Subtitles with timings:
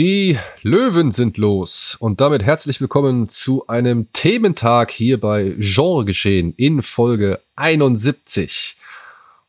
[0.00, 6.54] Die Löwen sind los und damit herzlich willkommen zu einem Thementag hier bei Genre Geschehen
[6.56, 8.78] in Folge 71.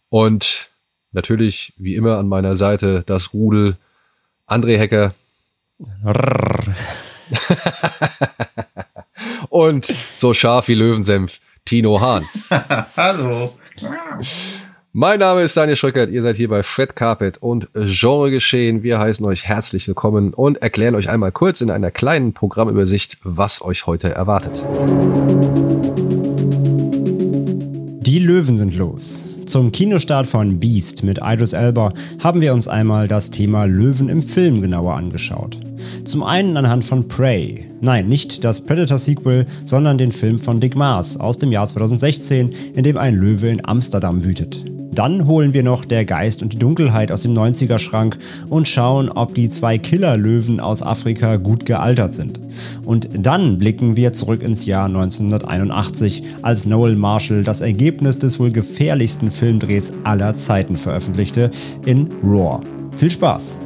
[0.10, 0.68] Und
[1.14, 3.78] natürlich, wie immer, an meiner Seite das Rudel
[4.46, 5.16] André Hecker.
[9.48, 12.26] und so scharf wie Löwensenf Tino Hahn.
[12.98, 13.58] Hallo.
[14.94, 18.84] Mein Name ist Daniel Schröckert, ihr seid hier bei Fred Carpet und Genre Geschehen.
[18.84, 23.62] Wir heißen euch herzlich willkommen und erklären euch einmal kurz in einer kleinen Programmübersicht, was
[23.62, 24.66] euch heute erwartet.
[28.02, 29.24] Die Löwen sind los.
[29.46, 34.22] Zum Kinostart von Beast mit Idris Elba haben wir uns einmal das Thema Löwen im
[34.22, 35.58] Film genauer angeschaut.
[36.04, 37.66] Zum einen anhand von Prey.
[37.80, 42.84] Nein, nicht das Predator-Sequel, sondern den Film von Dick Maas aus dem Jahr 2016, in
[42.84, 44.66] dem ein Löwe in Amsterdam wütet.
[44.94, 48.18] Dann holen wir noch Der Geist und die Dunkelheit aus dem 90er-Schrank
[48.50, 52.40] und schauen, ob die zwei Killerlöwen aus Afrika gut gealtert sind.
[52.84, 58.52] Und dann blicken wir zurück ins Jahr 1981, als Noel Marshall das Ergebnis des wohl
[58.52, 61.52] gefährlichsten Filmdrehs aller Zeiten veröffentlichte
[61.86, 62.60] in Roar.
[62.98, 63.60] Viel Spaß!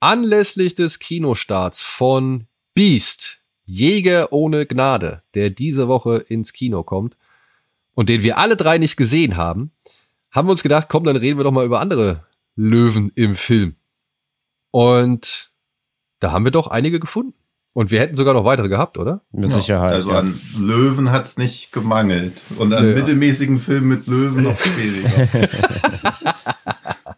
[0.00, 3.39] Anlässlich des Kinostarts von Beast
[3.70, 7.16] Jäger ohne Gnade, der diese Woche ins Kino kommt
[7.94, 9.70] und den wir alle drei nicht gesehen haben,
[10.32, 12.24] haben wir uns gedacht, komm, dann reden wir doch mal über andere
[12.56, 13.76] Löwen im Film.
[14.72, 15.50] Und
[16.18, 17.34] da haben wir doch einige gefunden.
[17.72, 19.22] Und wir hätten sogar noch weitere gehabt, oder?
[19.30, 19.94] Mit Sicherheit.
[19.94, 20.18] Also ja.
[20.18, 22.42] an Löwen hat's nicht gemangelt.
[22.58, 22.94] Und an Ja.
[22.94, 25.28] mittelmäßigen Filmen mit Löwen noch weniger.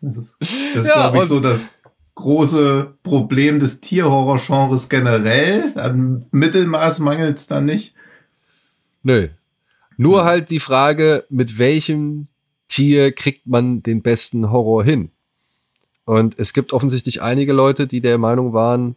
[0.02, 1.78] das ist, das ist Ja, glaube ich, so das
[2.14, 5.72] große Problem des Tierhorror-Genres generell.
[5.76, 7.94] An Mittelmaß mangelt's da nicht.
[9.02, 9.28] Nö.
[9.96, 12.28] Nur halt die Frage, mit welchem
[12.66, 15.10] Tier kriegt man den besten Horror hin?
[16.04, 18.96] Und es gibt offensichtlich einige Leute, die der Meinung waren,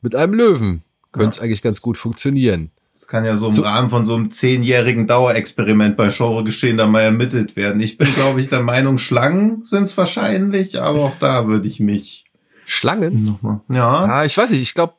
[0.00, 0.82] mit einem Löwen
[1.12, 2.70] könnte es eigentlich ganz gut funktionieren.
[2.98, 6.76] Das kann ja so im So- Rahmen von so einem zehnjährigen Dauerexperiment bei Genre geschehen
[6.76, 7.80] da mal ermittelt werden.
[7.80, 12.24] Ich bin, glaube ich, der Meinung, Schlangen sind's wahrscheinlich, aber auch da würde ich mich
[12.66, 13.24] Schlangen?
[13.24, 13.60] nochmal.
[13.72, 14.04] Ja.
[14.04, 14.94] Ah, ich weiß nicht, ich glaube,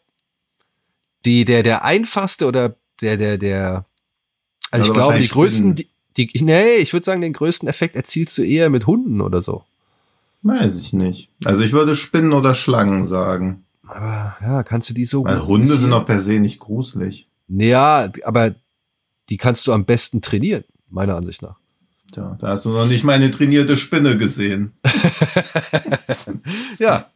[1.25, 3.85] die, der, der einfachste oder der, der, der,
[4.71, 7.97] also Also ich glaube, die größten, die, die, nee, ich würde sagen, den größten Effekt
[7.97, 9.65] erzielst du eher mit Hunden oder so.
[10.43, 11.27] Weiß ich nicht.
[11.43, 13.65] Also ich würde Spinnen oder Schlangen sagen.
[13.85, 17.25] Aber ja, kannst du die so Weil gut Hunde sind doch per se nicht gruselig.
[17.49, 18.55] Ja, aber
[19.29, 21.57] die kannst du am besten trainieren, meiner Ansicht nach.
[22.11, 24.73] Tja, da hast du noch nicht meine trainierte Spinne gesehen.
[26.79, 27.09] Ja.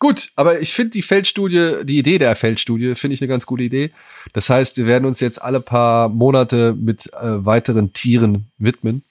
[0.00, 3.64] Gut, aber ich finde die Feldstudie, die Idee der Feldstudie, finde ich eine ganz gute
[3.64, 3.90] Idee.
[4.32, 9.02] Das heißt, wir werden uns jetzt alle paar Monate mit äh, weiteren Tieren widmen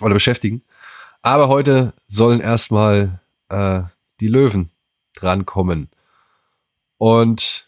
[0.00, 0.62] oder beschäftigen.
[1.20, 3.82] Aber heute sollen erstmal äh,
[4.20, 4.70] die Löwen
[5.14, 5.90] drankommen.
[6.96, 7.65] Und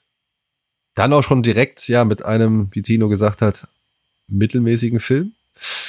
[0.98, 3.68] dann auch schon direkt, ja, mit einem, wie Tino gesagt hat,
[4.26, 5.32] mittelmäßigen Film.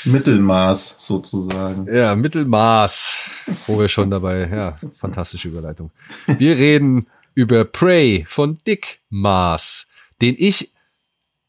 [0.06, 1.88] Mittelmaß sozusagen.
[1.94, 3.30] Ja, Mittelmaß,
[3.68, 5.92] wo wir schon dabei, ja, fantastische Überleitung.
[6.26, 9.88] Wir reden über Prey von Dick Maas,
[10.22, 10.72] den ich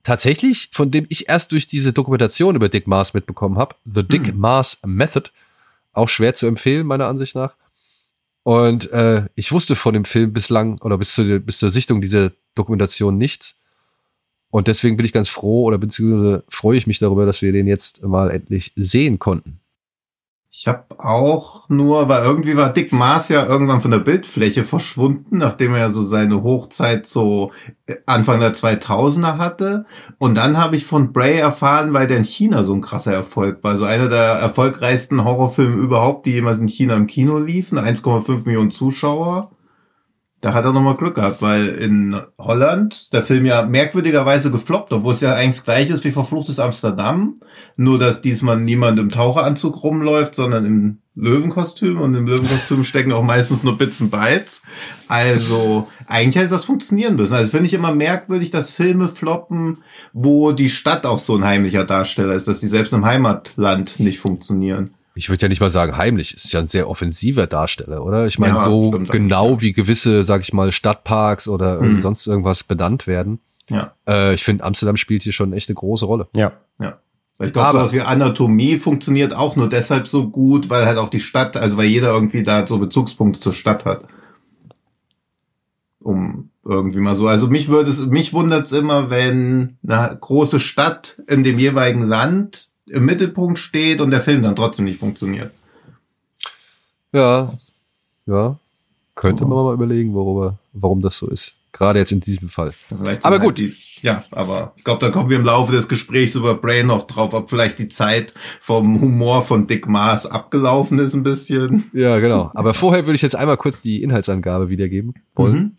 [0.02, 4.28] tatsächlich, von dem ich erst durch diese Dokumentation über Dick Maas mitbekommen habe, The Dick
[4.28, 4.38] Hm.
[4.38, 5.30] Maas Method,
[5.92, 7.54] auch schwer zu empfehlen, meiner Ansicht nach.
[8.42, 12.32] Und äh, ich wusste von dem Film bislang oder bis, zu, bis zur Sichtung dieser
[12.54, 13.56] Dokumentation nichts.
[14.50, 17.66] Und deswegen bin ich ganz froh oder beziehungsweise freue ich mich darüber, dass wir den
[17.66, 19.60] jetzt mal endlich sehen konnten.
[20.52, 25.38] Ich habe auch nur, weil irgendwie war Dick Maas ja irgendwann von der Bildfläche verschwunden,
[25.38, 27.52] nachdem er so seine Hochzeit so
[27.86, 29.84] äh, Anfang der 2000er hatte.
[30.18, 33.62] Und dann habe ich von Bray erfahren, weil der in China so ein krasser Erfolg
[33.62, 33.76] war.
[33.76, 37.78] So einer der erfolgreichsten Horrorfilme überhaupt, die jemals in China im Kino liefen.
[37.78, 39.52] 1,5 Millionen Zuschauer.
[40.40, 44.90] Da hat er nochmal Glück gehabt, weil in Holland ist der Film ja merkwürdigerweise gefloppt,
[44.92, 47.36] obwohl es ja eigentlich das gleiche ist wie Verfluchtes Amsterdam.
[47.76, 52.00] Nur, dass diesmal niemand im Taucheranzug rumläuft, sondern im Löwenkostüm.
[52.00, 54.62] Und im Löwenkostüm stecken auch meistens nur Bits und Bytes.
[55.08, 57.34] Also, eigentlich hätte das funktionieren müssen.
[57.34, 59.78] Also, finde ich immer merkwürdig, dass Filme floppen,
[60.14, 64.20] wo die Stadt auch so ein heimlicher Darsteller ist, dass die selbst im Heimatland nicht
[64.20, 64.94] funktionieren.
[65.20, 68.26] Ich würde ja nicht mal sagen heimlich, ist ja ein sehr offensiver Darsteller, oder?
[68.26, 72.00] Ich meine, Ja, so genau wie gewisse, sag ich mal, Stadtparks oder Mhm.
[72.00, 73.38] sonst irgendwas benannt werden.
[73.68, 76.26] Ja, Äh, ich finde, Amsterdam spielt hier schon echt eine große Rolle.
[76.34, 76.52] Ja.
[76.80, 76.98] ja.
[77.36, 81.10] Weil Ich glaube, sowas wie Anatomie funktioniert auch nur deshalb so gut, weil halt auch
[81.10, 84.04] die Stadt, also weil jeder irgendwie da so Bezugspunkte zur Stadt hat.
[86.00, 87.28] Um irgendwie mal so.
[87.28, 92.06] Also mich würde es, mich wundert es immer, wenn eine große Stadt in dem jeweiligen
[92.08, 95.52] Land im Mittelpunkt steht und der Film dann trotzdem nicht funktioniert.
[97.12, 97.52] Ja,
[98.26, 98.58] ja.
[99.14, 101.54] Könnte man mal überlegen, worüber, warum das so ist.
[101.72, 102.72] Gerade jetzt in diesem Fall.
[102.72, 103.58] Vielleicht Aber sind gut.
[103.58, 106.86] Halt die, ja, aber ich glaube, da kommen wir im Laufe des Gesprächs über Brain
[106.86, 111.90] noch drauf, ob vielleicht die Zeit vom Humor von Dick Maas abgelaufen ist ein bisschen.
[111.92, 112.50] Ja, genau.
[112.54, 115.56] Aber vorher würde ich jetzt einmal kurz die Inhaltsangabe wiedergeben wollen.
[115.56, 115.76] Mhm.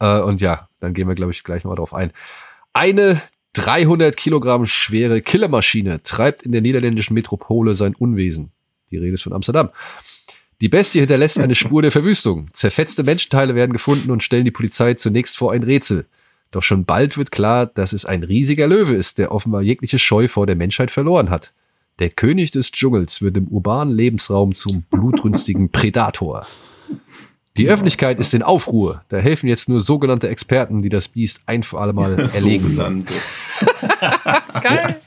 [0.00, 2.12] Äh, und ja, dann gehen wir, glaube ich, gleich nochmal drauf ein.
[2.72, 3.20] Eine
[3.58, 8.52] 300 Kilogramm schwere Killermaschine treibt in der niederländischen Metropole sein Unwesen.
[8.92, 9.70] Die Rede ist von Amsterdam.
[10.60, 12.48] Die Bestie hinterlässt eine Spur der Verwüstung.
[12.52, 16.06] Zerfetzte Menschenteile werden gefunden und stellen die Polizei zunächst vor ein Rätsel.
[16.52, 20.28] Doch schon bald wird klar, dass es ein riesiger Löwe ist, der offenbar jegliche Scheu
[20.28, 21.52] vor der Menschheit verloren hat.
[21.98, 26.46] Der König des Dschungels wird im urbanen Lebensraum zum blutrünstigen Predator.
[27.58, 29.02] Die Öffentlichkeit ist in Aufruhr.
[29.08, 33.04] Da helfen jetzt nur sogenannte Experten, die das Biest ein für alle Mal erlegen sollen.
[33.06, 33.14] Sogenannte.
[34.62, 35.00] Geil.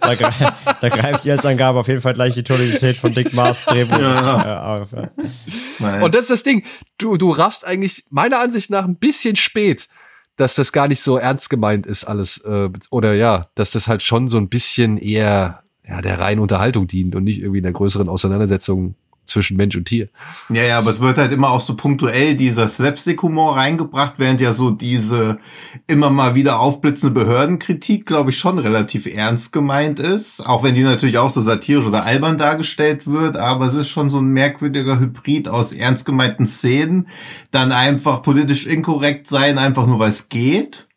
[0.00, 0.32] Da, gre
[0.80, 4.76] da greift die Angabe auf jeden Fall gleich die Tonalität von Dick Mars Drehbuch Ja.
[4.78, 4.88] äh, auf.
[4.92, 6.00] Ja.
[6.02, 6.64] Und das ist das Ding.
[6.98, 9.88] Du, du raffst eigentlich meiner Ansicht nach ein bisschen spät,
[10.36, 12.38] dass das gar nicht so ernst gemeint ist alles.
[12.38, 16.86] Äh, oder ja, dass das halt schon so ein bisschen eher ja, der reinen Unterhaltung
[16.86, 18.94] dient und nicht irgendwie in der größeren Auseinandersetzung
[19.24, 20.08] zwischen Mensch und Tier.
[20.50, 24.52] Ja, ja, aber es wird halt immer auch so punktuell dieser Slapstick-Humor reingebracht, während ja
[24.52, 25.38] so diese
[25.86, 30.44] immer mal wieder aufblitzende Behördenkritik, glaube ich, schon relativ ernst gemeint ist.
[30.44, 34.08] Auch wenn die natürlich auch so satirisch oder albern dargestellt wird, aber es ist schon
[34.08, 37.08] so ein merkwürdiger Hybrid aus ernst gemeinten Szenen,
[37.50, 40.88] dann einfach politisch inkorrekt sein, einfach nur weil es geht.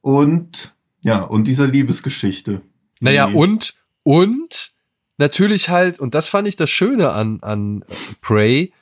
[0.00, 2.62] Und ja, und dieser Liebesgeschichte.
[3.00, 3.74] Naja, und,
[4.06, 4.70] und
[5.18, 8.72] natürlich halt, und das fand ich das Schöne an, an äh, Prey,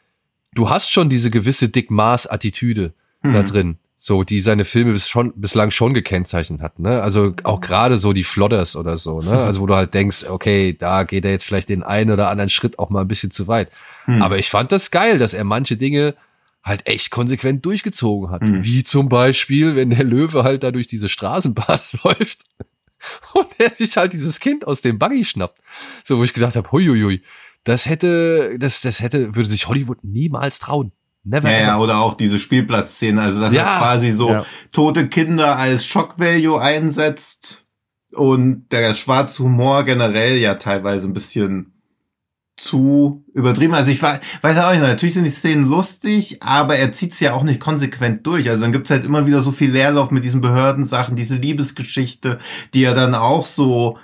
[0.54, 2.92] du hast schon diese gewisse Dick Maas-Attitüde
[3.22, 3.44] da Mhm.
[3.46, 7.00] drin, so, die seine Filme bis schon, bislang schon gekennzeichnet hat, ne?
[7.00, 9.30] Also auch gerade so die Flodders oder so, ne?
[9.46, 12.50] Also wo du halt denkst, okay, da geht er jetzt vielleicht den einen oder anderen
[12.50, 13.70] Schritt auch mal ein bisschen zu weit.
[14.04, 14.20] Hm.
[14.20, 16.14] Aber ich fand das geil, dass er manche Dinge
[16.62, 18.42] halt echt konsequent durchgezogen hat.
[18.42, 18.62] Mhm.
[18.64, 22.40] Wie zum Beispiel, wenn der Löwe halt da durch diese Straßenbahn läuft
[23.34, 25.60] und er sich halt dieses Kind aus dem Buggy schnappt.
[26.02, 27.22] So, wo ich gedacht habe, huiuiui,
[27.64, 30.92] das hätte, das, das hätte, würde sich Hollywood niemals trauen.
[31.22, 33.62] Never Ja, ja, oder auch diese Spielplatzszene, also dass Ja.
[33.74, 34.46] er quasi so Ja.
[34.72, 37.64] tote Kinder als Shock Value einsetzt
[38.12, 41.72] und der schwarze Humor generell ja teilweise ein bisschen
[42.56, 43.74] zu übertrieben.
[43.74, 47.42] Also ich weiß auch nicht, natürlich sind die Szenen lustig, aber er zieht's ja auch
[47.42, 48.48] nicht konsequent durch.
[48.48, 52.38] Also dann gibt's halt immer wieder so viel Leerlauf mit diesen Behördensachen, diese Liebesgeschichte,
[52.72, 53.98] die ja dann auch so,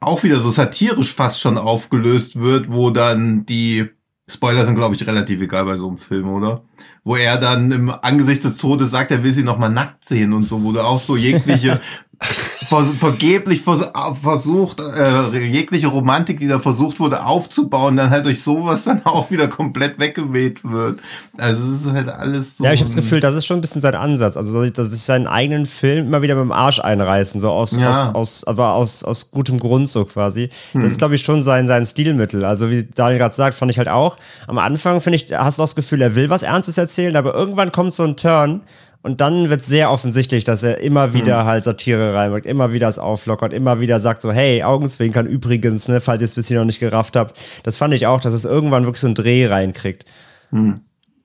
[0.00, 3.90] auch wieder so satirisch fast schon aufgelöst wird, wo dann die
[4.28, 6.62] Spoiler sind, glaube ich, relativ egal bei so einem Film, oder?
[7.04, 10.32] Wo er dann im Angesicht des Todes sagt, er will sie noch mal nackt sehen
[10.32, 11.80] und so, wo du auch so jegliche
[12.20, 13.80] ver vergeblich vers
[14.22, 19.30] versucht, äh, jegliche Romantik, die da versucht wurde aufzubauen, dann halt durch sowas dann auch
[19.30, 21.00] wieder komplett weggeweht wird.
[21.38, 22.64] Also es ist halt alles so.
[22.64, 24.36] Ja, ich habe das Gefühl, das ist schon ein bisschen sein Ansatz.
[24.36, 27.50] Also, dass ich, dass ich seinen eigenen Film immer wieder mit dem Arsch einreißen, so
[27.50, 27.90] aus, Ja.
[27.90, 30.50] aus, aus aber aus, aus gutem Grund so quasi.
[30.72, 30.82] Hm.
[30.82, 32.44] Das ist, glaube ich, schon sein, sein Stilmittel.
[32.44, 34.16] Also, wie Daniel gerade sagt, fand ich halt auch.
[34.46, 37.34] Am Anfang, finde ich, hast du auch das Gefühl, er will was Ernstes erzählen, aber
[37.34, 38.60] irgendwann kommt so ein Turn
[39.02, 41.14] und dann wird sehr offensichtlich, dass er immer Hm.
[41.14, 45.88] wieder halt Satire reinmacht, immer wieder es auflockert, immer wieder sagt so, hey, Augenzwinkern übrigens,
[45.88, 47.38] ne, falls ihr es bis hier noch nicht gerafft habt.
[47.62, 50.04] Das fand ich auch, dass es irgendwann wirklich so einen Dreh reinkriegt.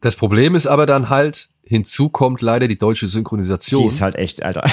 [0.01, 3.82] Das Problem ist aber dann halt, hinzu kommt leider die deutsche Synchronisation.
[3.82, 4.63] Die ist halt echt, Alter.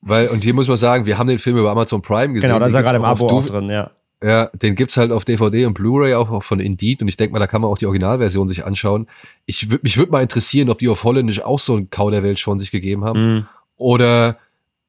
[0.00, 2.50] Weil, und hier muss man sagen, wir haben den Film über Amazon Prime gesehen.
[2.50, 3.90] Genau, da ist er gerade im Abo drin, ja.
[4.22, 7.32] Ja, den gibt's halt auf DVD und Blu-ray auch, auch von Indeed und ich denke
[7.32, 9.06] mal, da kann man auch die Originalversion sich anschauen.
[9.46, 12.72] Ich mich würde mal interessieren, ob die auf Holländisch auch so einen Kauderwelsch von sich
[12.72, 13.46] gegeben haben Mhm.
[13.76, 14.38] oder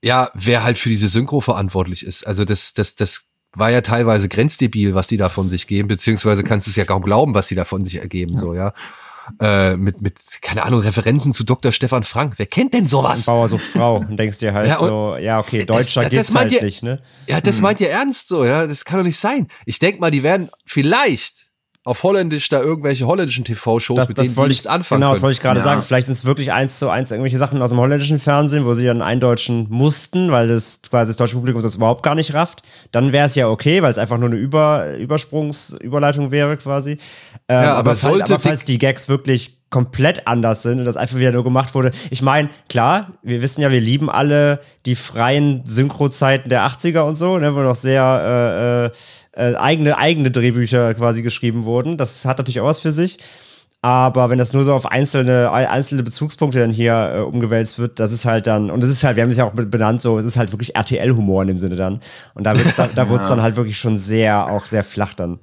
[0.01, 2.25] ja, wer halt für diese Synchro verantwortlich ist.
[2.25, 6.43] Also das, das, das war ja teilweise grenzdebil, was die da von sich geben, beziehungsweise
[6.43, 8.73] kannst du es ja kaum glauben, was die da von sich ergeben, so, ja.
[9.41, 11.71] Äh, mit, mit, keine Ahnung, Referenzen zu Dr.
[11.71, 12.33] Stefan Frank.
[12.37, 13.25] Wer kennt denn sowas?
[13.25, 16.27] Bauer sucht Frau und denkst dir halt Ja, so, ja, okay, Das- Deutscher das- geht's
[16.27, 17.01] das meint halt ihr- nicht, ne?
[17.27, 18.65] Ja, das meint ihr ernst so, ja?
[18.67, 19.47] Das kann doch nicht sein.
[19.65, 21.48] Ich denk mal, die werden vielleicht
[21.85, 25.41] auf Holländisch da irgendwelche holländischen TV-Shows, mit denen die nichts anfangen Genau, das wollte ich
[25.41, 25.63] gerade Ja.
[25.63, 25.81] sagen.
[25.81, 28.85] Vielleicht sind es wirklich eins zu eins irgendwelche Sachen aus dem holländischen Fernsehen, wo sie
[28.85, 32.63] dann eindeutschen mussten, weil das quasi das deutsche Publikum das überhaupt gar nicht rafft.
[32.91, 36.97] Dann wäre es ja okay, weil es einfach nur eine Über Übersprungsüberleitung wäre quasi.
[37.47, 40.97] Ähm, Ja, aber falls, sollte aber falls die Gags wirklich komplett anders sind und das
[40.97, 41.91] einfach wieder nur gemacht wurde.
[42.09, 47.15] Ich meine, klar, wir wissen ja, wir lieben alle die freien Synchrozeiten der 80er und
[47.15, 48.97] so, ne, wo noch sehr äh,
[49.39, 51.97] äh, eigene, eigene Drehbücher quasi geschrieben wurden.
[51.97, 53.17] Das hat natürlich auch was für sich.
[53.81, 58.11] Aber wenn das nur so auf einzelne, einzelne Bezugspunkte dann hier äh, umgewälzt wird, das
[58.11, 60.25] ist halt dann, und es ist halt, wir haben es ja auch benannt, so, es
[60.25, 62.01] ist halt wirklich RTL-Humor in dem Sinne dann.
[62.33, 65.39] Und da wird's dann, da wird's dann halt wirklich schon sehr, auch sehr flach dann.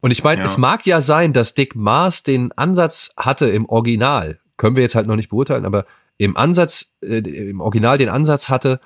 [0.00, 0.46] Und ich meine, Ja.
[0.46, 4.38] es mag ja sein, dass Dick Maas den Ansatz hatte im Original.
[4.56, 5.84] Können wir jetzt halt noch nicht beurteilen, aber
[6.16, 8.78] im Ansatz, äh, im Original den Ansatz hatte,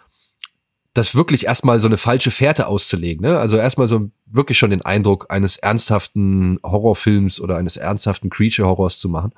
[0.99, 3.23] das wirklich erstmal so eine falsche Fährte auszulegen.
[3.23, 3.39] Ne?
[3.39, 9.09] Also erstmal so wirklich schon den Eindruck eines ernsthaften Horrorfilms oder eines ernsthaften Creature-Horrors zu
[9.09, 9.33] machen.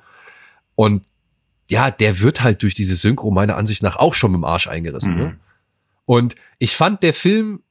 [0.75, 1.03] Und
[1.69, 4.67] ja, der wird halt durch diese Synchro meiner Ansicht nach auch schon mit dem Arsch
[4.67, 5.15] eingerissen.
[5.15, 5.27] Ne?
[5.27, 5.39] Mhm.
[6.05, 7.61] Und ich fand, der Film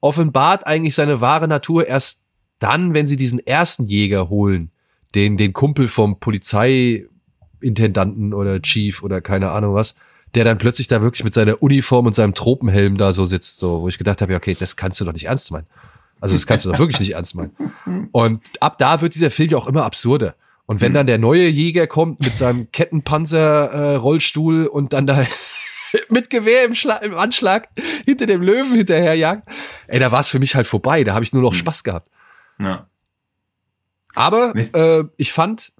[0.00, 2.20] offenbart eigentlich seine wahre Natur erst
[2.58, 4.70] dann, wenn sie diesen ersten Jäger holen,
[5.14, 9.94] den, den Kumpel vom Polizeiintendanten oder Chief oder keine Ahnung was,
[10.34, 13.82] der dann plötzlich da wirklich mit seiner Uniform und seinem Tropenhelm da so sitzt, so,
[13.82, 15.66] wo ich gedacht habe, ja, okay, das kannst du doch nicht ernst meinen.
[16.20, 17.52] Also das kannst du doch wirklich nicht ernst meinen.
[18.12, 20.36] Und ab da wird dieser Film ja auch immer absurder.
[20.66, 25.26] Und wenn dann der neue Jäger kommt mit seinem Kettenpanzer-Rollstuhl und dann da
[26.08, 27.68] mit Gewehr im, Schla im Anschlag
[28.04, 29.46] hinter dem Löwen hinterherjagt,
[29.88, 31.04] ey, da war es für mich halt vorbei.
[31.04, 32.08] Da habe ich nur noch Spaß gehabt.
[32.58, 32.86] Ja.
[34.14, 35.72] Aber äh, ich fand,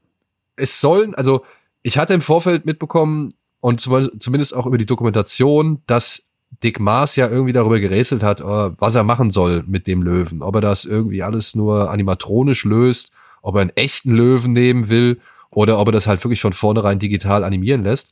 [0.56, 1.44] es sollen, also
[1.82, 3.30] ich hatte im Vorfeld mitbekommen
[3.62, 6.24] und zum, zumindest auch über die Dokumentation, dass
[6.64, 10.42] Dick Maas ja irgendwie darüber gerätselt hat, äh, was er machen soll mit dem Löwen.
[10.42, 15.20] Ob er das irgendwie alles nur animatronisch löst, ob er einen echten Löwen nehmen will
[15.50, 18.10] oder ob er das halt wirklich von vornherein digital animieren lässt.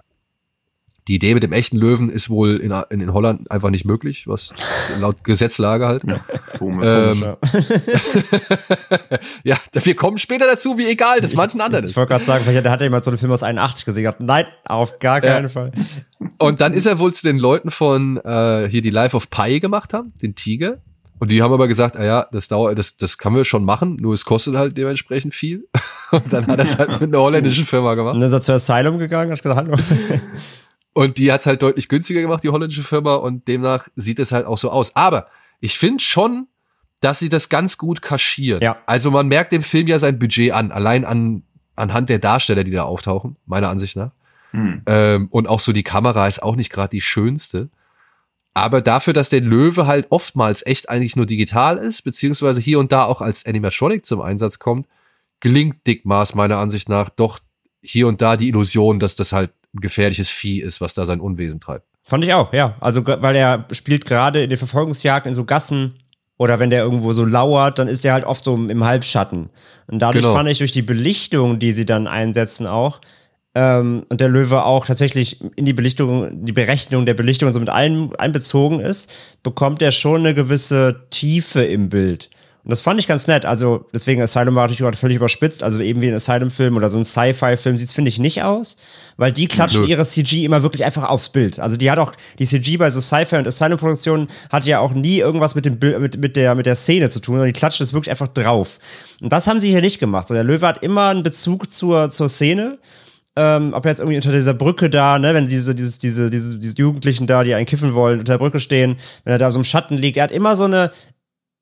[1.08, 4.26] Die Idee mit dem echten Löwen ist wohl in, in, in Holland einfach nicht möglich,
[4.28, 4.54] was
[5.00, 6.02] laut Gesetzlage halt.
[6.06, 6.20] ja.
[6.58, 6.86] Komisch.
[6.86, 7.36] Ähm, Ja.
[9.44, 11.96] ja, wir kommen später dazu, wie egal das manchen anderen Ich ist.
[11.96, 14.06] wollte gerade sagen, vielleicht hat er jemand so einen Film aus 81 gesehen.
[14.06, 15.34] Hat, Nein, auf gar Ja.
[15.34, 15.72] keinen Fall.
[16.38, 19.60] Und dann ist er wohl zu den Leuten von äh, hier die Life of Pi
[19.60, 20.78] gemacht haben, den Tiger.
[21.18, 23.96] Und die haben aber gesagt, ah ja, das dauert, das, das kann wir schon machen,
[24.00, 25.66] nur es kostet halt dementsprechend viel.
[26.12, 28.14] Und dann hat er es halt mit einer holländischen Firma gemacht.
[28.14, 29.76] Und dann ist er zu Asylum gegangen, hat gesagt, hallo.
[30.92, 34.46] Und die hat's halt deutlich günstiger gemacht, die holländische Firma, und demnach sieht es halt
[34.46, 34.96] auch so aus.
[34.96, 35.28] Aber
[35.60, 36.48] ich finde schon,
[37.00, 38.62] dass sie das ganz gut kaschiert.
[38.62, 38.78] Ja.
[38.86, 41.44] Also man merkt dem Film ja sein Budget an, allein an,
[41.76, 44.10] anhand der Darsteller, die da auftauchen, meiner Ansicht nach.
[44.50, 44.82] Hm.
[44.86, 47.70] Ähm, und auch so die Kamera ist auch nicht gerade die schönste.
[48.52, 52.90] Aber dafür, dass der Löwe halt oftmals echt eigentlich nur digital ist, beziehungsweise hier und
[52.90, 54.86] da auch als Animatronic zum Einsatz kommt,
[55.38, 57.38] gelingt Dick Maas meiner Ansicht nach doch
[57.80, 61.60] hier und da die Illusion, dass das halt gefährliches Vieh ist, was da sein Unwesen
[61.60, 61.86] treibt.
[62.02, 62.74] Fand ich auch, ja.
[62.80, 65.94] Also, weil er spielt gerade in den Verfolgungsjagden in so Gassen
[66.38, 69.50] oder wenn der irgendwo so lauert, dann ist der halt oft so im Halbschatten.
[69.86, 70.34] Und dadurch Genau.
[70.34, 73.00] fand ich durch die Belichtung, die sie dann einsetzen auch,
[73.54, 77.60] ähm, und der Löwe auch tatsächlich in die Belichtung, die Berechnung der Belichtung und so
[77.60, 79.12] mit ein, einbezogen ist,
[79.42, 82.30] bekommt er schon eine gewisse Tiefe im Bild.
[82.62, 83.46] Und das fand ich ganz nett.
[83.46, 85.62] Also, deswegen Asylum war natürlich gerade völlig überspitzt.
[85.62, 88.76] Also eben wie ein Asylum-Film oder so ein Sci-Fi-Film sieht's, finde ich, nicht aus.
[89.16, 91.58] Weil die klatschen ihre CG immer wirklich einfach aufs Bild.
[91.58, 95.18] Also die hat auch, die CG bei so Sci-Fi und Asylum-Produktionen hat ja auch nie
[95.18, 97.84] irgendwas mit dem Bild, mit, mit der, mit der Szene zu tun, sondern die klatschen
[97.84, 98.78] es wirklich einfach drauf.
[99.22, 100.28] Und das haben sie hier nicht gemacht.
[100.28, 102.78] So, der Löwe hat immer einen Bezug zur, zur Szene.
[103.36, 106.76] Ähm, ob jetzt irgendwie unter dieser Brücke da, ne, wenn diese, dieses, diese, diese, diese
[106.76, 109.64] Jugendlichen da, die einen kiffen wollen, unter der Brücke stehen, wenn er da so im
[109.64, 110.90] Schatten liegt, er hat immer so eine,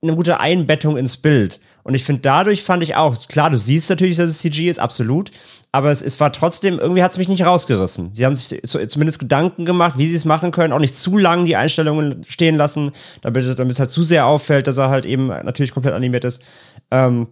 [0.00, 1.61] eine gute Einbettung ins Bild.
[1.83, 4.78] Und ich finde, dadurch fand ich auch, klar, du siehst natürlich, dass es CG ist,
[4.78, 5.33] absolut,
[5.73, 8.14] aber es, es war trotzdem, irgendwie hat es mich nicht rausgerissen.
[8.14, 11.17] Sie haben sich zu, zumindest Gedanken gemacht, wie sie es machen können, auch nicht zu
[11.17, 15.05] lang die Einstellungen stehen lassen, damit, damit es halt zu sehr auffällt, dass er halt
[15.05, 16.45] eben natürlich komplett animiert ist.
[16.90, 17.26] Ähm,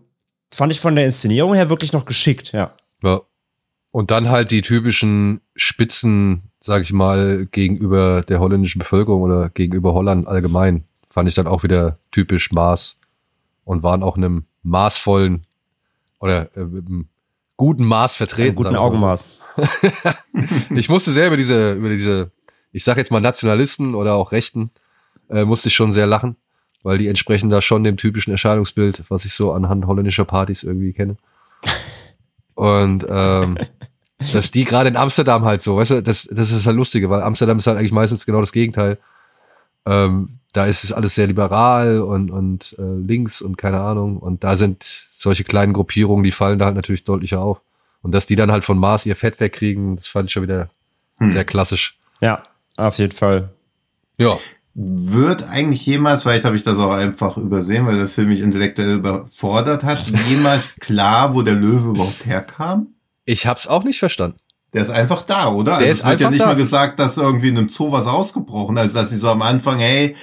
[0.53, 2.75] fand ich von der Inszenierung her wirklich noch geschickt, ja.
[3.03, 3.21] Ja.
[3.93, 9.95] Und dann halt die typischen Spitzen, sag ich mal, gegenüber der holländischen Bevölkerung oder gegenüber
[9.95, 10.85] Holland allgemein,
[11.17, 13.01] fand ich dann auch wieder typisch Maß
[13.65, 15.41] und waren auch in einem maßvollen
[16.21, 17.09] oder äh, einem
[17.57, 18.49] guten Maß vertreten.
[18.49, 18.77] Einen guten.
[18.77, 19.25] Augenmaß.
[20.75, 22.33] Ich musste sehr über diese, über diese,
[22.71, 24.71] ich sag jetzt mal Nationalisten oder auch Rechten,
[25.31, 26.37] äh, musste ich schon sehr lachen,
[26.83, 30.93] weil die entsprechen da schon dem typischen Erscheinungsbild, was ich so anhand holländischer Partys irgendwie
[30.93, 31.17] kenne.
[32.55, 33.57] Und ähm,
[34.35, 37.23] dass die gerade in Amsterdam halt so, weißt du, das, das ist halt lustige, weil
[37.23, 38.99] Amsterdam ist halt eigentlich meistens genau das Gegenteil.
[39.87, 44.19] Ähm, da ist es alles sehr liberal und, und äh, links und keine Ahnung.
[44.19, 47.61] Und da sind solche kleinen Gruppierungen, die fallen da halt natürlich deutlicher auf.
[48.03, 50.71] Und dass die dann halt von Mars ihr Fett wegkriegen, das fand ich schon wieder
[51.19, 51.31] Hm.
[51.31, 51.99] sehr klassisch.
[52.21, 52.43] Ja,
[52.77, 53.51] auf jeden Fall.
[54.19, 54.39] Ja.
[54.75, 58.97] Wird eigentlich jemals, vielleicht habe ich das auch einfach übersehen, weil der Film mich intellektuell
[58.97, 62.89] überfordert hat, jemals klar, wo der Löwe überhaupt herkam?
[63.25, 64.37] Ich hab's auch nicht verstanden.
[64.73, 65.77] Der ist einfach da, oder?
[65.77, 66.47] also ist es wird ja nicht da.
[66.47, 68.83] mal gesagt, dass irgendwie in einem Zoo was ausgebrochen ist.
[68.83, 70.17] Also dass sie so am Anfang, hey,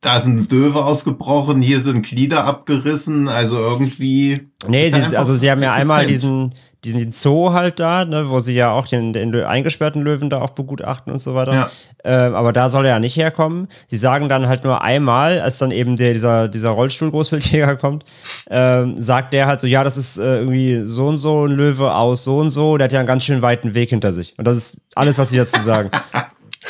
[0.00, 4.48] da ist ein Löwe ausgebrochen, hier sind Glieder abgerissen, also irgendwie.
[4.66, 6.52] Nee, ist sie, einfach also sie haben ja einmal existent.
[6.52, 10.40] diesen, diesen Zoo halt da, ne, wo sie ja auch den, den eingesperrten Löwen da
[10.40, 11.52] auch begutachten und so weiter.
[11.54, 11.70] Ja.
[12.02, 13.68] Ähm, aber da soll er ja nicht herkommen.
[13.88, 18.04] Sie sagen dann halt nur einmal, als dann eben der, dieser, dieser Rollstuhl-Großwildjäger kommt,
[18.48, 21.94] ähm, sagt der halt so, ja, das ist äh, irgendwie so und so ein Löwe
[21.94, 24.38] aus so und so, der hat ja einen ganz schön weiten Weg hinter sich.
[24.38, 25.90] Und das ist alles, was sie dazu sagen.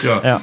[0.05, 0.21] Ja.
[0.25, 0.37] ja.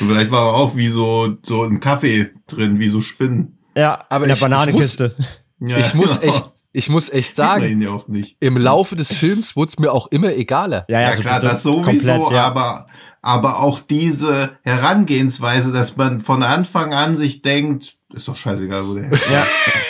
[0.00, 3.58] Und vielleicht war er auch wie so, so ein Kaffee drin, wie so Spinnen.
[3.76, 5.14] Ja, Aber in der ich- ich Bananenkiste.
[5.60, 6.34] Ja, ich muss genau.
[6.34, 8.36] echt, ich muss echt sagen, ihn ja auch nicht.
[8.40, 10.84] im Laufe des Films wurde es mir auch immer egaler.
[10.88, 12.44] Ja, ja, Ja, so- klar, das sowieso, komplett, ja.
[12.46, 12.86] aber,
[13.22, 18.94] aber auch diese Herangehensweise, dass man von Anfang an sich denkt, ist doch scheißegal, wo
[18.94, 19.22] der herkommt.
[19.32, 19.44] Ja,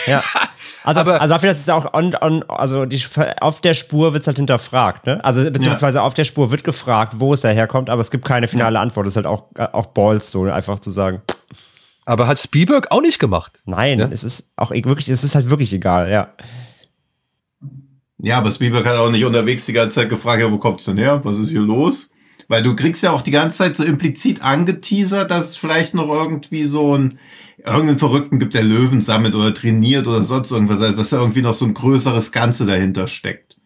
[0.06, 0.22] ja.
[0.86, 3.02] Also, Aber- also dafür, dass es auch on, on, also die,
[3.40, 5.24] auf der Spur wird's halt hinterfragt, ne?
[5.24, 8.78] Also beziehungsweise auf der Spur wird gefragt, wo es daherkommt, aber es gibt keine finale
[8.78, 9.06] Antwort.
[9.06, 11.22] Das ist halt auch, auch Balls so, einfach zu sagen.
[12.04, 13.62] Aber hat Spielberg auch nicht gemacht.
[13.64, 14.08] Nein, Ja?
[14.12, 16.28] es ist auch e- wirklich, es ist halt wirklich egal, ja.
[18.24, 20.98] Ja, aber Spielberg hat auch nicht unterwegs die ganze Zeit gefragt, ja, wo kommt's denn
[20.98, 21.20] her?
[21.24, 22.10] Was ist hier los?
[22.48, 26.08] Weil du kriegst ja auch die ganze Zeit so implizit angeteasert, dass es vielleicht noch
[26.08, 27.18] irgendwie so ein
[27.58, 30.82] irgendeinen Verrückten gibt, der Löwen sammelt oder trainiert oder sonst irgendwas.
[30.82, 33.56] Also dass da irgendwie noch so ein größeres Ganze dahinter steckt.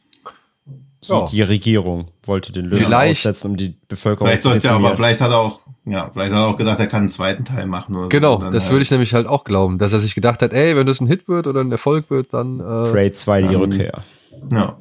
[1.05, 1.27] Die, Ja.
[1.31, 4.95] die Regierung wollte den Löwen Vielleicht- aussetzen, um die Bevölkerung Vielleicht zu sollte er aber,
[4.97, 7.67] vielleicht hat er auch, ja, vielleicht hat er auch gedacht, er kann einen zweiten Teil
[7.67, 8.51] machen oder Genau, so.
[8.51, 10.87] Das halt- würde ich nämlich halt auch glauben, dass er sich gedacht hat, ey, wenn
[10.87, 14.03] das ein Hit wird oder ein Erfolg wird, dann äh, Prey 2, die Rückkehr.
[14.51, 14.79] Ja.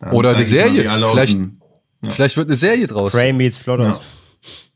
[0.00, 0.82] Dann Oder eine Serie.
[0.82, 1.60] Vielleicht- dem-
[2.08, 3.12] vielleicht wird eine Serie draus.
[3.12, 4.02] Prey meets Flodders.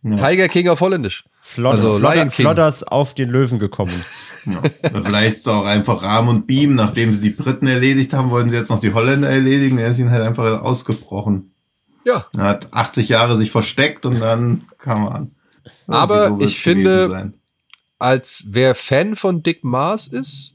[0.03, 1.25] Tiger King auf Holländisch.
[1.41, 2.45] Flodders, Also Flodder, Lion King.
[2.45, 4.05] Flodders auf den Löwen gekommen.
[4.47, 4.61] Ja.
[5.03, 8.69] Vielleicht auch einfach Rahm und Beam, nachdem sie die Briten erledigt haben, wollten sie jetzt
[8.69, 9.79] noch die Holländer erledigen.
[9.79, 11.55] Er ist ihnen halt einfach ausgebrochen.
[12.05, 15.31] Ja, Er hat 80 Jahre sich versteckt und dann kam er an.
[15.89, 17.33] Ja, Aber ich finde-
[17.99, 20.54] als wer Fan von Dick Mars ist,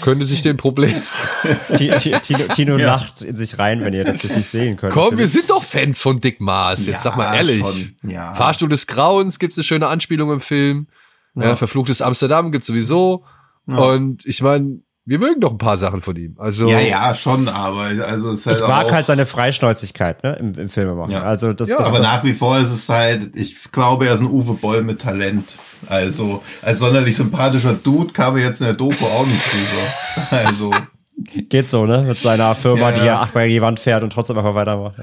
[0.00, 0.94] könnte sich den Problem.
[1.76, 2.86] Ti- Ti- Tino, Tino Ja.
[2.86, 4.92] lacht in sich rein, wenn ihr das jetzt nicht sehen könnt.
[4.92, 6.86] Komm, wir sind doch Fans von Dick Mars.
[6.86, 7.60] Jetzt Ja, sag mal ehrlich.
[7.60, 8.34] schon, ja.
[8.34, 10.86] Fahrstuhl des Grauens gibt's eine schöne Anspielung im Film.
[11.34, 11.48] Ja.
[11.48, 11.56] Ja.
[11.56, 13.24] Verfluchtes Amsterdam gibt's sowieso.
[13.66, 13.76] Ja.
[13.78, 16.34] Und ich meine, wir mögen doch ein paar Sachen von ihm.
[16.38, 20.22] Also Ja, ja, schon, aber also es ist halt ich mag auch, halt seine Freischnäuzigkeit
[20.24, 21.12] ne, im, im Filmemachen.
[21.12, 21.22] Ja.
[21.22, 24.14] Also das, Ja, das, aber das nach wie vor ist es halt, ich glaube, er
[24.14, 25.44] ist ein Uwe Boll mit Talent.
[25.88, 30.36] Also, als sonderlich sympathischer Dude kam er jetzt in der Doku auch nicht rüber.
[30.46, 30.70] Also,
[31.50, 32.02] geht so, ne?
[32.08, 33.06] Mit seiner Firma, Ja, die ja.
[33.06, 34.94] er achtmal gegen die Wand fährt und trotzdem einfach weitermacht.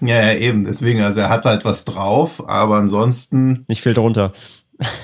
[0.00, 4.32] ja, ja, eben, deswegen, also er hat halt was drauf, aber ansonsten, Nicht viel drunter.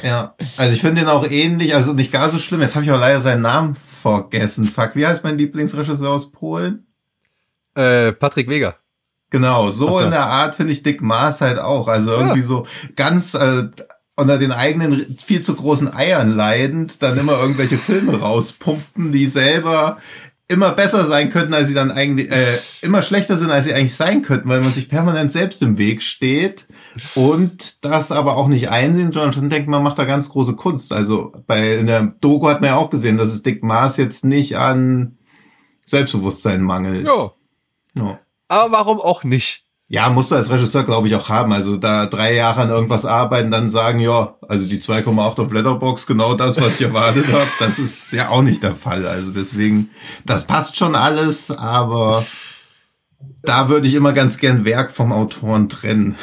[0.04, 2.90] ja, also ich finde ihn auch ähnlich, also nicht gar so schlimm, jetzt habe ich
[2.90, 4.66] aber leider seinen Namen vergessen.
[4.66, 6.86] Fuck, wie heißt mein Lieblingsregisseur aus Polen?
[7.76, 8.76] äh, Patrick Weger.
[9.30, 10.00] Genau, so so.
[10.00, 11.88] in der Art finde ich Dick Maas halt auch.
[11.88, 12.66] Also irgendwie so
[12.96, 13.68] ganz äh,
[14.16, 19.98] unter den eigenen viel zu großen Eiern leidend, dann immer irgendwelche Filme rauspumpen, die selber
[20.48, 23.96] immer besser sein könnten, als sie dann eigentlich, äh, immer schlechter sind, als sie eigentlich
[23.96, 26.68] sein könnten, weil man sich permanent selbst im Weg steht
[27.14, 30.92] und das aber auch nicht einsehen, sondern denkt, man macht da ganz große Kunst.
[30.92, 34.24] Also bei in der Doku hat man ja auch gesehen, dass es Dick Maas jetzt
[34.24, 35.18] nicht an
[35.84, 37.06] Selbstbewusstsein mangelt.
[37.06, 37.32] Ja.
[37.94, 38.18] Ja.
[38.48, 39.66] Aber warum auch nicht?
[39.88, 41.52] Ja, musst du als Regisseur, glaube ich, auch haben.
[41.52, 46.08] Also da drei Jahre an irgendwas arbeiten, dann sagen, ja, also die 2,8 auf Letterbox,
[46.08, 49.06] genau das, was ich erwartet habe, das ist ja auch nicht der Fall.
[49.06, 49.90] Also deswegen,
[50.24, 52.26] das passt schon alles, aber
[53.42, 56.16] da würde ich immer ganz gern Werk vom Autoren trennen.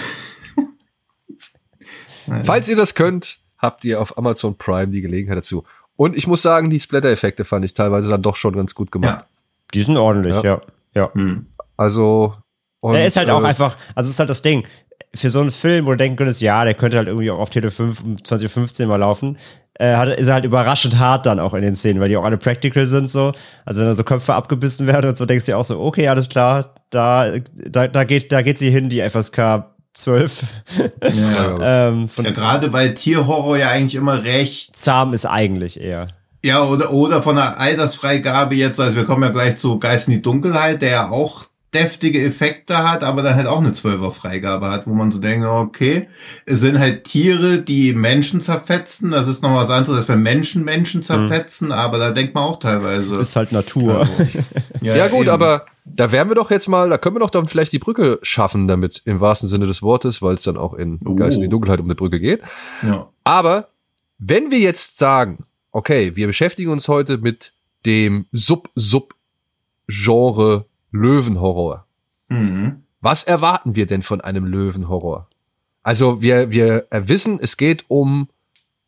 [2.44, 5.64] Falls ihr das könnt, habt ihr auf Amazon Prime die Gelegenheit dazu.
[5.96, 9.22] Und ich muss sagen, die Splatter-Effekte fand ich teilweise dann doch schon ganz gut gemacht.
[9.22, 9.28] Ja.
[9.74, 10.62] Die sind ordentlich, ja.
[10.94, 11.14] ja.
[11.14, 11.48] Hm.
[11.78, 12.36] Also.
[12.82, 14.66] und, er ist halt auch äh, einfach, also es ist halt das Ding.
[15.16, 17.52] Für so einen Film, wo du denken könntest, ja, der könnte halt irgendwie auch auf
[17.52, 19.38] Tele 5 um 20.15 mal laufen,
[19.76, 22.24] äh, hat, ist er halt überraschend hart dann auch in den Szenen, weil die auch
[22.24, 23.32] alle practical sind so.
[23.66, 26.08] Also wenn da so Köpfe abgebissen werden und so, denkst du dir auch so, okay,
[26.08, 30.44] alles klar, da, da, da geht, da geht sie hin, die FSK 12.
[31.14, 31.88] Ja.
[31.88, 36.08] ähm, von ja, gerade weil Tierhorror ja eigentlich immer recht zahm ist eigentlich eher.
[36.44, 40.16] Ja, oder, oder von der Altersfreigabe jetzt, also wir kommen ja gleich zu Geist in
[40.16, 44.70] die Dunkelheit, der ja auch deftige Effekte hat, aber dann halt auch eine 12er Freigabe
[44.70, 46.08] hat, wo man so denkt, okay,
[46.46, 49.12] es sind halt Tiere, die Menschen zerfetzen.
[49.12, 51.74] Das ist noch was anderes, als wenn Menschen Menschen zerfetzen, mhm.
[51.74, 53.16] aber da denkt man auch teilweise.
[53.16, 54.00] Ist halt Natur.
[54.00, 54.12] Also,
[54.82, 55.30] ja, ja, gut, eben.
[55.30, 58.20] aber da wären wir doch jetzt mal, da können wir doch dann vielleicht die Brücke
[58.22, 61.16] schaffen damit, im wahrsten Sinne des Wortes, weil es dann auch in oh.
[61.16, 62.42] Geist in die Dunkelheit um eine Brücke geht.
[62.82, 63.10] Ja.
[63.24, 63.70] Aber
[64.18, 67.54] wenn wir jetzt sagen, okay, wir beschäftigen uns heute mit
[67.86, 71.86] dem Sub-Sub-Genre Löwenhorror.
[72.30, 72.84] Mhm.
[73.02, 75.28] Was erwarten wir denn von einem Löwenhorror?
[75.82, 78.30] Also wir, wir wissen, es geht um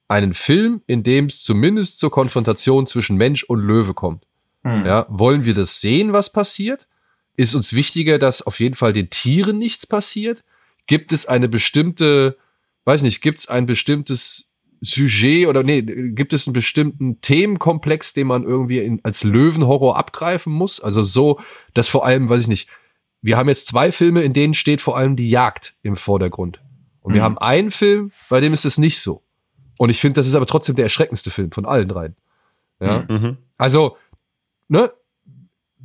[0.07, 4.25] einen Film, in dem es zumindest zur Konfrontation zwischen Mensch und Löwe kommt.
[4.65, 4.85] Mhm.
[4.85, 6.87] Ja, wollen wir das sehen, was passiert?
[7.37, 10.43] Ist uns wichtiger, dass auf jeden Fall den Tieren nichts passiert?
[10.87, 12.37] Gibt es eine bestimmte,
[12.85, 14.49] weiß nicht, gibt es ein bestimmtes
[14.81, 20.51] Sujet oder nee, gibt es einen bestimmten Themenkomplex, den man irgendwie in, als Löwenhorror abgreifen
[20.51, 20.79] muss?
[20.79, 21.39] Also so,
[21.75, 22.67] dass vor allem, weiß ich nicht,
[23.21, 26.59] wir haben jetzt zwei Filme, in denen steht vor allem die Jagd im Vordergrund.
[27.01, 27.15] Und mhm.
[27.15, 29.21] wir haben einen Film, bei dem ist es nicht so.
[29.77, 32.15] Und ich finde, das ist aber trotzdem der erschreckendste Film von allen dreien.
[32.79, 33.05] Ja.
[33.07, 33.15] Mhm.
[33.15, 33.37] mhm.
[33.57, 33.97] Also,
[34.67, 34.91] ne?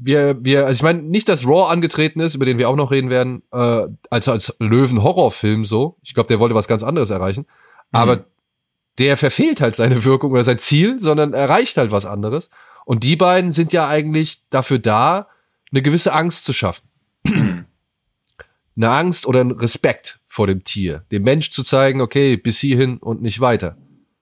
[0.03, 2.91] Wir, wir, also ich meine, nicht, dass Raw angetreten ist, über den wir auch noch
[2.91, 5.99] reden werden, äh, als als Löwen-Horrorfilm so.
[6.03, 7.41] Ich glaube, der wollte was ganz anderes erreichen.
[7.41, 7.47] Mhm.
[7.93, 8.25] Aber
[8.99, 12.49] der verfehlt halt seine Wirkung oder sein Ziel, sondern erreicht halt was anderes.
[12.87, 15.29] Und die beiden sind ja eigentlich dafür da,
[15.71, 16.89] eine gewisse Angst zu schaffen.
[18.77, 21.05] eine Angst oder ein Respekt vor dem Tier.
[21.11, 23.77] Dem Mensch zu zeigen, okay, bis hierhin und nicht weiter.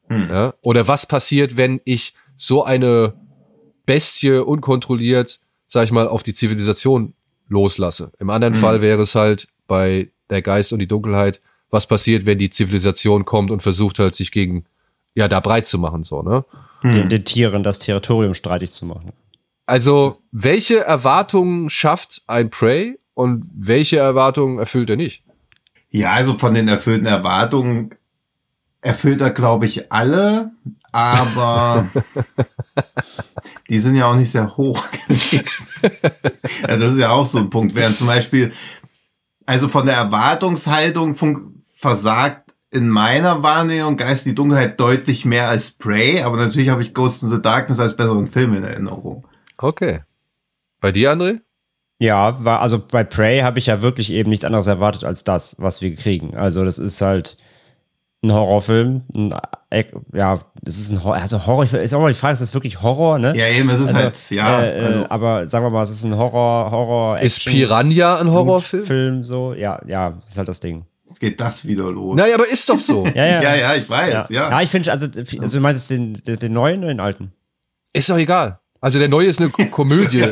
[0.09, 0.29] Hm.
[0.29, 0.55] Ja?
[0.62, 3.14] Oder was passiert, wenn ich so eine
[3.88, 7.14] Bestie unkontrolliert, sag ich mal, auf die Zivilisation
[7.48, 8.12] loslasse.
[8.18, 8.61] Im anderen hm.
[8.61, 13.24] Fall wäre es halt bei der Geist und die Dunkelheit was passiert, wenn die Zivilisation
[13.24, 14.66] kommt und versucht halt, sich gegen,
[15.14, 16.44] ja, da breit zu machen, so, ne?
[16.83, 19.12] Den, den Tieren das Territorium streitig zu machen.
[19.66, 25.24] Also, welche Erwartungen schafft ein Prey und welche Erwartungen erfüllt er nicht?
[25.90, 27.94] Ja, also von den erfüllten Erwartungen
[28.81, 30.53] erfüllt er, glaube ich, alle,
[30.92, 31.88] aber
[33.68, 35.66] die sind ja auch nicht sehr hoch gewesen.
[36.62, 37.74] ja, das ist ja auch so ein Punkt.
[37.74, 38.52] Während zum Beispiel,
[39.46, 41.16] also von der Erwartungshaltung
[41.76, 46.92] versagt in meiner Wahrnehmung Geist die Dunkelheit deutlich mehr als Prey, aber natürlich habe ich
[46.92, 49.26] Ghost in the Darkness als besseren Film in Erinnerung.
[49.57, 50.00] Okay.
[50.81, 51.40] Bei dir, André?
[51.98, 55.57] Ja, war, also bei Prey habe ich ja wirklich eben nichts anderes erwartet als das,
[55.59, 56.37] was wir kriegen.
[56.37, 57.37] Also das ist halt
[58.22, 59.35] ein Horrorfilm, ein,
[60.12, 62.83] ja, das ist ein Horror, also Horror, ist auch mal die Frage, ist das wirklich
[62.83, 63.37] Horror, ne?
[63.37, 64.64] Ja, eben, es ist also, halt, ja.
[64.64, 65.07] Äh, also.
[65.09, 68.85] Aber sagen wir mal, es ist ein Horror, Horror, Ist Piranha ein Horrorfilm?
[68.85, 70.85] Film, so, ja, ja, das ist halt das Ding.
[71.07, 72.16] Jetzt geht das wieder los.
[72.16, 73.07] Naja, aber ist doch so.
[73.14, 73.42] ja, ja.
[73.42, 74.42] ja, ja, ich weiß, ja.
[74.42, 75.07] Ja, ja ich finde, also,
[75.40, 77.33] also du meinst den, den, den neuen oder den alten?
[77.92, 78.59] Ist doch egal.
[78.81, 80.25] Also der neue ist eine Komödie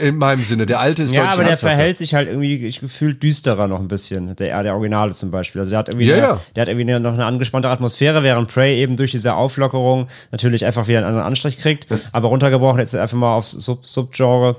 [0.00, 0.66] in meinem Sinne.
[0.66, 3.88] Der alte ist Ja, aber der verhält sich halt irgendwie ich gefühlt düsterer noch ein
[3.88, 4.34] bisschen.
[4.36, 5.60] Der, der Originale zum Beispiel.
[5.60, 6.40] Also der hat irgendwie, ja, eine, ja.
[6.56, 10.64] der hat irgendwie eine, noch eine angespannte Atmosphäre, während Prey eben durch diese Auflockerung natürlich
[10.64, 11.90] einfach wieder einen anderen Anstrich kriegt.
[11.90, 14.56] Das aber runtergebrochen jetzt einfach mal aufs Sub Subgenre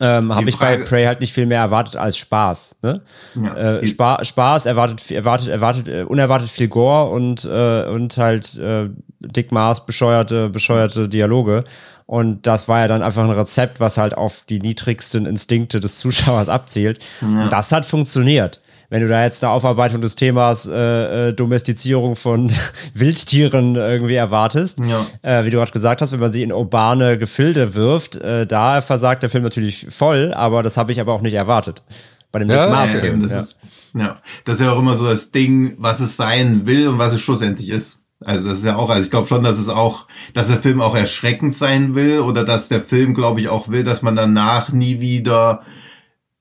[0.00, 2.78] ähm, habe ich bei Prey halt nicht viel mehr erwartet als Spaß.
[2.82, 3.00] Ne?
[3.36, 8.58] Ja, äh, Spa Spaß erwartet, erwartet, erwartet, äh, unerwartet viel Gore und, äh, und halt
[8.58, 8.88] äh,
[9.20, 11.64] Dick Maß bescheuerte, bescheuerte Dialoge.
[12.06, 15.98] Und das war ja dann einfach ein Rezept, was halt auf die niedrigsten Instinkte des
[15.98, 16.98] Zuschauers abzielt.
[17.20, 17.44] Ja.
[17.44, 18.60] Und das hat funktioniert
[18.94, 22.52] wenn du da jetzt eine Aufarbeitung des Themas äh, äh, Domestizierung von
[22.94, 25.04] Wildtieren irgendwie erwartest, ja.
[25.22, 28.80] äh, wie du gerade gesagt hast, wenn man sie in urbane Gefilde wirft, äh, da
[28.82, 31.82] versagt der Film natürlich voll, aber das habe ich aber auch nicht erwartet.
[32.30, 33.38] Bei dem ja, Maß ja, das ja.
[33.40, 33.60] Ist,
[33.94, 37.12] ja, das ist ja auch immer so das Ding, was es sein will und was
[37.12, 38.03] es schlussendlich ist.
[38.20, 40.80] Also das ist ja auch, also ich glaube schon, dass es auch, dass der Film
[40.80, 44.72] auch erschreckend sein will oder dass der Film, glaube ich, auch will, dass man danach
[44.72, 45.62] nie wieder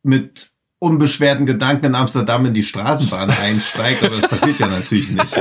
[0.04, 5.34] mit unbeschwerten Gedanken in Amsterdam in die Straßenbahn einsteigt, aber das passiert ja natürlich nicht.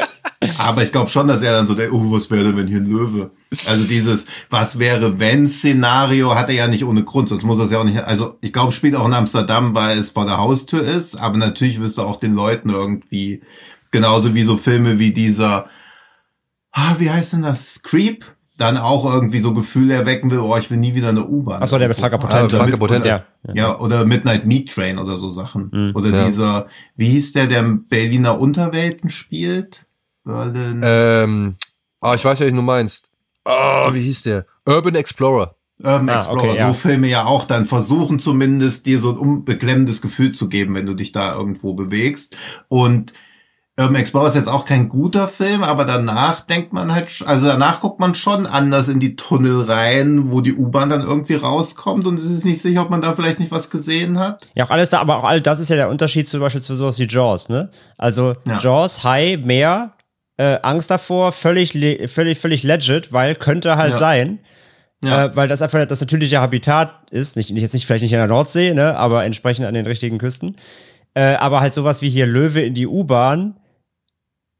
[0.59, 2.87] Aber ich glaube schon, dass er dann so der, oh, was wäre, wenn hier ein
[2.87, 3.31] Löwe?
[3.67, 7.65] Also dieses, was wäre, wenn Szenario hat er ja nicht ohne Grund, sonst muss er
[7.65, 10.39] es ja auch nicht, also ich glaube, spielt auch in Amsterdam, weil es vor der
[10.39, 13.43] Haustür ist, aber natürlich wirst du auch den Leuten irgendwie,
[13.91, 15.69] genauso wie so Filme wie dieser,
[16.73, 17.83] ah, wie heißt denn das?
[17.83, 18.25] Creep?
[18.63, 21.63] dann auch irgendwie so Gefühle erwecken will, oh, ich will nie wieder eine U-Bahn.
[21.63, 22.61] Achso, der Franka Potente.
[22.61, 23.09] Ah, Potente.
[23.09, 23.25] Ja.
[23.53, 25.71] ja, oder Midnight Meat Train oder so Sachen.
[25.73, 26.27] Mhm, oder ja.
[26.27, 29.87] dieser, wie hieß der, der Berliner Unterwelten spielt?
[30.25, 30.81] Berlin.
[30.85, 31.55] Ähm,
[32.01, 33.11] oh, ich weiß, welchen du meinst.
[33.45, 34.47] Oh, wie hieß der?
[34.65, 35.57] Urban Explorer.
[35.79, 36.73] Urban ah, Explorer, okay, so ja.
[36.75, 40.95] Filme ja auch dann versuchen zumindest dir so ein unbeklemmendes Gefühl zu geben, wenn du
[40.95, 42.37] dich da irgendwo bewegst.
[42.69, 43.13] Und
[43.83, 47.81] Urban Explorer ist jetzt auch kein guter Film, aber danach denkt man halt, also danach
[47.81, 52.19] guckt man schon anders in die Tunnel rein, wo die U-Bahn dann irgendwie rauskommt und
[52.19, 54.49] es ist nicht sicher, ob man da vielleicht nicht was gesehen hat.
[54.55, 56.75] Ja, auch alles da, aber auch all das ist ja der Unterschied zum Beispiel zu
[56.75, 57.71] sowas wie Jaws, ne?
[57.99, 58.59] Also Ja.
[58.59, 59.93] Jaws, High, Meer,
[60.39, 61.73] äh, Angst davor, völlig,
[62.11, 63.97] völlig, völlig legit, weil könnte halt Ja.
[63.99, 64.39] sein.
[65.05, 65.25] Ja.
[65.27, 68.19] Äh, weil das einfach das natürliche Habitat ist, nicht, nicht jetzt nicht vielleicht nicht in
[68.19, 70.57] der Nordsee, ne, aber entsprechend an den richtigen Küsten.
[71.15, 73.57] Äh, aber halt sowas wie hier Löwe in die U-Bahn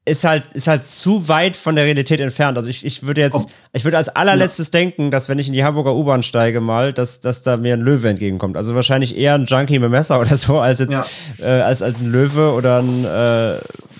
[0.05, 2.59] ist halt, ist halt zu weit von der Realität entfernt.
[2.59, 5.53] Also ich, ich würde jetzt, Ob- ich würde als allerletztes denken, dass wenn ich in
[5.53, 8.57] die Hamburger U-Bahn steige mal, dass, dass da mir ein Löwe entgegenkommt.
[8.57, 11.07] Also wahrscheinlich eher ein Junkie mit Messer oder so, als jetzt, Ja.
[11.39, 13.59] äh, als, als ein Löwe oder ein, äh,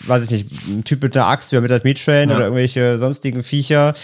[0.09, 2.35] weiß ich nicht, ein Typ mit einer Axt wie mit der Meat Train Ja.
[2.37, 3.95] oder irgendwelche sonstigen Viecher.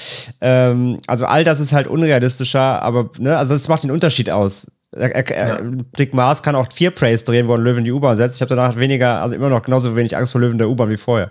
[0.40, 4.70] Ähm, also all das ist halt unrealistischer, aber, ne, also das macht den Unterschied aus.
[4.96, 5.60] Er, er,
[5.98, 8.36] Dick Mars kann auch vier Praise drehen, wo einen Löwen in die U-Bahn setzt.
[8.36, 10.96] Ich habe danach weniger, also immer noch genauso wenig Angst vor Löwen der U-Bahn wie
[10.96, 11.28] vorher.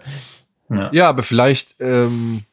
[0.91, 2.43] Ja, aber vielleicht, ähm,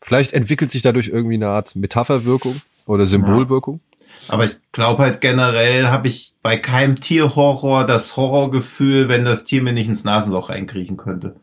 [0.00, 3.80] vielleicht entwickelt sich dadurch irgendwie eine Art Metapherwirkung oder Symbolwirkung.
[4.28, 9.62] Aber ich glaube halt generell habe ich bei keinem Tierhorror das Horrorgefühl, wenn das Tier
[9.62, 11.36] mir nicht ins Nasenloch reinkriechen könnte.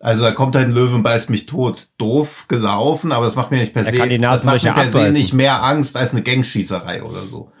[0.00, 1.88] Also da kommt halt ein Löwe und beißt mich tot.
[1.96, 3.98] Doof gelaufen, aber das macht mir nicht per Er se,
[4.32, 7.52] das macht mir per se nicht mehr Angst als eine Gangschießerei oder so.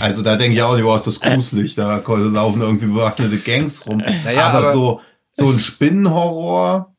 [0.00, 3.98] Also da denke ich auch, wow, ist das gruselig, da laufen irgendwie bewaffnete Gangs rum.
[3.98, 5.00] Naja, aber, aber- so,
[5.32, 6.91] so ein Spinnenhorror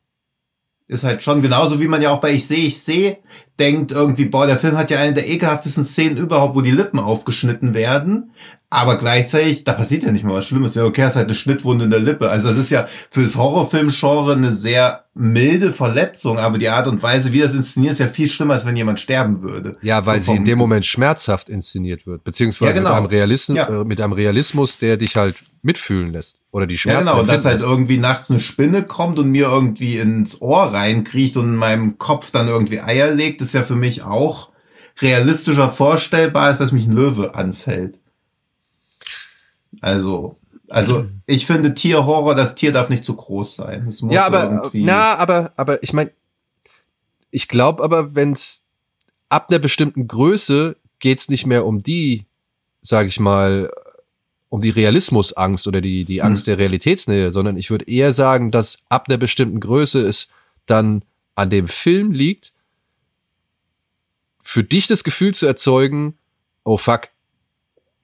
[0.86, 3.18] ist halt schon genauso wie man ja auch bei Ich sehe, ich sehe
[3.58, 6.98] denkt irgendwie, boah, der Film hat ja eine der ekelhaftesten Szenen überhaupt, wo die Lippen
[6.98, 8.30] aufgeschnitten werden.
[8.70, 10.74] Aber gleichzeitig, da passiert ja nicht mal was Schlimmes.
[10.74, 12.28] Ja, okay, es hat eine Schnittwunde in der Lippe.
[12.30, 17.32] Also das ist ja fürs Horrorfilm-Genre eine sehr milde Verletzung, aber die Art und Weise,
[17.32, 19.76] wie das inszeniert, ist ja viel schlimmer, als wenn jemand sterben würde.
[19.80, 22.88] Ja, weil So sie in dem Moment schmerzhaft inszeniert wird, beziehungsweise Ja, genau.
[22.90, 23.68] mit, einem Realismus, Ja.
[23.82, 27.28] äh, mit einem Realismus, der dich halt mitfühlen lässt oder die Ja, Schmerzen genau, und
[27.28, 31.56] dass halt irgendwie nachts eine Spinne kommt und mir irgendwie ins Ohr reinkriecht und in
[31.56, 34.50] meinem Kopf dann irgendwie Eier legt, ist ja für mich auch
[35.00, 37.98] realistischer vorstellbar, als dass mich ein Löwe anfällt.
[39.80, 43.86] Also, also ich finde Tierhorror, das Tier darf nicht zu groß sein.
[43.88, 44.84] Es muss Ja, aber irgendwie.
[44.84, 46.10] na, aber aber ich meine,
[47.30, 48.64] ich glaube aber, wenn's
[49.28, 52.24] ab einer bestimmten Größe geht's nicht mehr um die,
[52.80, 53.70] sage ich mal,
[54.48, 58.78] um die Realismusangst oder die die Angst der Realitätsnähe, sondern ich würde eher sagen, dass
[58.88, 60.28] ab einer bestimmten Größe es
[60.66, 61.02] dann
[61.34, 62.53] an dem Film liegt,
[64.44, 66.16] für dich das Gefühl zu erzeugen,
[66.64, 67.08] oh fuck,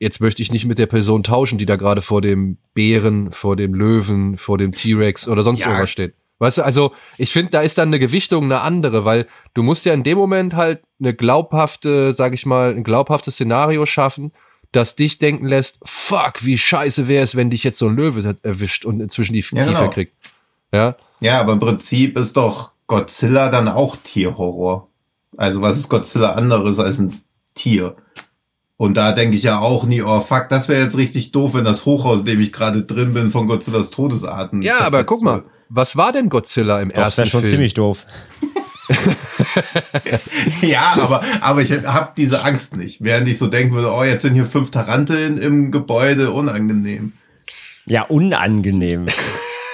[0.00, 3.54] jetzt möchte ich nicht mit der Person tauschen, die da gerade vor dem Bären, vor
[3.54, 5.66] dem Löwen, vor dem T-Rex oder sonst Ja.
[5.68, 6.14] irgendwas steht.
[6.38, 9.84] Weißt du, also ich finde, da ist dann eine Gewichtung eine andere, weil du musst
[9.84, 14.32] ja in dem Moment halt eine glaubhafte, sag ich mal, ein glaubhaftes Szenario schaffen,
[14.72, 18.36] das dich denken lässt, fuck, wie scheiße wäre es, wenn dich jetzt so ein Löwe
[18.42, 19.90] erwischt und inzwischen die Ja, Kiefer genau.
[19.90, 20.14] kriegt.
[20.72, 24.88] Ja, Ja, aber im Prinzip ist doch Godzilla dann auch Tierhorror.
[25.36, 27.20] Also was ist Godzilla anderes als ein
[27.54, 27.96] Tier?
[28.76, 31.64] Und da denke ich ja auch nie, oh fuck, das wäre jetzt richtig doof, wenn
[31.64, 34.62] das Hochhaus, in dem ich gerade drin bin, von Godzillas Todesarten.
[34.62, 37.52] ja aber guck mal, was war denn Godzilla im Doch, das ersten wäre schon Film?
[37.52, 38.06] ziemlich doof.
[40.62, 43.02] Ja, aber, aber ich habe diese Angst nicht.
[43.02, 47.12] Während ich so denken würde, oh, jetzt sind hier fünf Taranteln im Gebäude, unangenehm.
[47.86, 49.06] Ja, unangenehm.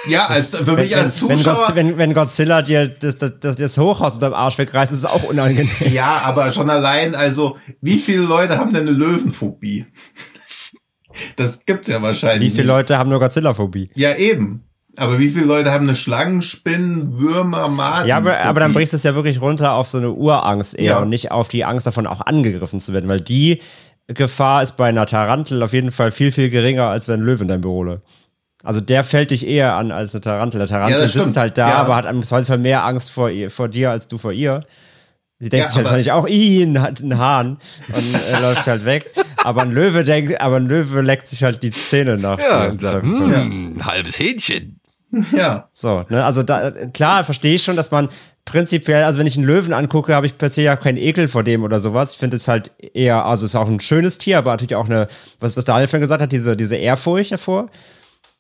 [0.09, 1.57] Ja, als, für mich als wenn, Zuschauer.
[1.57, 5.05] Godz- wenn, wenn Godzilla dir das, das, das, das Hochhaus unterm Arsch wegreißt, ist es
[5.07, 5.69] auch unangenehm.
[5.93, 9.87] ja, aber schon allein, also, wie viele Leute haben denn eine Löwenphobie?
[11.37, 12.53] Das gibt's ja wahrscheinlich.
[12.53, 12.67] Wie viele.
[12.69, 13.91] Leute haben nur Godzilla-Phobie?
[13.95, 14.63] Ja, eben.
[14.99, 18.09] Aber wie viele Leute haben eine Schlangen, Spinnen, Würmer, Maden?
[18.09, 20.85] Ja, aber, aber dann brichst du es ja wirklich runter auf so eine Urangst eher
[20.93, 20.99] Ja.
[20.99, 23.61] und nicht auf die Angst davon, auch angegriffen zu werden, weil die
[24.09, 27.43] Gefahr ist bei einer Tarantel auf jeden Fall viel, viel geringer, als wenn ein Löwe
[27.43, 28.03] in deinem Büro läuft.
[28.67, 30.59] Also der fällt dich eher an als eine Tarantel.
[30.59, 31.37] Der Tarantel Ja, sitzt stimmt.
[31.37, 31.75] halt da, Ja.
[31.77, 34.65] aber hat im Zweifelsfall mehr Angst vor, ihr, vor dir als du vor ihr.
[35.39, 38.85] Sie denkt Ja, sich wahrscheinlich auch, ih, ein, Ha- ein Hahn und äh, läuft halt
[38.87, 39.05] weg.
[39.45, 42.39] Aber ein Löwe denkt, aber ein Löwe leckt sich halt die Zähne nach.
[42.39, 44.81] Ja, und sagt, hm, ein halbes Hähnchen.
[45.37, 45.69] Ja.
[45.73, 48.09] So, ne, also da, klar, verstehe ich schon, dass man
[48.45, 51.43] prinzipiell, also wenn ich einen Löwen angucke, habe ich per se ja keinen Ekel vor
[51.45, 52.13] dem oder sowas.
[52.13, 54.87] Ich finde es halt eher, also es ist auch ein schönes Tier, aber natürlich auch
[54.87, 55.07] eine,
[55.39, 57.67] was, was der Alfred gesagt hat, diese, diese Ehrfurcht davor.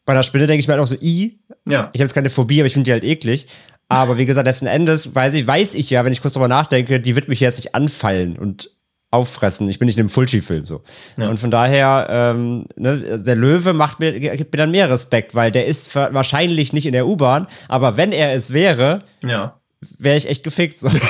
[0.06, 1.38] Bei einer Spinne denke ich mir halt auch so, i,
[1.68, 1.90] Ja.
[1.92, 3.46] ich habe jetzt keine Phobie, aber ich finde die halt eklig.
[3.88, 6.98] Aber wie gesagt, letzten Endes weiß ich, weiß ich ja, wenn ich kurz drüber nachdenke,
[7.00, 8.70] die wird mich jetzt nicht anfallen und
[9.12, 9.68] auffressen.
[9.68, 10.82] Ich bin nicht in einem Fulci-Film so.
[11.16, 11.28] Ja.
[11.28, 15.52] Und von daher, ähm, ne, der Löwe macht mir, gibt mir dann mehr Respekt, weil
[15.52, 19.60] der ist wahrscheinlich nicht in der U-Bahn, aber wenn er es wäre, Ja.
[19.98, 20.80] wäre ich echt gefickt.
[20.80, 20.90] So.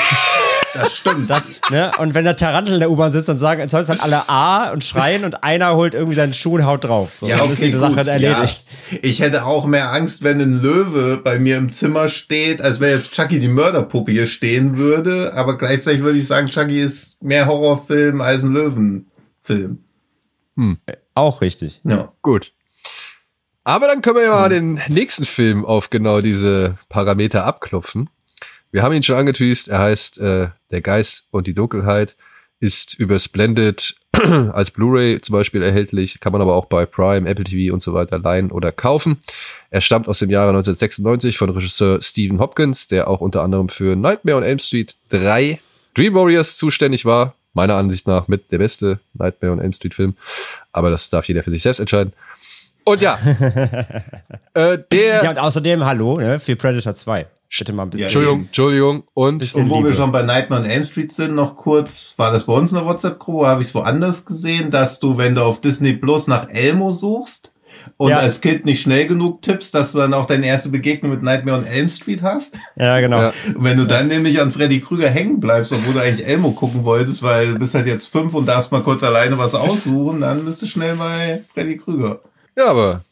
[0.77, 1.31] Das stimmt.
[1.31, 1.91] Das, ne?
[1.99, 4.85] Und wenn der Tarantel in der U-Bahn sitzt, dann sagen, sollen halt alle A und
[4.85, 7.17] schreien und einer holt irgendwie seinen Schuh und haut drauf.
[7.17, 8.65] So, Ja, dann ist okay, die Sache gut, erledigt.
[8.91, 8.99] Ja.
[9.03, 12.91] Ich hätte auch mehr Angst, wenn ein Löwe bei mir im Zimmer steht, als wenn
[12.91, 15.35] jetzt Chucky die Mörderpuppe hier stehen würde.
[15.35, 19.79] Aber gleichzeitig würde ich sagen, Chucky ist mehr Horrorfilm als ein Löwenfilm.
[21.15, 21.81] Auch richtig.
[21.85, 22.13] Ja.
[22.23, 22.53] Gut.
[23.65, 28.09] Aber dann können wir ja mal den nächsten Film auf genau diese Parameter abklopfen.
[28.77, 29.69] Wir haben ihn schon angeteased.
[29.69, 32.15] Er heißt äh, Der Geist und die Dunkelheit.
[32.61, 33.95] Ist über Splendid
[34.53, 36.21] als Blu-ray zum Beispiel erhältlich.
[36.21, 39.17] Kann man aber auch bei Prime, Apple TV und so weiter leihen oder kaufen.
[39.71, 43.97] Er stammt aus dem Jahre 1996 von Regisseur Stephen Hopkins, der auch unter anderem für
[43.97, 45.59] Nightmare on Elm Street 3
[45.95, 47.35] Dream Warriors zuständig war.
[47.55, 50.17] Meiner Ansicht nach mit der beste Nightmare on Elm Street Film.
[50.73, 52.13] Aber das darf jeder für sich selbst entscheiden.
[52.85, 53.19] Und ja,
[54.53, 57.27] äh, der, Ja, und außerdem, hallo, ne, für Predator 2.
[57.59, 58.03] Bitte mal ein bisschen.
[58.03, 59.89] Ja, Entschuldigung, Entschuldigung, und Und wo Liebe.
[59.89, 62.79] wir schon bei Nightmare on Elm Street sind, noch kurz, war das bei uns in
[62.79, 66.49] der WhatsApp-Gruppe, habe ich es woanders gesehen, dass du, wenn du auf Disney Plus nach
[66.49, 67.53] Elmo suchst
[67.99, 68.19] und Ja.
[68.19, 71.59] als Kind nicht schnell genug tippst, dass du dann auch deine erste Begegnung mit Nightmare
[71.59, 72.57] on Elm Street hast.
[72.77, 73.21] Ja, genau.
[73.21, 73.33] Ja.
[73.55, 76.85] Und wenn du dann nämlich an Freddy Krüger hängen bleibst, obwohl du eigentlich Elmo gucken
[76.85, 80.45] wolltest, weil du bist halt jetzt fünf und darfst mal kurz alleine was aussuchen, dann
[80.45, 82.21] bist du schnell bei Freddy Krüger.
[82.57, 83.05] ja, aber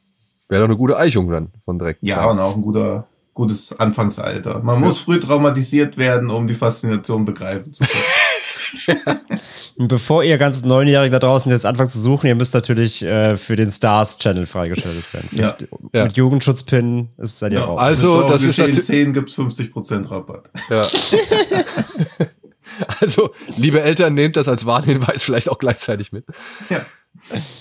[0.48, 2.00] wäre doch eine gute Eichung dann von direkt.
[2.02, 4.60] Ja, und auch ein guter, gutes Anfangsalter.
[4.60, 9.20] Man muss früh traumatisiert werden, um die Faszination begreifen zu können.
[9.76, 13.36] Und bevor ihr ganzen Neunjährigen da draußen jetzt anfangt zu suchen, ihr müsst natürlich äh,
[13.36, 15.28] für den Stars-Channel freigeschaltet werden.
[15.32, 15.56] Ja.
[15.60, 16.04] Mit, Ja.
[16.04, 17.80] mit Jugendschutzpin ist seid ihr Ja, raus.
[17.80, 20.48] Also, mit das ist Original natür- 10 gibt's 50% Rabatt.
[20.70, 20.86] Ja.
[23.00, 26.24] also, liebe Eltern, nehmt das als Warnhinweis vielleicht auch gleichzeitig mit.
[26.70, 26.80] Ja.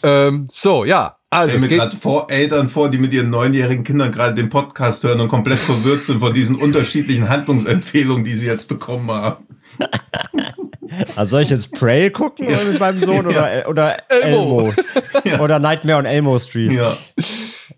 [0.03, 1.17] Ähm, so, ja.
[1.33, 4.49] Also, Ich es mir gerade vor Eltern vor, die mit ihren neunjährigen Kindern gerade den
[4.49, 9.45] Podcast hören und komplett verwirrt sind von diesen unterschiedlichen Handlungsempfehlungen, die sie jetzt bekommen haben.
[11.15, 14.71] Also soll ich jetzt Prey gucken oder mit meinem Sohn oder, oder Elmo.
[15.23, 15.41] Elmo?
[15.43, 16.71] Oder Nightmare on Elmo Street?
[16.71, 16.95] Ja.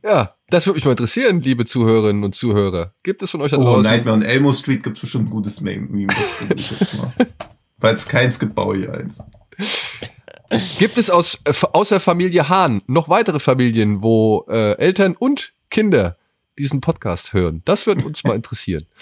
[0.04, 2.94] ja, das würde mich mal interessieren, liebe Zuhörerinnen und Zuhörer.
[3.04, 3.84] Gibt es von euch da Oh, draußen?
[3.90, 6.08] Nightmare on Elmo Street gibt's bestimmt ein gutes Meme.
[7.80, 9.20] Falls keins gibt, baue ich eins.
[10.80, 16.18] Gibt es aus, äh, außer Familie Hahn noch weitere Familien, wo äh, Eltern und Kinder
[16.58, 17.62] diesen Podcast hören?
[17.66, 18.86] Das würde uns mal interessieren.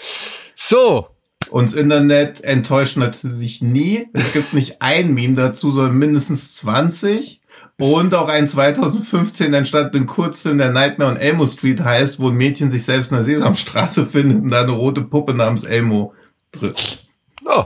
[0.56, 1.08] So,
[1.50, 4.06] Uns Internet enttäuscht natürlich nie.
[4.12, 7.40] Es gibt nicht ein Meme dazu, sondern mindestens 20.
[7.76, 12.70] Und auch ein 2015 entstandenen Kurzfilm, der Nightmare on Elmo Street heißt, wo ein Mädchen
[12.70, 16.14] sich selbst in der Sesamstraße findet und da eine rote Puppe namens Elmo
[16.52, 17.08] trifft.
[17.44, 17.64] oh,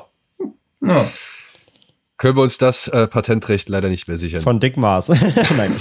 [0.81, 1.07] Ja.
[2.19, 4.43] Können wir uns das äh, Patentrecht leider nicht mehr sichern.
[4.43, 5.09] Von Dick Maas.
[5.57, 5.75] Nein.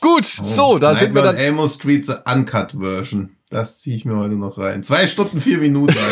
[0.00, 1.36] Gut, so, da sind wir dann.
[1.36, 3.36] Elmo Street, the Uncut Version.
[3.50, 4.82] Das ziehe ich mir heute noch rein.
[4.82, 6.08] Zwei Stunden, vier Minuten, Alter.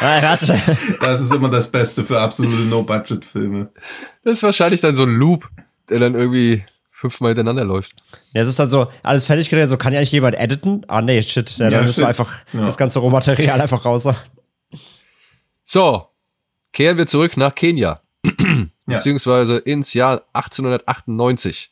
[0.00, 0.20] Ah?
[1.00, 3.70] Das ist immer das Beste für absolute No-Budget-Filme.
[4.24, 5.48] Das ist wahrscheinlich dann so ein Loop,
[5.88, 7.92] der dann irgendwie fünfmal hintereinander läuft.
[8.32, 10.84] Ja, es ist dann so, alles fertig geredet, so kann ja eigentlich jemand editen?
[10.88, 11.48] Ah, nee, shit.
[11.58, 12.66] Ja, dann Ja, müssen wir einfach Ja.
[12.66, 14.08] das ganze Rohmaterial einfach raus.
[15.64, 16.06] So,
[16.72, 18.00] kehren wir zurück nach Kenia.
[18.86, 21.70] Beziehungsweise ins Jahr 1898.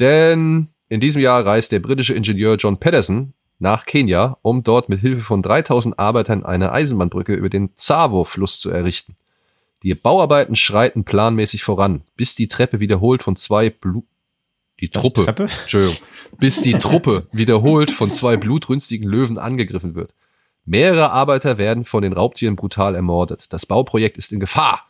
[0.00, 5.00] Denn in diesem Jahr reist der britische Ingenieur John Patterson nach Kenia, um dort mit
[5.00, 9.16] Hilfe von 3000 Arbeitern eine Eisenbahnbrücke über den Tsavo-Fluss zu errichten.
[9.84, 14.02] Die Bauarbeiten schreiten planmäßig voran, bis die Treppe wiederholt von zwei Blu
[14.80, 15.24] die Truppe?
[15.62, 15.96] Entschuldigung,
[16.38, 20.12] bis die Truppe wiederholt von zwei blutrünstigen Löwen angegriffen wird.
[20.64, 23.52] Mehrere Arbeiter werden von den Raubtieren brutal ermordet.
[23.52, 24.82] Das Bauprojekt ist in Gefahr.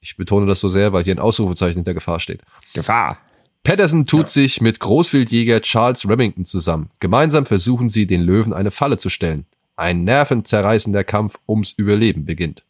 [0.00, 2.42] Ich betone das so sehr, weil hier ein Ausrufezeichen hinter Gefahr steht.
[2.74, 3.18] Gefahr.
[3.62, 6.90] Patterson tut sich mit Großwildjäger Charles Remington zusammen.
[7.00, 9.46] Gemeinsam versuchen sie, den Löwen eine Falle zu stellen.
[9.74, 12.62] Ein nervenzerreißender Kampf ums Überleben beginnt.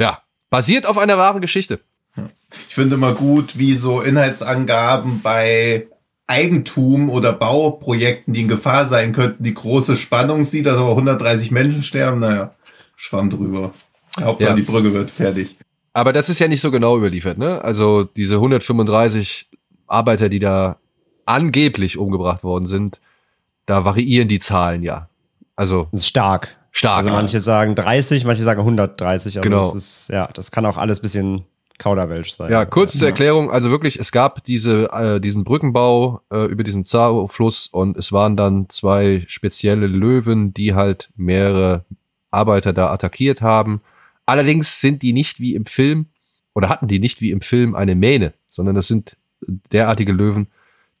[0.00, 1.78] Ja, basiert auf einer wahren Geschichte.
[2.68, 5.86] Ich finde immer gut, wie so Inhaltsangaben bei
[6.32, 11.50] Eigentum oder Bauprojekten, die in Gefahr sein könnten, die große Spannung sieht, dass aber 130
[11.50, 12.20] Menschen sterben.
[12.20, 12.54] Naja,
[12.96, 13.72] schwamm drüber.
[14.20, 14.56] Hauptsache Ja.
[14.56, 15.56] die Brücke wird fertig.
[15.92, 17.62] Aber das ist ja nicht so genau überliefert, ne?
[17.62, 19.50] Also diese 135
[19.86, 20.78] Arbeiter, die da
[21.26, 23.00] angeblich umgebracht worden sind,
[23.66, 25.08] da variieren die Zahlen ja.
[25.54, 26.56] Also Das ist stark.
[26.70, 26.98] stark.
[26.98, 29.36] Also manche sagen 30, manche sagen 130.
[29.38, 29.66] Also Genau.
[29.66, 31.44] Das ist, ja, das kann auch alles bisschen
[31.82, 32.50] Kauderwelsch sein.
[32.52, 33.50] Ja, kurz zur Erklärung.
[33.50, 38.36] Also wirklich, es gab diese, äh, diesen Brückenbau äh, über diesen Zao-Fluss und es waren
[38.36, 41.84] dann zwei spezielle Löwen, die halt mehrere
[42.30, 43.80] Arbeiter da attackiert haben.
[44.26, 46.06] Allerdings sind die nicht wie im Film
[46.54, 49.16] oder hatten die nicht wie im Film eine Mähne, sondern das sind
[49.72, 50.46] derartige Löwen,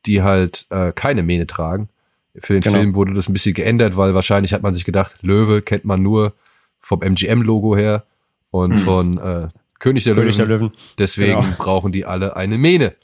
[0.06, 1.88] die halt äh, keine Mähne tragen.
[2.36, 2.76] Für den Genau.
[2.78, 6.02] Film wurde das ein bisschen geändert, weil wahrscheinlich hat man sich gedacht, Löwe kennt man
[6.02, 6.32] nur
[6.80, 8.02] vom MGM-Logo her
[8.50, 8.78] und Hm.
[8.78, 9.48] von äh,
[9.82, 10.68] König der König der Löwen.
[10.68, 10.76] Löwen.
[10.98, 11.54] Deswegen Genau.
[11.58, 12.94] brauchen die alle eine Mähne.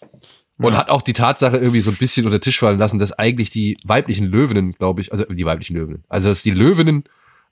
[0.58, 0.78] Und Ja.
[0.78, 3.50] hat auch die Tatsache irgendwie so ein bisschen unter den Tisch fallen lassen, dass eigentlich
[3.50, 7.04] die weiblichen Löwinnen, glaube ich, also die weiblichen Löwinnen, also dass die Löwinnen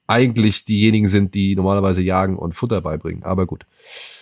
[0.08, 3.24] eigentlich diejenigen sind, die normalerweise jagen und Futter beibringen.
[3.24, 3.66] Aber gut.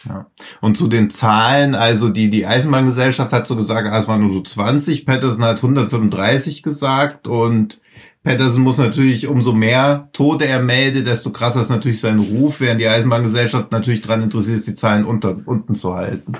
[0.08, 0.26] Ja.
[0.62, 4.32] Und zu den Zahlen, also die, die Eisenbahngesellschaft hat so gesagt, ah, es waren nur
[4.32, 7.80] so 20, Patterson hat 135 gesagt und
[8.24, 12.80] Patterson muss natürlich, umso mehr Tote er meldet, desto krasser ist natürlich sein Ruf, während
[12.80, 16.32] die Eisenbahngesellschaft natürlich daran interessiert ist, die Zahlen unter, unten zu halten.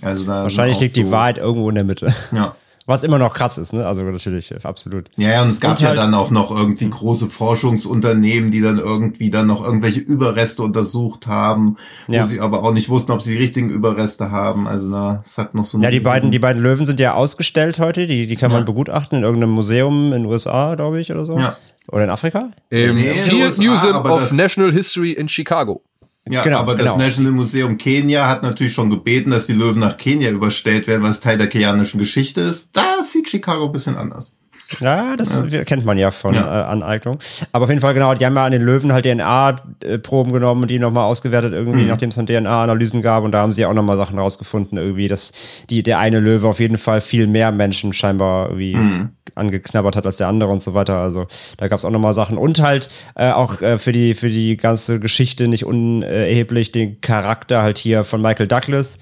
[0.00, 2.12] Also Wahrscheinlich liegt die so- Wahrheit irgendwo in der Mitte.
[2.32, 2.56] Ja.
[2.88, 3.86] Was immer noch krass ist, ne?
[3.86, 5.10] Also natürlich, äh, absolut.
[5.16, 8.60] Ja, ja, und es gab Und ja halt- dann auch noch irgendwie große Forschungsunternehmen, die
[8.60, 11.76] dann irgendwie dann noch irgendwelche Überreste untersucht haben,
[12.08, 12.22] Ja.
[12.22, 14.66] wo sie aber auch nicht wussten, ob sie die richtigen Überreste haben.
[14.66, 17.78] Also da, es hat noch so Ja, die beiden, die beiden Löwen sind ja ausgestellt
[17.78, 18.06] heute.
[18.06, 18.64] Die, die kann man Ja.
[18.64, 21.38] begutachten in irgendeinem Museum in den USA, glaube ich, oder so.
[21.38, 21.56] Ja.
[21.90, 22.50] Oder in Afrika?
[22.70, 25.82] Im Nee, in den Field USA, Museum of National History in Chicago.
[26.30, 27.04] Ja, Genau, aber das genau.
[27.04, 31.20] National Museum Kenia hat natürlich schon gebeten, dass die Löwen nach Kenia überstellt werden, was
[31.20, 32.70] Teil der kenianischen Geschichte ist.
[32.76, 34.37] Da sieht Chicago ein bisschen anders.
[34.80, 35.64] Ja, das Ja.
[35.64, 36.42] kennt man ja von Ja.
[36.42, 37.18] Äh, Aneignung.
[37.52, 40.70] Aber auf jeden Fall, genau, die haben ja an den Löwen halt DNA-Proben genommen und
[40.70, 41.88] die nochmal ausgewertet, irgendwie, Mhm.
[41.88, 43.24] nachdem es dann DNA-Analysen gab.
[43.24, 45.32] Und da haben sie auch nochmal Sachen rausgefunden, irgendwie, dass
[45.70, 49.08] die, der eine Löwe auf jeden Fall viel mehr Menschen scheinbar irgendwie Mhm.
[49.34, 50.96] angeknabbert hat als der andere und so weiter.
[50.98, 52.36] Also da gab es auch nochmal Sachen.
[52.38, 57.62] Und halt äh, auch äh, für, die, für die ganze Geschichte nicht unerheblich den Charakter
[57.62, 58.98] halt hier von Michael Douglas.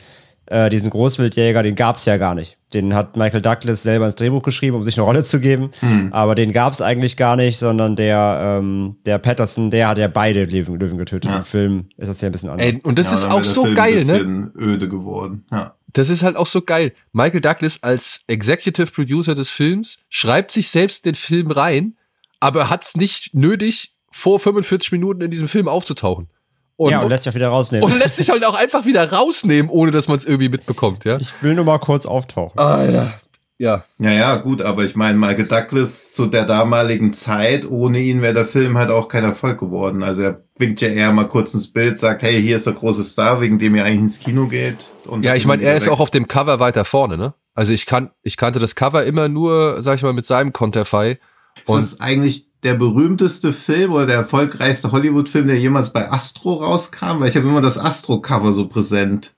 [0.47, 2.57] Äh, diesen Großwildjäger, den gab es ja gar nicht.
[2.73, 5.71] Den hat Michael Douglas selber ins Drehbuch geschrieben, um sich eine Rolle zu geben.
[6.11, 10.09] Aber den gab es eigentlich gar nicht, sondern der, ähm, der Patterson, der hat ja
[10.09, 11.31] beide Löwen, Löwen getötet.
[11.31, 11.39] Ja.
[11.39, 12.67] Im Film ist das ja ein bisschen anders.
[12.67, 14.13] Ey, und das Ja, ist auch so Film geil, ein ne?
[14.13, 15.45] bisschen öde geworden.
[15.53, 15.75] Ja.
[15.93, 16.93] Das ist halt auch so geil.
[17.13, 21.97] Michael Douglas als Executive Producer des Films schreibt sich selbst den Film rein,
[22.41, 26.29] aber hat es nicht nötig, vor 45 Minuten in diesem Film aufzutauchen.
[26.77, 27.91] Und, ja, und lässt sich auch wieder rausnehmen.
[27.91, 31.17] und lässt sich halt auch einfach wieder rausnehmen, ohne dass man es irgendwie mitbekommt, ja.
[31.17, 32.59] ich will nur mal kurz auftauchen.
[32.59, 33.15] Alter.
[33.59, 33.85] Ja.
[33.99, 38.35] Ja, ja, gut, aber ich meine, Michael Douglas zu der damaligen Zeit, ohne ihn wäre
[38.35, 40.03] der Film halt auch kein Erfolg geworden.
[40.03, 43.03] Also er winkt ja eher mal kurz ins Bild, sagt, hey, hier ist der große
[43.05, 44.77] Star, wegen dem ihr eigentlich ins Kino geht.
[45.07, 45.93] Und Ja, ich meine, er ist weg.
[45.95, 47.33] auch auf dem Cover weiter vorne, ne?
[47.55, 51.19] Also ich kann, ich kannte das Cover immer nur, sag ich mal, mit seinem Konterfei.
[51.67, 57.21] Ist das eigentlich der berühmteste Film oder der erfolgreichste Hollywood-Film, der jemals bei Astro rauskam?
[57.21, 59.35] Weil ich habe immer das Astro-Cover so präsent.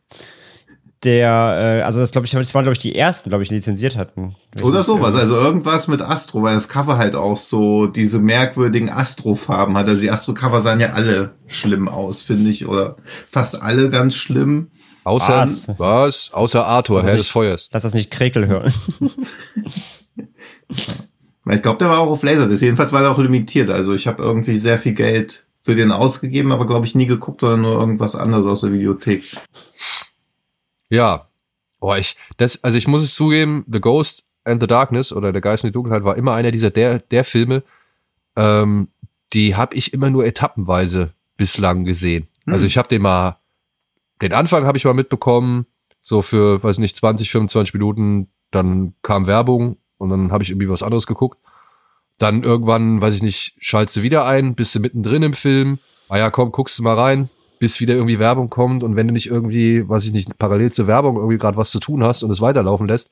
[1.04, 3.56] Der, äh, also das glaube ich, das waren glaube ich die ersten, glaube ich, die
[3.56, 4.34] lizenziert hatten.
[4.62, 9.76] Oder sowas, also irgendwas mit Astro, weil das Cover halt auch so diese merkwürdigen Astro-Farben
[9.76, 9.86] hat.
[9.86, 12.96] Also die Astro-Cover sahen ja alle schlimm aus, finde ich, oder
[13.28, 14.70] fast alle ganz schlimm.
[15.04, 15.68] Außer, Was?
[15.78, 16.30] was?
[16.32, 17.68] Außer Arthur, Herr des Feuers.
[17.72, 18.72] Lass das nicht Krekel hören.
[21.50, 22.62] Ich glaube, der war auch auf Laserdisc.
[22.62, 23.70] Jedenfalls war der auch limitiert.
[23.70, 27.40] Also ich habe irgendwie sehr viel Geld für den ausgegeben, aber glaube ich nie geguckt,
[27.40, 29.24] sondern nur irgendwas anderes aus der Videothek.
[30.88, 31.28] Ja.
[31.80, 35.40] Oh, ich, das, also ich muss es zugeben, The Ghost and the Darkness oder Der
[35.40, 37.62] Geist in die Dunkelheit war immer einer dieser der, der Filme,
[38.36, 38.88] ähm,
[39.32, 42.28] die habe ich immer nur etappenweise bislang gesehen.
[42.44, 42.52] Hm.
[42.52, 43.38] Also ich habe den mal,
[44.22, 45.66] den Anfang habe ich mal mitbekommen,
[46.00, 50.68] so für, weiß nicht, 20, 25 Minuten, dann kam Werbung und dann habe ich irgendwie
[50.68, 51.38] was anderes geguckt.
[52.18, 55.78] Dann irgendwann, weiß ich nicht, schaltest du wieder ein, bist du mittendrin im Film.
[56.08, 57.28] Ah ja, komm, guckst du mal rein,
[57.60, 60.86] bis wieder irgendwie Werbung kommt und wenn du nicht irgendwie, weiß ich nicht, parallel zur
[60.86, 63.10] Werbung irgendwie gerade was zu tun hast und es weiterlaufen lässt,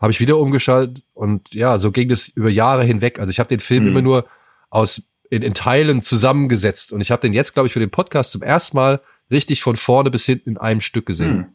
[0.00, 3.18] habe ich wieder umgeschaltet und ja, so ging das über Jahre hinweg.
[3.18, 3.90] Also ich habe den Film Mhm.
[3.90, 4.26] immer nur
[4.70, 8.30] aus in, in Teilen zusammengesetzt und ich habe den jetzt, glaube ich, für den Podcast
[8.32, 11.30] zum ersten Mal richtig von vorne bis hinten in einem Stück gesehen.
[11.30, 11.46] Hm.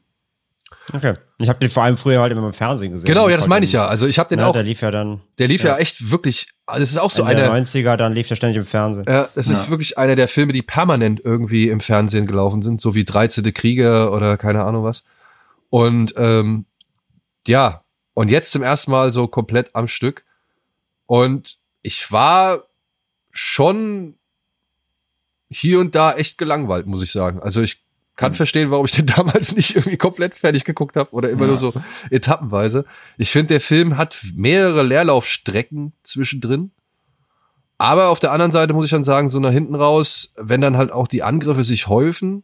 [0.91, 1.13] Okay.
[1.39, 3.07] Ich habe den vor allem früher halt immer im Fernsehen gesehen.
[3.07, 3.87] Genau, ja, das meine ich ja.
[3.87, 5.77] Also ich habe den Ja, auch, der lief ja dann der lief ja, ja.
[5.77, 8.57] echt wirklich, also es ist auch so Ende der eine, 90er, dann lief der ständig
[8.57, 9.05] im Fernsehen.
[9.07, 9.69] Ja, es ist Ja.
[9.71, 13.53] wirklich einer der Filme, die permanent irgendwie im Fernsehen gelaufen sind, so wie 13.
[13.53, 15.03] Krieger oder keine Ahnung was.
[15.69, 16.65] Und ähm,
[17.47, 17.83] ja,
[18.15, 20.23] und jetzt zum ersten Mal so komplett am Stück.
[21.05, 22.63] Und ich war
[23.31, 24.15] schon
[25.49, 27.39] hier und da echt gelangweilt, muss ich sagen.
[27.39, 27.83] Also ich
[28.19, 28.35] kann Mhm.
[28.35, 31.47] verstehen, warum ich den damals nicht irgendwie komplett fertig geguckt habe oder immer Ja.
[31.47, 31.73] nur so
[32.11, 32.85] etappenweise.
[33.17, 36.71] Ich finde, der Film hat mehrere Leerlaufstrecken zwischendrin.
[37.77, 40.75] Aber auf der anderen Seite muss ich dann sagen, so nach hinten raus, wenn dann
[40.75, 42.43] halt auch die Angriffe sich häufen,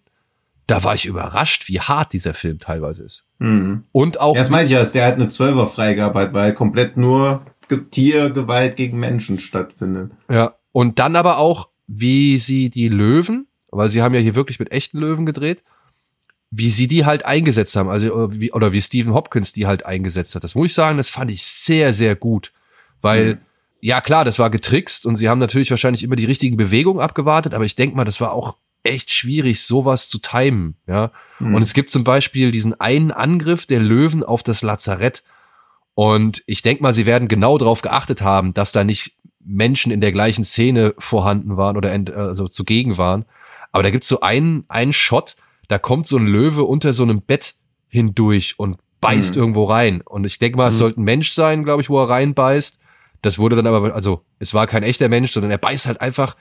[0.68, 3.26] da war ich überrascht, wie hart dieser Film teilweise ist.
[3.40, 3.84] Hm.
[3.92, 6.54] Und auch, Ja, das meine ich ja, dass der halt eine 12er Freigabe hat, weil
[6.54, 10.12] komplett nur Ge- Tiergewalt gegen Menschen stattfindet.
[10.30, 13.48] ja, und dann aber auch, wie sie die Löwen,
[13.78, 15.64] weil sie haben ja hier wirklich mit echten Löwen gedreht,
[16.52, 19.86] wie sie die halt eingesetzt haben, also oder wie, oder wie Stephen Hopkins die halt
[19.86, 20.44] eingesetzt hat.
[20.44, 22.54] Das muss ich sagen, das fand ich sehr, sehr gut,
[23.02, 23.38] weil Mhm.
[23.82, 27.54] ja klar, das war getrickst und sie haben natürlich wahrscheinlich immer die richtigen Bewegungen abgewartet,
[27.54, 31.12] aber ich denke mal, das war auch echt schwierig, sowas zu timen, ja.
[31.40, 31.56] Mhm.
[31.56, 35.24] Und es gibt zum Beispiel diesen einen Angriff der Löwen auf das Lazarett.
[35.96, 39.14] Und ich denke mal, sie werden genau darauf geachtet haben, dass da nicht
[39.44, 43.26] Menschen in der gleichen Szene vorhanden waren oder ent- also zugegen waren.
[43.76, 45.36] Aber da gibt's so einen, einen Shot,
[45.68, 47.56] da kommt so ein Löwe unter so einem Bett
[47.90, 49.42] hindurch und beißt Mhm.
[49.42, 50.02] irgendwo rein.
[50.02, 50.80] Und ich denke mal, es Mhm.
[50.80, 52.80] sollte ein Mensch sein, glaube ich, wo er reinbeißt.
[53.22, 56.36] Das wurde dann aber, also es war kein echter Mensch, sondern er beißt halt einfach,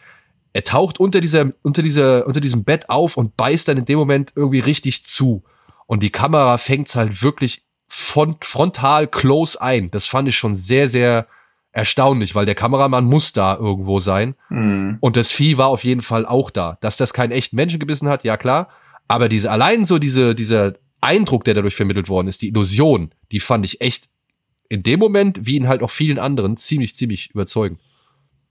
[0.52, 3.98] er taucht unter dieser, unter dieser, unter diesem Bett auf und beißt dann in dem
[3.98, 5.42] Moment irgendwie richtig zu.
[5.86, 9.90] Und die Kamera fängt's halt wirklich von, frontal close ein.
[9.90, 11.26] Das fand ich schon sehr, sehr
[11.74, 14.36] erstaunlich, weil der Kameramann muss da irgendwo sein.
[14.48, 14.98] Mhm.
[15.00, 16.78] Und das Vieh war auf jeden Fall auch da.
[16.80, 18.68] Dass das keinen echten Menschen gebissen hat, ja klar.
[19.08, 23.40] Aber diese, allein so diese, dieser Eindruck, der dadurch vermittelt worden ist, die Illusion, die
[23.40, 24.04] fand ich echt
[24.68, 27.80] in dem Moment, wie in halt auch vielen anderen, ziemlich, ziemlich überzeugend.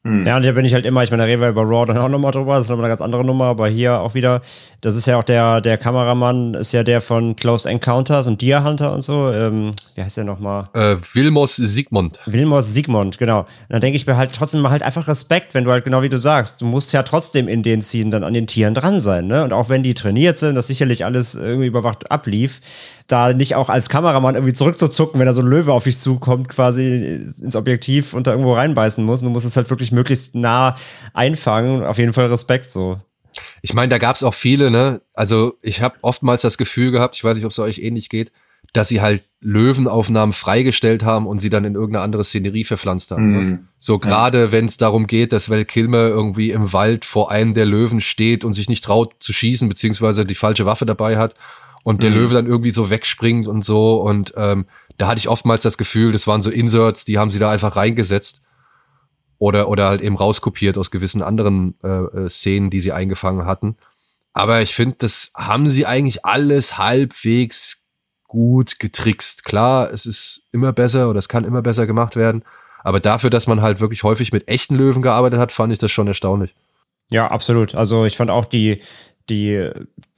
[0.05, 0.27] Mhm.
[0.27, 1.97] Ja, und hier bin ich halt immer, ich meine, da reden wir über Raw dann
[1.97, 4.41] auch nochmal drüber, das ist nochmal eine ganz andere Nummer, aber hier auch wieder,
[4.81, 8.65] das ist ja auch der, der Kameramann, ist ja der von Close Encounters und Deer
[8.65, 10.67] Hunter und so, ähm, wie heißt der nochmal?
[10.73, 12.19] Äh, Vilmos Sigmund.
[12.25, 13.39] Wilmos Sigmund, genau.
[13.39, 16.01] Und dann denke ich mir halt trotzdem mal halt einfach Respekt, wenn du halt genau
[16.01, 18.99] wie du sagst, du musst ja trotzdem in den Ziehen dann an den Tieren dran
[18.99, 19.45] sein, ne?
[19.45, 22.59] Und auch wenn die trainiert sind, das sicherlich alles irgendwie überwacht ablief,
[23.07, 26.49] da nicht auch als Kameramann irgendwie zurückzuzucken, wenn da so ein Löwe auf dich zukommt,
[26.49, 29.21] quasi ins Objektiv und da irgendwo reinbeißen muss.
[29.21, 30.75] Und du musst es halt wirklich möglichst nah
[31.13, 31.83] einfangen.
[31.83, 32.99] Auf jeden Fall Respekt so.
[33.61, 35.01] Ich meine, da gab's auch viele, ne?
[35.13, 38.31] Also ich habe oftmals das Gefühl gehabt, ich weiß nicht, ob es euch ähnlich geht,
[38.73, 43.31] dass sie halt Löwenaufnahmen freigestellt haben und sie dann in irgendeine andere Szenerie verpflanzt haben.
[43.31, 43.39] Ne?
[43.39, 43.67] Mhm.
[43.79, 47.65] So gerade wenn es darum geht, dass Val Kilmer irgendwie im Wald vor einem der
[47.65, 51.35] Löwen steht und sich nicht traut zu schießen, beziehungsweise die falsche Waffe dabei hat
[51.83, 52.15] und der Mhm.
[52.17, 54.01] Löwe dann irgendwie so wegspringt und so.
[54.01, 54.65] Und ähm,
[54.97, 57.75] da hatte ich oftmals das Gefühl, das waren so Inserts, die haben sie da einfach
[57.75, 58.41] reingesetzt.
[59.43, 63.75] Oder, oder halt eben rauskopiert aus gewissen anderen äh, äh, Szenen, die sie eingefangen hatten.
[64.31, 67.83] Aber ich finde, das haben sie eigentlich alles halbwegs
[68.25, 69.43] gut getrickst.
[69.43, 72.45] Klar, es ist immer besser oder es kann immer besser gemacht werden.
[72.85, 75.91] Aber dafür, dass man halt wirklich häufig mit echten Löwen gearbeitet hat, fand ich das
[75.91, 76.55] schon erstaunlich.
[77.11, 77.75] Ja, absolut.
[77.75, 78.81] Also ich fand auch die,
[79.29, 79.69] die,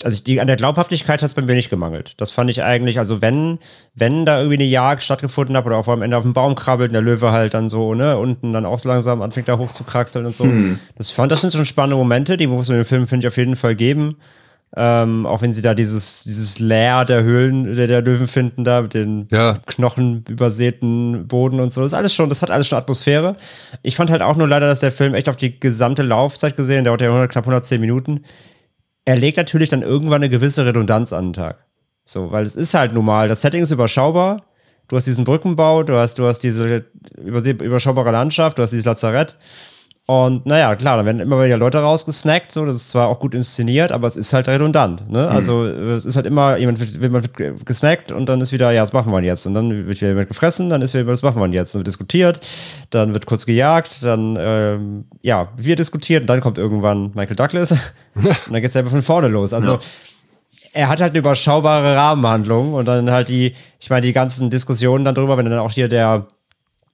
[0.04, 2.14] also die, an der Glaubhaftigkeit hat es bei mir nicht gemangelt.
[2.18, 3.60] Das fand ich eigentlich, also wenn,
[3.94, 6.90] wenn da irgendwie eine Jagd stattgefunden hat oder auch am Ende auf dem Baum krabbelt
[6.90, 9.72] und der Löwe halt dann so, ne, unten dann auch so langsam anfängt da hoch
[9.72, 10.46] zu kraxeln und so.
[10.46, 10.80] Hm.
[10.98, 13.38] Das fand, das sind schon spannende Momente, die muss man dem Film, finde ich, auf
[13.38, 14.18] jeden Fall geben.
[14.78, 18.82] Ähm, auch wenn sie da dieses, dieses Lair der Höhlen, der, der Löwen finden, da
[18.82, 19.60] mit den Ja.
[19.68, 21.82] Knochen übersäten Boden und so.
[21.82, 23.38] Das ist alles schon, das hat alles schon Atmosphäre.
[23.84, 26.84] Ich fand halt auch nur leider, dass der Film echt auf die gesamte Laufzeit gesehen,
[26.84, 28.26] der dauert ja 100, knapp 110 Minuten.
[29.06, 31.66] Er legt natürlich dann irgendwann eine gewisse Redundanz an den Tag.
[32.04, 34.44] So, weil es ist halt normal, das Setting ist überschaubar.
[34.88, 36.86] Du hast diesen Brückenbau, du hast, du hast diese
[37.18, 39.36] überschaubare Landschaft, du hast dieses Lazarett.
[40.08, 43.34] Und naja, klar, da werden immer wieder Leute rausgesnackt, so, das ist zwar auch gut
[43.34, 45.28] inszeniert, aber es ist halt redundant, ne?
[45.28, 48.84] Also, es ist halt immer, jemand wird, jemand wird gesnackt und dann ist wieder, ja,
[48.84, 49.48] was machen wir jetzt?
[49.48, 51.74] Und dann wird wieder jemand gefressen, dann ist wieder, was machen wir jetzt?
[51.74, 52.40] Dann wird diskutiert,
[52.92, 57.72] dann wird kurz gejagt, dann, ähm, ja, wir diskutieren, und dann kommt irgendwann Michael Douglas
[58.16, 59.54] und dann geht's einfach von vorne los.
[59.54, 59.80] Also, Ja.
[60.74, 65.04] er hat halt eine überschaubare Rahmenhandlung und dann halt die, ich meine, die ganzen Diskussionen
[65.04, 66.28] dann drüber, wenn dann auch hier der,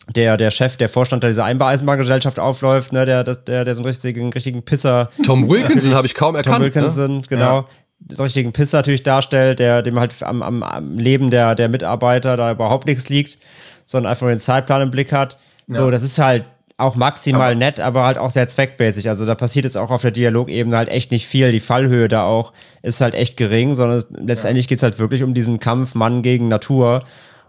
[0.09, 3.87] der, der Chef, der Vorstand dieser Einbaueisenbahngesellschaft aufläuft, ne, der, der, der, der so einen
[3.87, 6.55] richtigen, richtigen Pisser, Tom Wilkinson habe ich kaum erkannt.
[6.55, 6.73] Tom ne?
[6.73, 7.67] Wilkinson, genau,
[8.09, 11.69] so einen richtigen Pisser natürlich darstellt, der dem halt am, am, am Leben der, der
[11.69, 13.37] Mitarbeiter da überhaupt nichts liegt,
[13.85, 15.37] sondern einfach nur den Zeitplan im Blick hat.
[15.67, 15.91] So, Ja.
[15.91, 16.45] das ist halt
[16.77, 19.07] auch maximal nett, aber halt auch sehr zweckmäßig.
[19.07, 21.51] Also da passiert jetzt auch auf der Dialogebene halt echt nicht viel.
[21.51, 25.59] Die Fallhöhe da auch ist halt echt gering, sondern letztendlich geht's halt wirklich um diesen
[25.59, 27.03] Kampf Mann gegen Natur.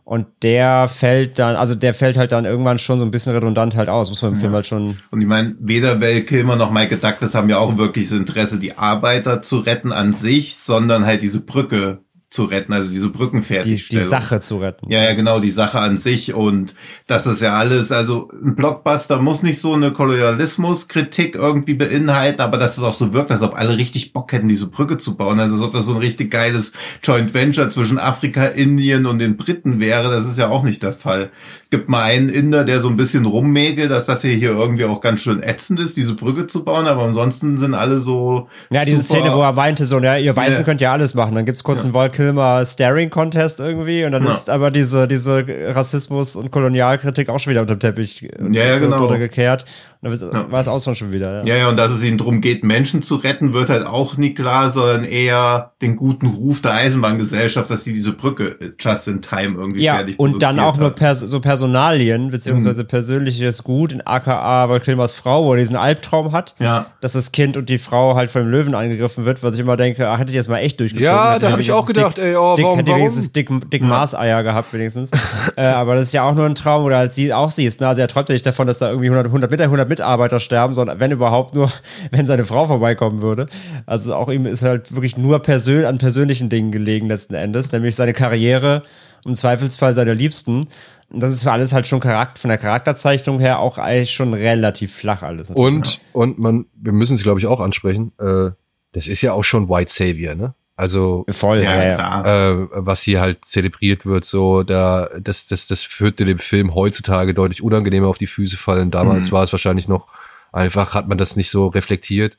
[0.05, 3.77] Und der fällt dann, also der fällt halt dann irgendwann schon so ein bisschen redundant
[3.77, 4.99] halt aus, muss man im Film halt schon.
[5.11, 8.59] Und ich meine, weder Val Kilmer noch Michael Douglas haben ja auch wirklich das Interesse,
[8.59, 12.01] die Arbeiter zu retten an sich, sondern halt diese Brücke
[12.33, 14.03] zu retten, also diese Die, Brückenfertigstellung.
[14.05, 14.91] die Sache zu retten.
[14.91, 16.75] Ja, ja, genau, die Sache an sich und
[17.07, 22.57] das ist ja alles, also ein Blockbuster muss nicht so eine Kolonialismuskritik irgendwie beinhalten, aber
[22.57, 25.41] dass es auch so wirkt, als ob alle richtig Bock hätten, diese Brücke zu bauen,
[25.41, 26.73] also als ob das so ein richtig geiles
[27.03, 30.93] Joint Venture zwischen Afrika, Indien und den Briten wäre, das ist ja auch nicht der
[30.95, 31.31] Fall.
[31.63, 34.85] Es gibt mal einen Inder, der so ein bisschen rummägelt, dass das hier, hier irgendwie
[34.85, 38.85] auch ganz schön ätzend ist, diese Brücke zu bauen, aber ansonsten sind alle so Ja,
[38.85, 40.65] diese Szene, wo er meinte, so, ja, ihr Weißen Ja.
[40.65, 41.35] könnt ja alles machen.
[41.35, 44.31] Dann gibt's kurz einen Val Kilmer Staring Contest irgendwie und dann Ja.
[44.31, 45.45] ist aber diese, diese
[45.75, 48.97] Rassismus- und Kolonialkritik auch schon wieder unter dem Teppich Ja, ja, genau.
[48.99, 49.65] drunter gekehrt.
[50.03, 51.45] Dann war es auch schon wieder.
[51.45, 51.55] Ja.
[51.55, 54.35] ja, ja, und dass es ihnen darum geht, Menschen zu retten, wird halt auch nie
[54.35, 59.23] klar, sondern eher den guten Ruf der Eisenbahngesellschaft, dass sie diese Brücke äh, just in
[59.23, 60.81] time irgendwie ja, fertig und dann auch hat.
[60.81, 62.89] nur pers so Personalien, beziehungsweise mhm.
[62.89, 66.87] persönliches Gut in aka weil Kilmers Frau, wo er diesen Albtraum hat, ja.
[67.01, 69.77] dass das Kind und die Frau halt von dem Löwen angegriffen wird, was ich immer
[69.77, 71.15] denke, ach, hätte ich jetzt mal echt durchgezogen.
[71.15, 73.03] Ja, da habe ich auch gedacht, dick, ey, oh, dick, warum, hätte warum?
[73.03, 75.13] wenigstens dick, dick Maßeier gehabt, wenigstens.
[75.57, 77.87] äh, aber das ist ja auch nur ein Traum, oder als sie auch siehst, ne?
[77.87, 81.01] also er träumt ja nicht davon, dass da irgendwie 100, 100, 100 Mitarbeiter sterben, sondern
[81.01, 81.71] wenn überhaupt nur,
[82.11, 83.47] wenn seine Frau vorbeikommen würde.
[83.87, 87.95] Also auch ihm ist halt wirklich nur persön an persönlichen Dingen gelegen letzten Endes, nämlich
[87.95, 88.83] seine Karriere,
[89.25, 90.69] im Zweifelsfall seine Liebsten.
[91.11, 94.33] Und das ist für alles halt schon Charakter, von der Charakterzeichnung her auch eigentlich schon
[94.33, 95.51] relativ flach alles.
[95.51, 98.51] Und, und man, wir müssen es glaube ich auch ansprechen, äh,
[98.93, 100.55] das ist ja auch schon White Savior, ne?
[100.75, 105.87] Also voll, ja, ja, äh, was hier halt zelebriert wird, so da das das das
[106.01, 108.91] würde dem Film heutzutage deutlich unangenehmer auf die Füße fallen.
[108.91, 109.33] Damals Mhm.
[109.33, 110.07] war es wahrscheinlich noch
[110.51, 112.37] einfach hat man das nicht so reflektiert.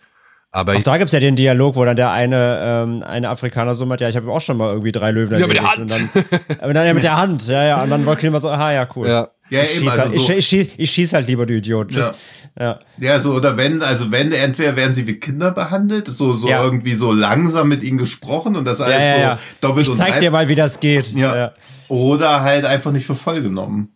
[0.55, 3.87] Aber Auch da gibt's ja den Dialog, wo dann der eine, ähm, eine Afrikaner so
[3.87, 5.99] meint, ja, ich habe auch schon mal irgendwie drei Löwen Ja, mit der erledigt.
[6.13, 7.81] Und dann, aber dann ja mit der Hand, ja, ja.
[7.83, 9.07] Und dann wollte Kilmer so, aha, ja, cool.
[9.09, 11.45] ja, Ja, ich, eben, schieß also halt, ich, so, ich, schieß, ich schieß halt lieber,
[11.45, 11.89] du Idiot.
[11.89, 12.11] Tschüss.
[12.59, 12.79] Ja.
[12.99, 16.63] ja, so, oder wenn, also wenn, entweder werden sie wie Kinder behandelt, so, so Ja.
[16.63, 19.35] irgendwie so langsam mit ihnen gesprochen und das alles Ja, ja, ja.
[19.37, 21.13] so doppelt Ich und zeig dir mal, wie das geht.
[21.13, 21.53] Ja.
[21.87, 23.89] Oder halt einfach nicht für voll genommen.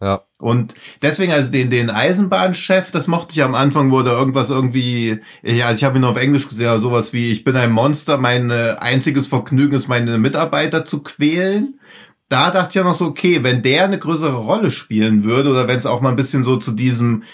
[0.00, 0.22] ja.
[0.38, 5.20] Und deswegen, also den, den Eisenbahnchef, das mochte ich am Anfang, wo da irgendwas irgendwie,
[5.42, 7.72] ja, also ich habe ihn nur auf Englisch gesehen, aber sowas wie, ich bin ein
[7.72, 11.80] Monster, mein äh, einziges Vergnügen ist, meine Mitarbeiter zu quälen.
[12.28, 15.68] Da dachte ich ja noch so, okay, wenn der eine größere Rolle spielen würde, oder
[15.68, 17.24] wenn es auch mal ein bisschen so zu diesem,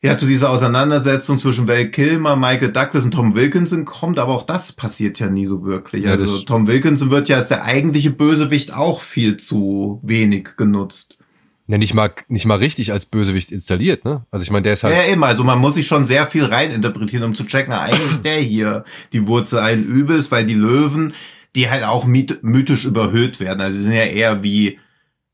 [0.00, 4.44] ja, zu dieser Auseinandersetzung zwischen Val Kilmer, Michael Douglas und Tom Wilkinson kommt, aber auch
[4.44, 6.04] das passiert ja nie so wirklich.
[6.04, 11.18] Ja, also Tom Wilkinson wird ja als der eigentliche Bösewicht auch viel zu wenig genutzt.
[11.66, 14.24] Ja, nicht mal, nicht mal richtig als Bösewicht installiert, ne?
[14.30, 16.44] Also ich meine, der ist halt, Ja, eben, also man muss sich schon sehr viel
[16.44, 20.54] reininterpretieren, um zu checken, ah, eigentlich ist der hier die Wurzel allen Übels, weil die
[20.54, 21.12] Löwen,
[21.54, 23.60] die halt auch myth mythisch überhöht werden.
[23.60, 24.78] Also sie sind ja eher wie,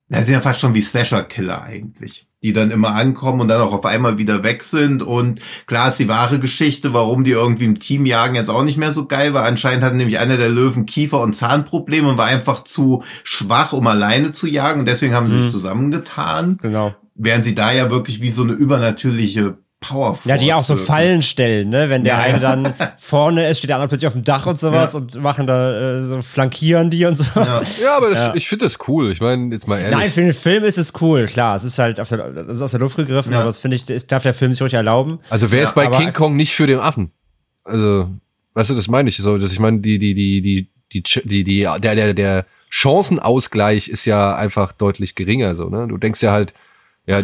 [0.09, 2.27] na, sie sind ja fast schon wie Slasher-Killer eigentlich.
[2.43, 5.03] Die dann immer ankommen und dann auch auf einmal wieder weg sind.
[5.03, 8.77] Und klar ist die wahre Geschichte, warum die irgendwie im Team jagen, jetzt auch nicht
[8.77, 9.45] mehr so geil war.
[9.45, 13.87] Anscheinend hatte nämlich einer der Löwen Kiefer- und Zahnprobleme und war einfach zu schwach, um
[13.87, 14.81] alleine zu jagen.
[14.81, 16.59] Und deswegen haben sie sich zusammengetan.
[16.61, 16.95] Genau.
[17.15, 19.57] Während sie da ja wirklich wie so eine übernatürliche
[19.89, 20.25] Powerforce.
[20.25, 20.87] Ja, die auch so wirken.
[20.87, 21.89] Fallen stellen, ne?
[21.91, 24.59] Wenn der Ja, eine dann vorne ist, steht der andere plötzlich auf dem Dach und
[24.61, 24.99] sowas Ja.
[25.01, 27.25] und machen da äh, so flankieren die und so.
[27.35, 27.61] Ja.
[27.83, 28.35] ja, aber das, Ja.
[28.35, 29.11] ich finde das cool.
[29.11, 29.99] Ich meine, jetzt mal ehrlich.
[29.99, 31.57] Nein, für den Film ist es cool, klar.
[31.57, 33.39] Es ist halt auf der, das ist aus der Luft gegriffen, Ja.
[33.39, 35.19] aber das finde ich, das darf der Film sich ruhig erlauben.
[35.31, 37.11] Also wer Ja, ist bei King Kong nicht für den Affen?
[37.65, 38.09] Also,
[38.55, 41.45] weißt du, das meine ich so, dass ich meine, die, die, die, die, die, die,
[41.45, 45.87] die, der, der, der Chancenausgleich ist ja einfach deutlich geringer, so, ne?
[45.89, 46.53] Du denkst ja halt,
[47.07, 47.23] ja,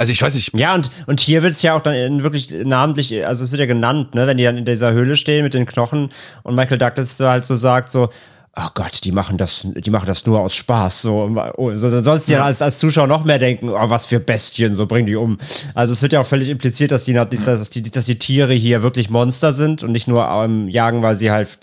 [0.00, 2.50] also ich weiß nicht, Ja, und, und hier wird es ja auch dann in wirklich
[2.64, 5.52] namentlich, also es wird ja genannt, ne, wenn die dann in dieser Höhle stehen mit
[5.52, 6.08] den Knochen
[6.42, 8.08] und Michael Douglas da halt so sagt, so,
[8.56, 12.02] oh Gott, die machen das, die machen das nur aus Spaß, so, oh, so dann
[12.02, 15.04] sollst du ja, als, als Zuschauer noch mehr denken, oh, was für Bestien, so bring
[15.04, 15.36] die um.
[15.74, 18.82] Also es wird ja auch völlig impliziert, dass die, dass die, dass die Tiere hier
[18.82, 21.58] wirklich Monster sind und nicht nur ähm, jagen, weil sie halt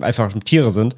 [0.00, 0.96] einfach Tiere sind.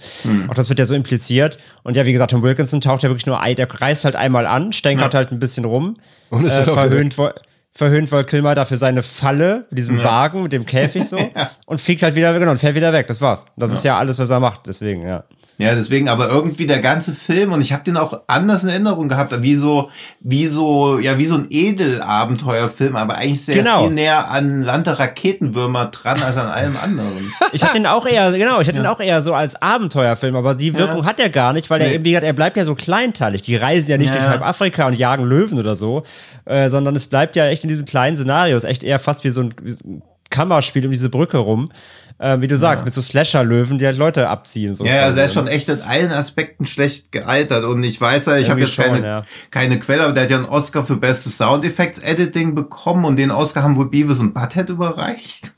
[0.48, 1.58] Auch das wird ja so impliziert.
[1.82, 4.46] Und ja, wie gesagt, Tom Wilkinson taucht ja wirklich nur ein, der reißt halt einmal
[4.46, 5.96] an, stänkert halt ein bisschen rum,
[6.30, 7.30] Und ist äh, verhöhnt, Wo-
[7.72, 11.18] verhöhnt Val Kilmer dafür seine Falle mit diesem Wagen, mit dem Käfig so
[11.66, 13.06] und fliegt halt wieder, genau, und fährt wieder weg.
[13.06, 13.44] Das war's.
[13.56, 15.24] Das ist ja alles, was er macht, deswegen, ja.
[15.60, 19.08] Ja, deswegen, aber irgendwie der ganze Film und ich habe den auch anders in Erinnerung
[19.08, 19.90] gehabt, wie so,
[20.20, 23.84] wie so, ja, wie so ein Edelabenteuerfilm, aber eigentlich sehr Genau.
[23.84, 27.32] viel näher an Land der Raketenwürmer dran als an allem anderen.
[27.52, 30.54] Ich hatte den auch eher, genau, ich hatte den auch eher so als Abenteuerfilm, aber
[30.54, 31.04] die Wirkung Ja.
[31.04, 31.94] hat er gar nicht, weil er Nee.
[31.96, 33.42] eben, wie gesagt, er bleibt ja so kleinteilig.
[33.42, 34.16] Die reisen ja nicht Ja.
[34.20, 36.04] durch halb Afrika und jagen Löwen oder so,
[36.44, 38.56] äh, sondern es bleibt ja echt in diesem kleinen Szenario.
[38.56, 40.02] Es ist echt eher fast wie so ein, wie so ein
[40.40, 41.70] Kammerspiel um diese Brücke rum.
[42.18, 44.74] Äh, wie du sagst, mit so Slasher-Löwen, die halt Leute abziehen.
[44.74, 45.50] So Ja, also er ist quasi, schon ne?
[45.52, 49.04] echt in allen Aspekten schlecht gealtert und ich weiß ja, ich habe jetzt keine, schon,
[49.04, 49.24] ja.
[49.50, 53.62] keine Quelle, aber der hat ja einen Oscar für bestes Soundeffects-Editing bekommen und den Oscar
[53.62, 55.52] haben wohl Beavis und Butthead überreicht.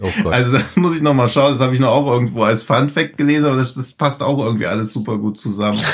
[0.00, 0.32] oh Gott.
[0.32, 2.88] Also das muss ich noch mal schauen, das habe ich noch auch irgendwo als Fun
[2.88, 5.80] Fact gelesen, aber das, das passt auch irgendwie alles super gut zusammen.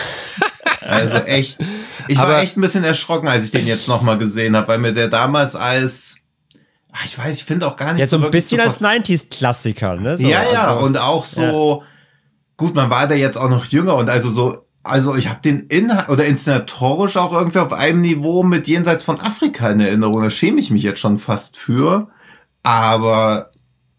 [0.84, 1.61] Also echt,
[2.09, 4.66] ich war Aber- echt ein bisschen erschrocken, als ich den jetzt noch mal gesehen habe,
[4.68, 6.16] weil mir der damals als,
[6.93, 10.16] ach, ich weiß, ich finde auch gar nicht Ja, so ein bisschen als 90s-Klassiker, ne?
[10.18, 11.82] So, ja, ja, also- und auch so,
[12.57, 15.61] gut, man war da jetzt auch noch jünger und also so, also ich habe den
[15.61, 20.20] Inhalt oder inszenatorisch auch irgendwie auf einem Niveau mit Jenseits von Afrika in Erinnerung.
[20.22, 22.09] Da schäme ich mich jetzt schon fast für.
[22.64, 23.51] Aber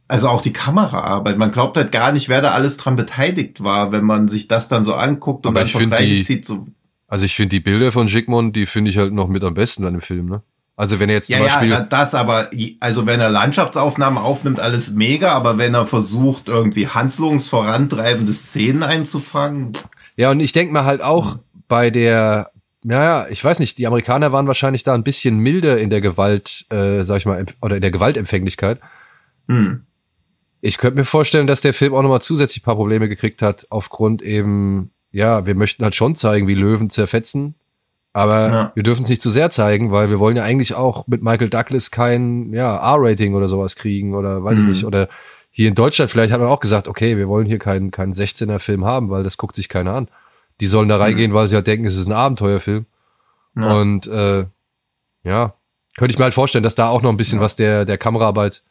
[0.10, 3.92] also auch die Kameraarbeit, man glaubt halt gar nicht, wer da alles dran beteiligt war,
[3.92, 6.46] wenn man sich das dann so anguckt und Aber dann ich find Vergleiche die- zieht.
[6.46, 6.68] So,
[7.08, 9.86] Also ich finde die Bilder von Jigmon, die finde ich halt noch mit am besten
[9.86, 10.44] an dem Film, ne?
[10.76, 11.70] Also wenn er jetzt zum Ja, Beispiel.
[11.70, 12.50] ja, das aber,
[12.80, 19.74] also wenn er Landschaftsaufnahmen aufnimmt, alles mega, aber wenn er versucht, irgendwie handlungsvorantreibende Szenen einzufangen,
[20.16, 22.52] Ja, und ich denke mal halt auch bei der,
[22.84, 26.66] naja, ich weiß nicht, die Amerikaner waren wahrscheinlich da ein bisschen milder in der Gewalt,
[26.72, 28.80] äh, sag ich mal, oder in der Gewaltempfänglichkeit.
[29.48, 29.84] hm,
[30.62, 33.68] Ich könnte mir vorstellen, dass der Film auch nochmal zusätzlich ein paar Probleme gekriegt hat,
[33.70, 37.56] aufgrund eben, ja, wir möchten halt schon zeigen, wie Löwen zerfetzen,
[38.14, 38.72] aber Ja.
[38.76, 41.50] wir dürfen es nicht zu sehr zeigen, weil wir wollen ja eigentlich auch mit Michael
[41.50, 44.70] Douglas kein, ja, R-Rating oder sowas kriegen oder weiß ich Mhm.
[44.72, 45.10] nicht, oder
[45.50, 48.86] hier in Deutschland vielleicht hat man auch gesagt, okay, wir wollen hier keinen, keinen 16er-Film
[48.86, 50.08] haben, weil das guckt sich keiner an.
[50.62, 52.86] Die sollen da reingehen, weil sie halt denken, es ist ein Abenteuerfilm.
[53.56, 53.74] ja.
[53.74, 54.46] Und äh,
[55.24, 55.54] ja,
[55.98, 58.64] könnte ich mir halt vorstellen, dass da auch noch ein bisschen was der, der Kameraarbeit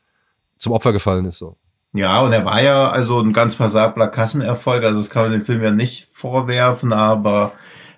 [0.59, 1.38] zum Opfer gefallen ist.
[1.38, 1.57] So.
[1.93, 5.45] Ja, und er war ja also ein ganz passabler Kassenerfolg, also das kann man dem
[5.45, 7.53] Film ja nicht vorwerfen, aber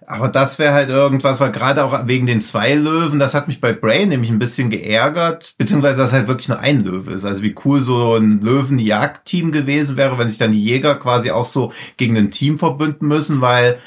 [0.07, 3.61] aber das wäre halt irgendwas, weil gerade auch wegen den zwei Löwen, das hat mich
[3.61, 7.25] bei Brain nämlich ein bisschen geärgert, beziehungsweise dass halt wirklich nur ein Löwe ist.
[7.25, 11.47] Also wie cool so ein Löwenjagdteam gewesen wäre, wenn sich dann die Jäger quasi auch
[11.47, 13.81] so gegen ein Team verbünden müssen, weil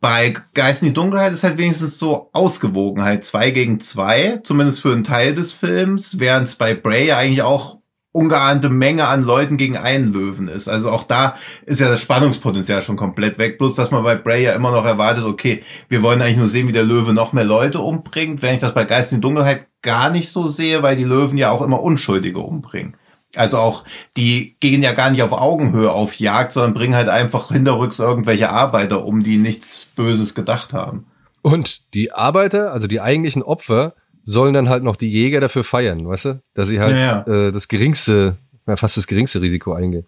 [0.00, 4.92] bei Geist in die Dunkelheit ist halt wenigstens so Ausgewogenheit, zwei gegen zwei, zumindest für
[4.92, 7.78] einen Teil des Films, während es bei Bray ja eigentlich auch
[8.14, 10.68] ungeahnte Menge an Leuten gegen einen Löwen ist.
[10.68, 11.34] Also auch da
[11.66, 13.58] ist ja das Spannungspotenzial schon komplett weg.
[13.58, 16.68] Bloß, dass man bei Bray ja immer noch erwartet, okay, wir wollen eigentlich nur sehen,
[16.68, 20.10] wie der Löwe noch mehr Leute umbringt, wenn ich das bei Geist in Dunkelheit gar
[20.10, 22.96] nicht so sehe, weil die Löwen ja auch immer Unschuldige umbringen.
[23.34, 23.82] Also auch,
[24.16, 28.50] die gehen ja gar nicht auf Augenhöhe auf Jagd, sondern bringen halt einfach hinterrücks irgendwelche
[28.50, 31.06] Arbeiter um, die nichts Böses gedacht haben.
[31.42, 33.94] Und die Arbeiter, also die eigentlichen Opfer,
[34.24, 36.42] sollen dann halt noch die Jäger dafür feiern, weißt du?
[36.54, 40.06] Dass sie halt Ja, Äh, das geringste, ja, fast das geringste Risiko eingehen.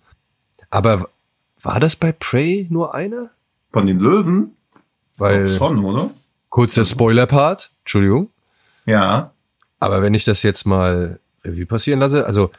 [0.71, 1.09] Aber
[1.62, 3.31] war das bei Prey nur einer?
[3.73, 4.57] Von den Löwen?
[5.19, 6.11] Weil, Schon, oder?
[6.49, 8.31] kurzer Spoiler-Part, Entschuldigung.
[8.87, 9.33] Ja.
[9.81, 12.51] Aber wenn ich das jetzt mal Revue passieren lasse, also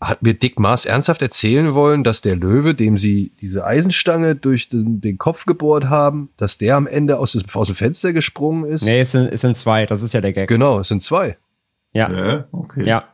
[0.00, 4.68] hat mir Dick Maas ernsthaft erzählen wollen, dass der Löwe, dem sie diese Eisenstange durch
[4.68, 8.64] den, den Kopf gebohrt haben, dass der am Ende aus, des, aus dem Fenster gesprungen
[8.64, 8.84] ist?
[8.84, 10.48] Nee, es sind, es sind zwei, das ist ja der Gag.
[10.48, 11.36] Genau, es sind zwei.
[11.92, 12.84] Ja, Ja, okay.
[12.84, 13.04] ja.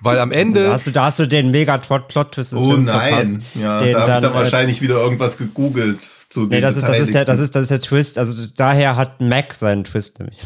[0.00, 2.86] Weil am Also, Ende, da, hast du, da hast du den Mega-Plot-Twist des Oh Films
[2.86, 3.08] nein.
[3.08, 3.40] verpasst.
[3.54, 6.86] Ja, den da habe ich dann äh, wahrscheinlich wieder irgendwas gegoogelt zu Nee, das ist,
[6.86, 8.18] das, ist der, das, ist, das ist der Twist.
[8.18, 10.38] Also daher hat Mac seinen Twist nämlich.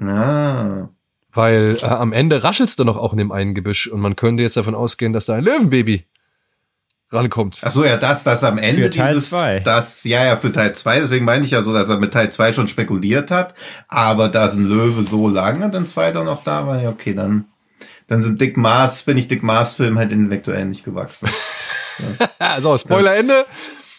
[0.00, 0.88] Ah.
[1.32, 4.42] Weil äh, am Ende raschelt's dann noch auch in dem einen Gebüsch und man könnte
[4.42, 6.04] jetzt davon ausgehen, dass da ein Löwenbaby
[7.12, 7.58] rankommt.
[7.62, 9.58] Ach so, ja, das, das am Ende Für Teil dieses, zwei.
[9.60, 12.30] das, ja, ja, für Teil 2, deswegen meine ich ja so, dass er mit Teil
[12.32, 13.54] 2 schon spekuliert hat,
[13.88, 17.46] aber dass ein Löwe so lange und ein zweiter noch da war, ja, okay, dann,
[18.06, 21.28] dann sind Dick Maas, bin ich Dick Maas Film halt intellektuell nicht gewachsen.
[22.60, 23.44] so, Spoiler Das- Ende.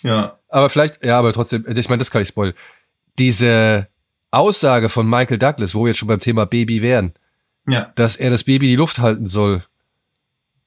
[0.04, 0.38] ja.
[0.48, 2.56] Aber vielleicht, ja, aber trotzdem, ich meine, das kann ich spoilern.
[3.20, 3.88] Diese
[4.32, 7.14] Aussage von Michael Douglas, wo wir jetzt schon beim Thema Baby wären,
[7.68, 7.92] Ja.
[7.96, 9.64] dass er das Baby in die Luft halten soll,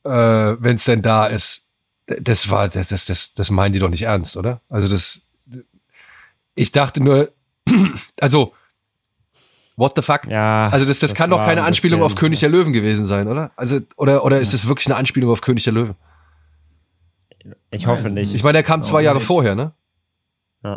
[0.04, 1.62] äh, wenn es denn da ist.
[2.06, 4.60] Das war, das, das, das, das meinen die doch nicht ernst, oder?
[4.68, 5.22] Also das,
[6.54, 7.32] ich dachte nur,
[8.20, 8.52] also,
[9.76, 10.26] what the fuck?
[10.26, 10.68] Ja.
[10.68, 13.26] Also das, das, kann doch keine ein Anspielung bisschen- auf König der Löwen gewesen sein,
[13.26, 13.50] oder?
[13.56, 15.94] Also, oder, oder ist es wirklich eine Anspielung auf König der Löwen?
[17.70, 18.34] Ich hoffe nicht.
[18.34, 19.26] Ich meine, der kam zwei Jahre nicht.
[19.26, 19.72] vorher, ne?
[20.62, 20.76] Ja.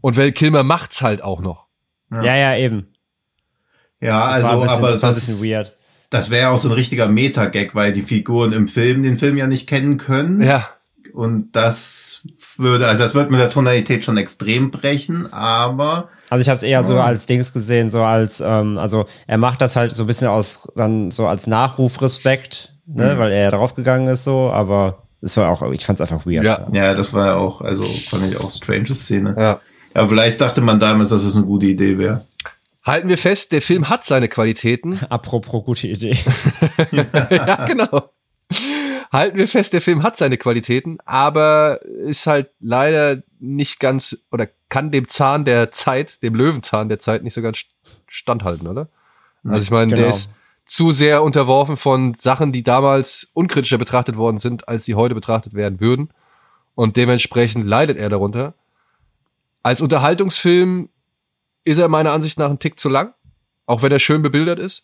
[0.00, 1.66] Und Val Kilmer macht's halt auch noch.
[2.10, 2.93] ja, ja, eben.
[4.04, 5.72] Ja, Das also, bisschen, aber das war ein das, bisschen weird.
[6.10, 9.36] das wäre ja auch so ein richtiger Meta-Gag, weil die Figuren im Film den Film
[9.36, 10.42] ja nicht kennen können.
[10.42, 10.68] Ja,
[11.12, 12.26] Und das
[12.56, 16.62] würde, also das wird mit der Tonalität schon extrem brechen, aber Also ich habe es
[16.62, 20.06] eher so als Dings gesehen, so als, ähm, also er macht das halt so ein
[20.06, 23.18] bisschen aus, dann so als Nachrufrespekt, ne, Mhm.
[23.18, 26.44] weil er ja draufgegangen ist so, aber es war auch, ich fand es einfach weird.
[26.44, 26.66] Ja.
[26.72, 29.34] ja, das war ja auch, also fand ich auch strange Szene.
[29.38, 29.60] ja.
[29.96, 32.24] Aber vielleicht dachte man damals, dass es eine gute Idee wäre.
[32.84, 34.98] Halten wir fest, der Film hat seine Qualitäten.
[35.08, 36.18] Apropos gute Idee.
[37.30, 38.10] ja, genau.
[39.10, 44.48] Halten wir fest, der Film hat seine Qualitäten, aber ist halt leider nicht ganz oder
[44.68, 47.64] kann dem Zahn der Zeit, dem Löwenzahn der Zeit nicht so ganz
[48.08, 48.88] standhalten, oder?
[49.46, 50.08] Also ich meine, der Genau.
[50.08, 50.30] ist
[50.66, 55.54] zu sehr unterworfen von Sachen, die damals unkritischer betrachtet worden sind, als sie heute betrachtet
[55.54, 56.10] werden würden.
[56.74, 58.54] Und dementsprechend leidet er darunter.
[59.62, 60.88] Als Unterhaltungsfilm
[61.64, 63.14] ist er meiner Ansicht nach ein Tick zu lang,
[63.66, 64.82] auch wenn er schön bebildert ist.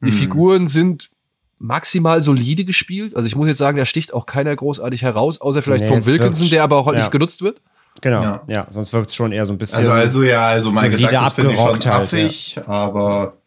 [0.00, 0.12] Die Mhm.
[0.12, 1.10] Figuren sind
[1.58, 3.16] maximal solide gespielt.
[3.16, 6.06] Also ich muss jetzt sagen, da sticht auch keiner großartig heraus, außer vielleicht Nee, Tom
[6.06, 7.02] Wilkinson, wirkt- der aber auch halt ja.
[7.02, 7.60] nicht genutzt wird.
[8.00, 8.42] Genau, Ja.
[8.46, 9.78] ja, sonst wirkt es schon eher so ein bisschen.
[9.78, 13.38] Also, also ja, also mein Gedanke finde ich schon abgerockt halt, affig, aber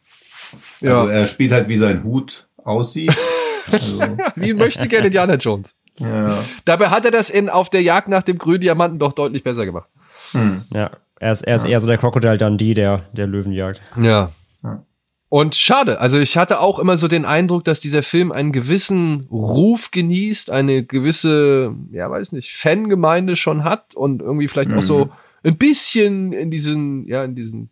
[0.81, 0.99] Ja.
[0.99, 3.15] also er spielt halt, wie sein Hut aussieht.
[3.71, 4.01] also,
[4.35, 5.75] Wie möchte gerne Indiana Jones.
[5.99, 6.43] ja.
[6.65, 9.65] Dabei hat er das in Auf der Jagd nach dem grünen Diamanten doch deutlich besser
[9.65, 9.87] gemacht.
[10.33, 10.63] Hm.
[10.73, 10.91] ja,
[11.21, 13.79] er ist, er ist eher so der Crocodile Dundee der, der Löwenjagd.
[13.95, 14.31] Ja.
[14.63, 14.83] Ja.
[15.29, 19.27] Und schade, also ich hatte auch immer so den Eindruck, dass dieser Film einen gewissen
[19.31, 25.11] Ruf genießt, eine gewisse, ja weiß nicht, Fangemeinde schon hat und irgendwie vielleicht auch so
[25.43, 27.69] ein bisschen in diesen, ja, in diesen,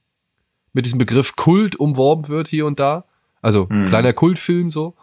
[0.74, 3.06] mit diesem Begriff Kult umworben wird hier und da.
[3.42, 3.88] Also Mhm.
[3.90, 4.94] kleiner Kultfilm so.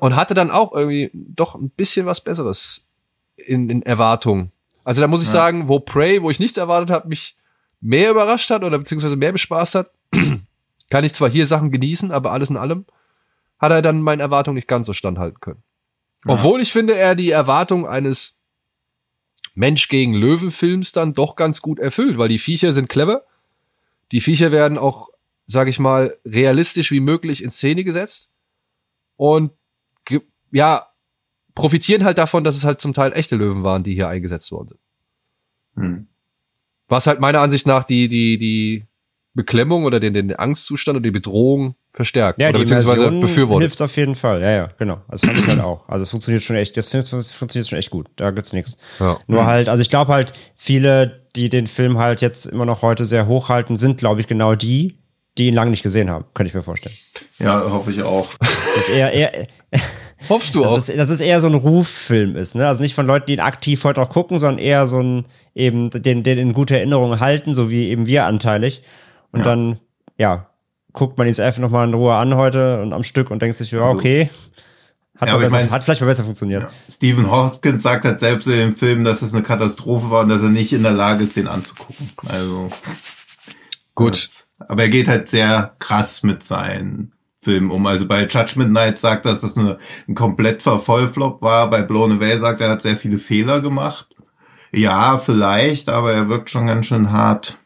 [0.00, 2.86] Und hatte dann auch irgendwie doch ein bisschen was Besseres
[3.36, 4.50] in, in Erwartung.
[4.88, 5.32] Also da muss ich Ja.
[5.32, 7.36] sagen, wo Prey, wo ich nichts erwartet habe, mich
[7.82, 9.90] mehr überrascht hat oder beziehungsweise mehr bespaßt hat,
[10.90, 12.86] kann ich zwar hier Sachen genießen, aber alles in allem
[13.58, 15.62] hat er dann meinen Erwartungen nicht ganz so standhalten können.
[16.24, 16.32] Ja.
[16.32, 18.36] Obwohl ich finde, er die Erwartung eines
[19.54, 23.24] Mensch gegen Löwen-Films dann doch ganz gut erfüllt, weil die Viecher sind clever.
[24.10, 25.10] Die Viecher werden auch,
[25.46, 28.30] sag ich mal, realistisch wie möglich in Szene gesetzt
[29.16, 29.52] und
[30.50, 30.86] ja,
[31.58, 34.68] profitieren halt davon, dass es halt zum Teil echte Löwen waren, die hier eingesetzt worden
[34.68, 34.80] sind.
[35.74, 36.06] Hm.
[36.86, 38.86] Was halt meiner Ansicht nach die, die, die
[39.34, 42.40] Beklemmung oder den, den Angstzustand oder die Bedrohung verstärkt.
[42.40, 43.62] Ja, oder die beziehungsweise Immersion befürwortet.
[43.62, 44.40] hilft auf jeden Fall.
[44.40, 45.02] Ja, ja, genau.
[45.08, 45.88] Also fand ich halt auch.
[45.88, 48.08] Also es funktioniert schon echt, das fun- funktioniert schon echt gut.
[48.14, 48.78] Da gibt's nichts.
[49.00, 49.18] Ja.
[49.26, 53.04] Nur halt, also ich glaube halt, viele, die den Film halt jetzt immer noch heute
[53.04, 54.98] sehr hochhalten, sind, glaube ich, genau die,
[55.36, 56.24] die ihn lange nicht gesehen haben.
[56.34, 56.94] Könnte ich mir vorstellen.
[57.40, 58.28] Ja, hoffe ich auch.
[58.38, 59.46] Das ist eher, eher,
[60.28, 60.74] Hoffst du auch?
[60.74, 62.66] dass, es, dass es eher so ein Ruffilm ist, ne?
[62.66, 65.90] Also nicht von Leuten, die ihn aktiv heute auch gucken, sondern eher so ein, eben,
[65.90, 68.82] den, den in guter Erinnerung halten, so wie eben wir anteilig.
[69.30, 69.44] Und Ja.
[69.44, 69.78] dann,
[70.16, 70.46] ja,
[70.92, 73.70] guckt man ihn einfach nochmal in Ruhe an heute und am Stück und denkt sich,
[73.70, 74.30] ja, Also- okay.
[75.16, 76.62] Hat, Ja, besser, mein, hat vielleicht mal besser funktioniert.
[76.62, 76.68] Ja.
[76.88, 80.42] Stephen Hopkins sagt halt selbst in dem Film, dass es eine Katastrophe war und dass
[80.44, 82.10] er nicht in der Lage ist, den anzugucken.
[82.28, 82.70] Also.
[83.96, 84.14] Gut.
[84.14, 87.12] Das, aber er geht halt sehr krass mit seinen
[87.48, 87.86] Filmen um.
[87.86, 91.70] Also bei Judgment Night sagt er, dass das eine, ein kompletter Vollflop war.
[91.70, 94.06] Bei Blown Away sagt er, er hat sehr viele Fehler gemacht.
[94.70, 97.56] Ja, vielleicht, aber er wirkt schon ganz schön hart.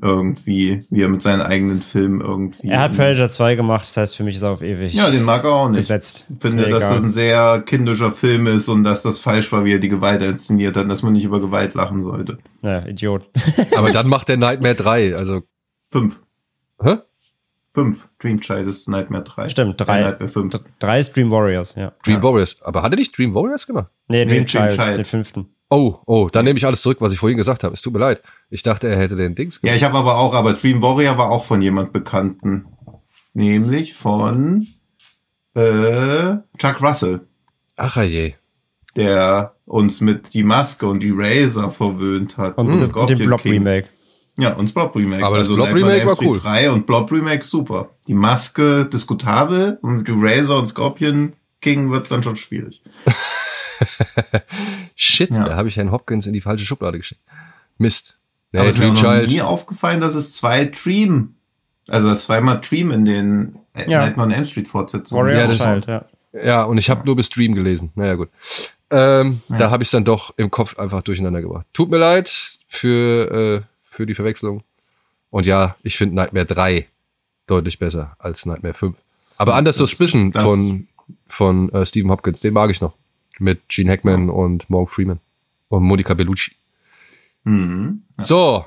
[0.00, 2.68] Irgendwie, wie er mit seinen eigenen Filmen irgendwie.
[2.68, 5.22] Er hat Predator 2 gemacht, das heißt, für mich ist er auf ewig Ja, den
[5.22, 5.80] mag er auch nicht.
[5.80, 6.24] gesetzt.
[6.28, 6.94] Ich Ist finde, dass egal.
[6.94, 10.22] das ein sehr kindischer Film ist und dass das falsch war, wie er die Gewalt
[10.22, 12.38] inszeniert hat dass man nicht über Gewalt lachen sollte.
[12.62, 13.28] Ja, Idiot.
[13.76, 15.14] Aber dann macht der Nightmare 3.
[15.14, 15.42] Also,
[15.90, 16.20] Fünf.
[16.82, 16.96] hä?
[17.74, 18.08] Fünf.
[18.20, 19.48] Dream Child ist Nightmare 3.
[19.48, 20.00] Stimmt, drei.
[20.00, 20.60] Äh, Nightmare 5.
[20.78, 21.92] Drei ist Dream Warriors, ja.
[22.04, 22.22] Dream Ja.
[22.22, 22.56] Warriors.
[22.62, 23.88] Aber hat er nicht Dream Warriors gemacht?
[24.08, 24.98] Nee, Nee, Dream, Dream Child, Child.
[24.98, 25.46] den fünften.
[25.70, 27.72] Oh, oh, dann nehme ich alles zurück, was ich vorhin gesagt habe.
[27.72, 28.22] Es tut mir leid.
[28.50, 29.76] Ich dachte, er hätte den Dings Ja, gemacht.
[29.76, 32.66] ich habe aber auch, aber Dream Warrior war auch von jemand Bekannten.
[33.32, 34.66] Nämlich von
[35.54, 37.20] äh, Chuck Russell,
[37.76, 38.34] Ach je.
[38.96, 42.58] der uns mit die Maske und die Razor verwöhnt hat.
[42.58, 43.44] Und, und den- Scorpion den Blob.
[43.44, 43.88] Remake.
[44.38, 45.24] Ja, und das Blob Remake.
[45.24, 46.38] Aber das Blob Nightmare on Remake war cool.
[46.40, 47.90] 3 und Blob Remake super.
[48.08, 52.82] Die Maske diskutabel und mit die Razor und Scorpion King wird's dann schon schwierig.
[54.94, 55.44] Shit, Ja.
[55.44, 57.20] da habe ich Herrn Hopkins in die falsche Schublade geschickt.
[57.78, 58.16] Mist.
[58.52, 59.30] Nee, Aber es ist mir Dream Child.
[59.30, 61.34] nie aufgefallen, dass es zwei Dream,
[61.88, 64.02] also dass zweimal Dream in den äh, Ja.
[64.04, 65.24] Nightmare on Elm Street Fortsetzungen.
[65.24, 66.04] Warrior Ja, und das- Child, ja.
[66.44, 67.92] Ja, und ich habe nur bis Dream gelesen.
[67.94, 68.30] Naja, gut.
[68.90, 69.56] Ähm, Ja.
[69.58, 71.66] Da habe ich es dann doch im Kopf einfach durcheinander gebracht.
[71.72, 72.30] Tut mir leid
[72.68, 74.62] für, äh, für die Verwechslung.
[75.30, 76.88] Und ja, ich finde Nightmare 3
[77.46, 78.96] deutlich besser als Nightmare 5.
[79.36, 80.86] Aber Under Suspicion das- von,
[81.26, 82.94] von äh, Stephen Hopkins, den mag ich noch.
[83.38, 85.20] Mit Gene Hackman und Morgan Freeman.
[85.68, 86.52] Und Monica Bellucci.
[87.44, 88.02] Mhm.
[88.18, 88.64] So,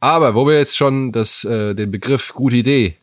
[0.00, 2.96] aber wo wir jetzt schon das, äh, den Begriff gute Idee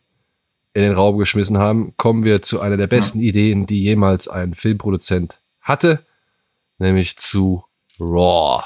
[0.74, 4.54] in den Raum geschmissen haben, kommen wir zu einer der besten Ideen, die jemals ein
[4.54, 6.04] Filmproduzent hatte,
[6.78, 7.64] nämlich zu
[7.98, 8.62] Raw.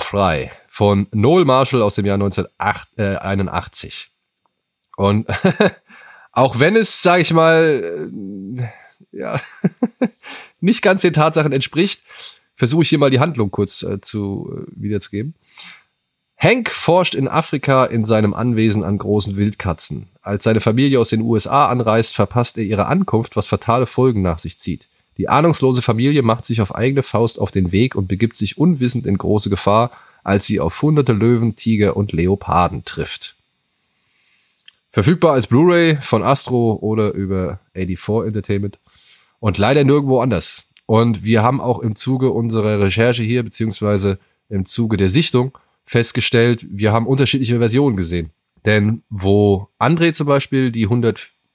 [0.00, 4.10] Fry von Noel Marshall aus dem Jahr 1981.
[4.96, 5.26] Und
[6.32, 8.08] auch wenn es, sage ich mal,
[8.62, 8.68] äh,
[9.16, 9.40] ja,
[10.60, 12.02] nicht ganz den Tatsachen entspricht,
[12.54, 15.34] versuche ich hier mal die Handlung kurz äh, zu äh, wiederzugeben.
[16.36, 20.08] Hank forscht in Afrika in seinem Anwesen an großen Wildkatzen.
[20.22, 24.38] Als seine Familie aus den USA anreist, verpasst er ihre Ankunft, was fatale Folgen nach
[24.38, 24.88] sich zieht.
[25.18, 29.04] Die ahnungslose Familie macht sich auf eigene Faust auf den Weg und begibt sich unwissend
[29.04, 29.90] in große Gefahr,
[30.22, 33.34] als sie auf hunderte Löwen, Tiger und Leoparden trifft.
[34.90, 38.78] Verfügbar als Blu-ray von Astro oder über 84 Entertainment
[39.40, 40.64] und leider nirgendwo anders.
[40.86, 46.66] Und wir haben auch im Zuge unserer Recherche hier, beziehungsweise im Zuge der Sichtung, festgestellt,
[46.70, 48.30] wir haben unterschiedliche Versionen gesehen.
[48.64, 50.86] Denn wo André zum Beispiel die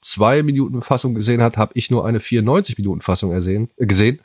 [0.03, 4.19] 102 Minuten Fassung gesehen hat, habe ich nur eine 94 Minuten Fassung ersehen, äh, gesehen,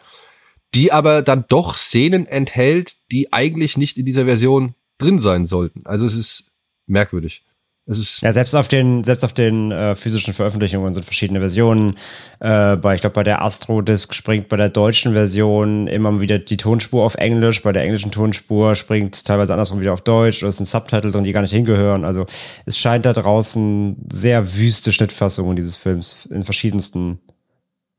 [0.74, 5.86] die aber dann doch Szenen enthält, die eigentlich nicht in dieser Version drin sein sollten.
[5.86, 6.50] Also es ist
[6.86, 7.44] merkwürdig.
[7.88, 11.94] Es ist Ja, selbst auf den, selbst auf den äh, physischen Veröffentlichungen sind verschiedene Versionen.
[12.38, 16.58] Äh, bei, ich glaube, bei der Astro-Disc springt bei der deutschen Version immer wieder die
[16.58, 20.58] Tonspur auf Englisch, bei der englischen Tonspur springt teilweise andersrum wieder auf Deutsch oder es
[20.58, 22.04] sind Subtitle drin, die gar nicht hingehören.
[22.04, 22.26] Also
[22.66, 27.20] es scheint da draußen sehr wüste Schnittfassungen dieses Films in verschiedensten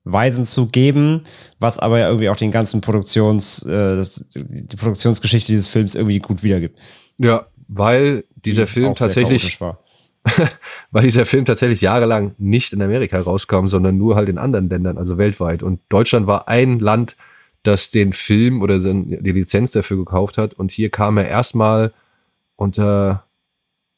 [0.04, 1.24] Weisen zu geben,
[1.60, 6.20] was aber ja irgendwie auch den ganzen Produktions, äh, das, die Produktionsgeschichte dieses Films irgendwie
[6.20, 6.80] gut wiedergibt.
[7.18, 9.60] ja, weil dieser Film tatsächlich
[10.92, 14.98] weil dieser Film tatsächlich jahrelang nicht in Amerika rauskam, sondern nur halt in anderen Ländern,
[14.98, 15.64] also weltweit.
[15.64, 17.16] Und Deutschland war ein Land,
[17.64, 20.54] das den Film oder die Lizenz dafür gekauft hat.
[20.54, 21.94] Und hier kam er erstmal
[22.56, 23.26] unter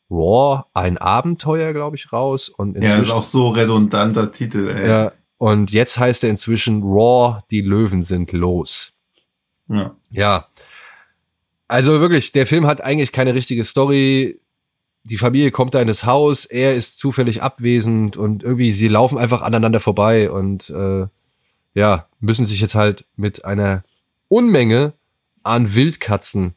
[0.09, 2.49] Raw, ein Abenteuer, glaube ich, raus.
[2.49, 4.87] Und Ja, ist auch so redundanter Titel, ey.
[4.87, 8.93] ja, und jetzt heißt er inzwischen Raw, die Löwen sind los.
[9.67, 9.95] Ja.
[10.11, 10.47] Ja.
[11.71, 14.41] Also wirklich, der Film hat eigentlich keine richtige Story.
[15.03, 19.17] Die Familie kommt da in das Haus, er ist zufällig abwesend und irgendwie, sie laufen
[19.17, 21.07] einfach aneinander vorbei und äh,
[21.73, 23.85] ja, müssen sich jetzt halt mit einer
[24.27, 24.91] Unmenge
[25.43, 26.55] an Wildkatzen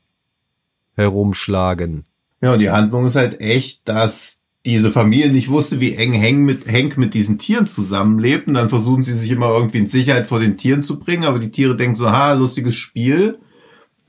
[0.96, 2.06] herumschlagen.
[2.42, 6.40] Ja, und die Handlung ist halt echt, dass diese Familie nicht wusste, wie eng Hank
[6.40, 8.48] mit, Hank mit diesen Tieren zusammenlebt.
[8.48, 11.22] Und dann versuchen sie sich immer irgendwie in Sicherheit vor den Tieren zu bringen.
[11.22, 13.38] Aber die Tiere denken so, ha, lustiges Spiel.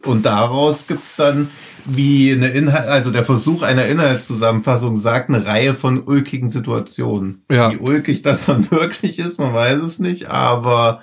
[0.05, 1.49] Und daraus gibt's dann
[1.85, 7.43] wie eine Inhalt, also der Versuch einer Inhaltszusammenfassung sagt eine Reihe von ulkigen Situationen.
[7.51, 7.71] Ja.
[7.71, 10.27] Wie ulkig das dann wirklich ist, man weiß es nicht.
[10.29, 11.01] Aber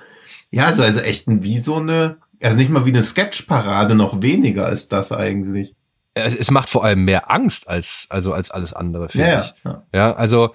[0.50, 3.94] ja, es ist also echt ein, wie so eine, also nicht mal wie eine Sketchparade,
[3.94, 5.74] noch weniger ist das eigentlich.
[6.14, 9.54] Es, es macht vor allem mehr Angst als, also als alles andere, finde Ja, ich.
[9.64, 9.82] ja.
[9.94, 10.54] Ja, also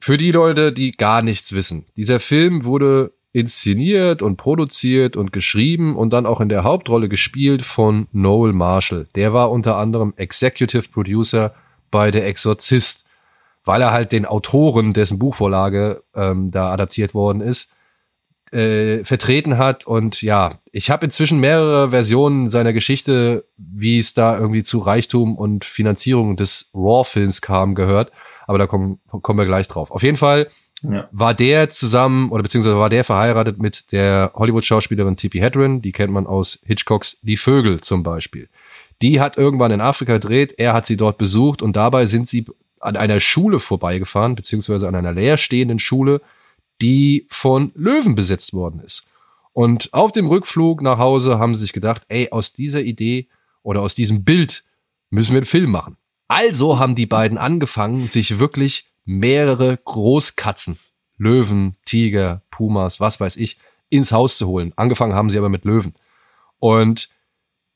[0.00, 1.86] für die Leute, die gar nichts wissen.
[1.96, 7.62] Dieser Film wurde inszeniert und produziert und geschrieben und dann auch in der Hauptrolle gespielt
[7.62, 9.08] von Noel Marshall.
[9.14, 11.54] Der war unter anderem Executive Producer
[11.90, 13.04] bei Der Exorzist,
[13.64, 17.70] weil er halt den Autoren, dessen Buchvorlage ähm, da adaptiert worden ist,
[18.52, 19.86] äh, vertreten hat.
[19.86, 25.36] Und ja, ich habe inzwischen mehrere Versionen seiner Geschichte, wie es da irgendwie zu Reichtum
[25.36, 28.12] und Finanzierung des Raw-Films kam, gehört.
[28.46, 29.90] Aber da kommen, kommen wir gleich drauf.
[29.90, 30.48] Auf jeden Fall
[30.82, 31.08] Ja.
[31.12, 35.80] war der zusammen oder beziehungsweise war der verheiratet mit der Hollywood-Schauspielerin Tippi Hedren.
[35.82, 38.48] Die kennt man aus Hitchcocks Die Vögel zum Beispiel.
[39.00, 40.54] Die hat irgendwann in Afrika gedreht.
[40.58, 42.46] Er hat sie dort besucht und dabei sind sie
[42.80, 46.20] an einer Schule vorbeigefahren, beziehungsweise an einer leerstehenden Schule,
[46.80, 49.04] die von Löwen besetzt worden ist.
[49.52, 53.28] Und auf dem Rückflug nach Hause haben sie sich gedacht, ey, aus dieser Idee
[53.62, 54.64] oder aus diesem Bild
[55.10, 55.96] müssen wir einen Film machen.
[56.28, 60.78] Also haben die beiden angefangen, sich wirklich mehrere Großkatzen,
[61.16, 64.72] Löwen, Tiger, Pumas, was weiß ich, ins Haus zu holen.
[64.76, 65.94] Angefangen haben sie aber mit Löwen.
[66.58, 67.10] Und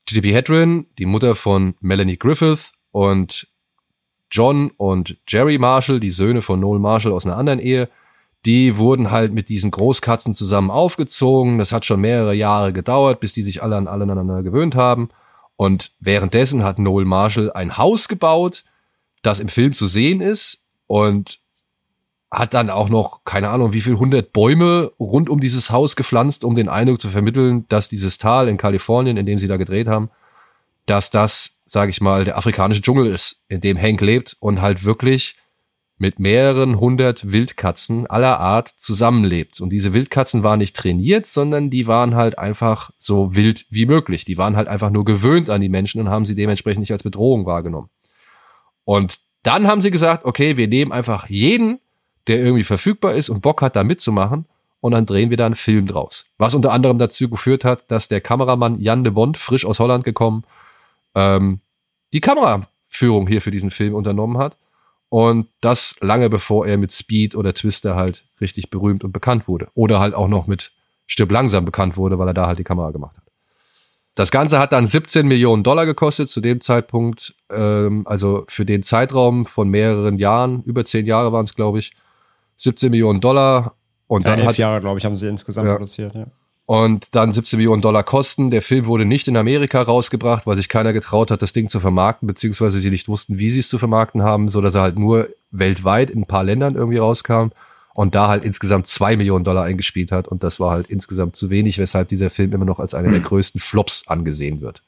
[0.06, 3.48] Tippi Hedren, die Mutter von Melanie Griffith und
[4.30, 7.88] John und Jerry Marshall, die Söhne von Noel Marshall aus einer anderen Ehe,
[8.44, 11.58] die wurden halt mit diesen Großkatzen zusammen aufgezogen.
[11.58, 15.10] Das hat schon mehrere Jahre gedauert, bis die sich alle an alle aneinander gewöhnt haben.
[15.56, 18.64] Und währenddessen hat Noel Marshall ein Haus gebaut,
[19.22, 21.38] das im Film zu sehen ist und
[22.30, 26.44] hat dann auch noch, keine Ahnung, wie viel hundert Bäume rund um dieses Haus gepflanzt,
[26.44, 29.86] um den Eindruck zu vermitteln, dass dieses Tal in Kalifornien, in dem sie da gedreht
[29.86, 30.10] haben,
[30.86, 34.84] dass das, sage ich mal, der afrikanische Dschungel ist, in dem Hank lebt und halt
[34.84, 35.36] wirklich
[35.98, 39.60] mit mehreren hundert Wildkatzen aller Art zusammenlebt.
[39.60, 44.24] Und diese Wildkatzen waren nicht trainiert, sondern die waren halt einfach so wild wie möglich.
[44.24, 47.02] Die waren halt einfach nur gewöhnt an die Menschen und haben sie dementsprechend nicht als
[47.02, 47.88] Bedrohung wahrgenommen.
[48.84, 51.78] Und dann haben sie gesagt, okay, wir nehmen einfach jeden,
[52.26, 54.46] der irgendwie verfügbar ist und Bock hat, da mitzumachen.
[54.80, 56.26] Und dann drehen wir da einen Film draus.
[56.36, 60.04] Was unter anderem dazu geführt hat, dass der Kameramann Jan de Bond, frisch aus Holland
[60.04, 60.44] gekommen,
[61.14, 61.60] ähm,
[62.12, 64.56] die Kameraführung hier für diesen Film unternommen hat.
[65.08, 69.68] Und das lange bevor er mit Speed oder Twister halt richtig berühmt und bekannt wurde.
[69.74, 70.72] Oder halt auch noch mit
[71.06, 73.25] Stirb langsam bekannt wurde, weil er da halt die Kamera gemacht hat.
[74.16, 78.82] Das Ganze hat dann 17 Millionen Dollar gekostet zu dem Zeitpunkt, ähm, also für den
[78.82, 81.92] Zeitraum von mehreren Jahren, über zehn Jahre waren es, glaube ich,
[82.56, 83.74] 17 Millionen Dollar.
[84.08, 85.74] Und Ja, dann elf hat Jahre, glaube ich, haben sie insgesamt Ja.
[85.74, 86.14] produziert.
[86.14, 86.26] Ja.
[86.68, 88.50] und dann 17 Millionen Dollar Kosten.
[88.50, 91.78] Der Film wurde nicht in Amerika rausgebracht, weil sich keiner getraut hat, das Ding zu
[91.78, 94.98] vermarkten, beziehungsweise sie nicht wussten, wie sie es zu vermarkten haben, so dass er halt
[94.98, 97.50] nur weltweit in ein paar Ländern irgendwie rauskam
[97.96, 100.28] und da halt insgesamt zwei Millionen Dollar eingespielt hat.
[100.28, 103.20] Und das war halt insgesamt zu wenig, weshalb dieser Film immer noch als einer der
[103.20, 104.82] größten Flops angesehen wird.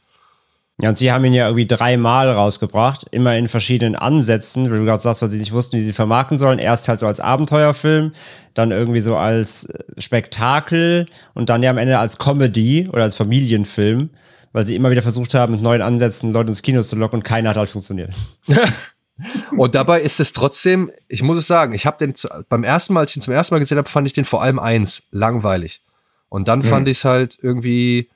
[0.81, 4.85] Ja, und sie haben ihn ja irgendwie dreimal rausgebracht, immer in verschiedenen Ansätzen, wie du
[4.85, 6.59] gerade sagst, weil sie nicht wussten, wie sie vermarkten sollen.
[6.59, 8.13] Erst halt so als Abenteuerfilm,
[8.55, 14.11] dann irgendwie so als Spektakel und dann ja am Ende als Comedy oder als Familienfilm,
[14.53, 17.23] weil sie immer wieder versucht haben, mit neuen Ansätzen Leute ins Kino zu locken und
[17.25, 18.13] keiner hat halt funktioniert.
[19.57, 22.15] Und dabei ist es trotzdem, ich muss es sagen, ich habe den
[22.49, 24.43] beim ersten Mal, als ich ihn zum ersten Mal gesehen habe, fand ich den vor
[24.43, 25.83] allem eins langweilig.
[26.29, 28.11] Und dann fand ich es halt irgendwie,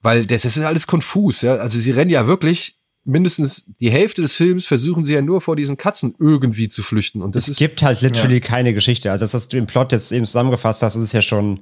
[0.00, 1.56] weil das, das ist alles konfus, ja.
[1.56, 5.56] Also sie rennen ja wirklich mindestens die Hälfte des Films versuchen sie ja nur vor
[5.56, 7.22] diesen Katzen irgendwie zu flüchten.
[7.22, 9.10] Und das Es ist gibt halt literally keine Geschichte.
[9.10, 11.60] Also das, was du im Plot jetzt eben zusammengefasst hast, das ist ja schon,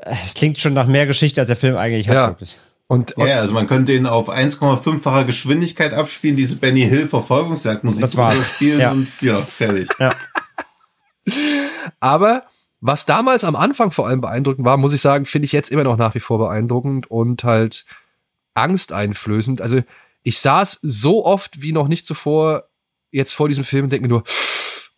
[0.00, 2.14] es klingt schon nach mehr Geschichte, als der Film eigentlich hat.
[2.14, 2.28] Ja.
[2.28, 2.56] Wirklich.
[2.92, 8.16] Und, Ja, also man könnte ihn auf 1,5-facher Geschwindigkeit abspielen, diese Benny Hill Verfolgungsjagdmusik Das
[8.16, 8.36] war's.
[8.54, 8.90] spielen Ja.
[8.92, 9.88] und ja, fertig.
[12.00, 12.44] Aber
[12.80, 15.84] was damals am Anfang vor allem beeindruckend war, muss ich sagen, finde ich jetzt immer
[15.84, 17.84] noch nach wie vor beeindruckend und halt
[18.54, 19.60] angsteinflößend.
[19.60, 19.80] Also
[20.24, 22.64] ich saß so oft wie noch nicht zuvor
[23.10, 24.24] jetzt vor diesem Film und denke mir nur,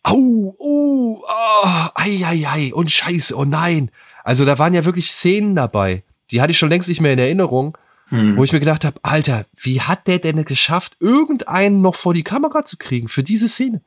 [0.03, 1.57] au, oh, oh,
[1.95, 3.91] ei, ei, ei, und scheiße, oh nein.
[4.23, 7.19] Also da waren ja wirklich Szenen dabei, die hatte ich schon längst nicht mehr in
[7.19, 7.77] Erinnerung,
[8.09, 8.37] Hm.
[8.37, 12.23] wo ich mir gedacht habe, Alter, wie hat der denn geschafft, irgendeinen noch vor die
[12.23, 13.81] Kamera zu kriegen für diese Szene?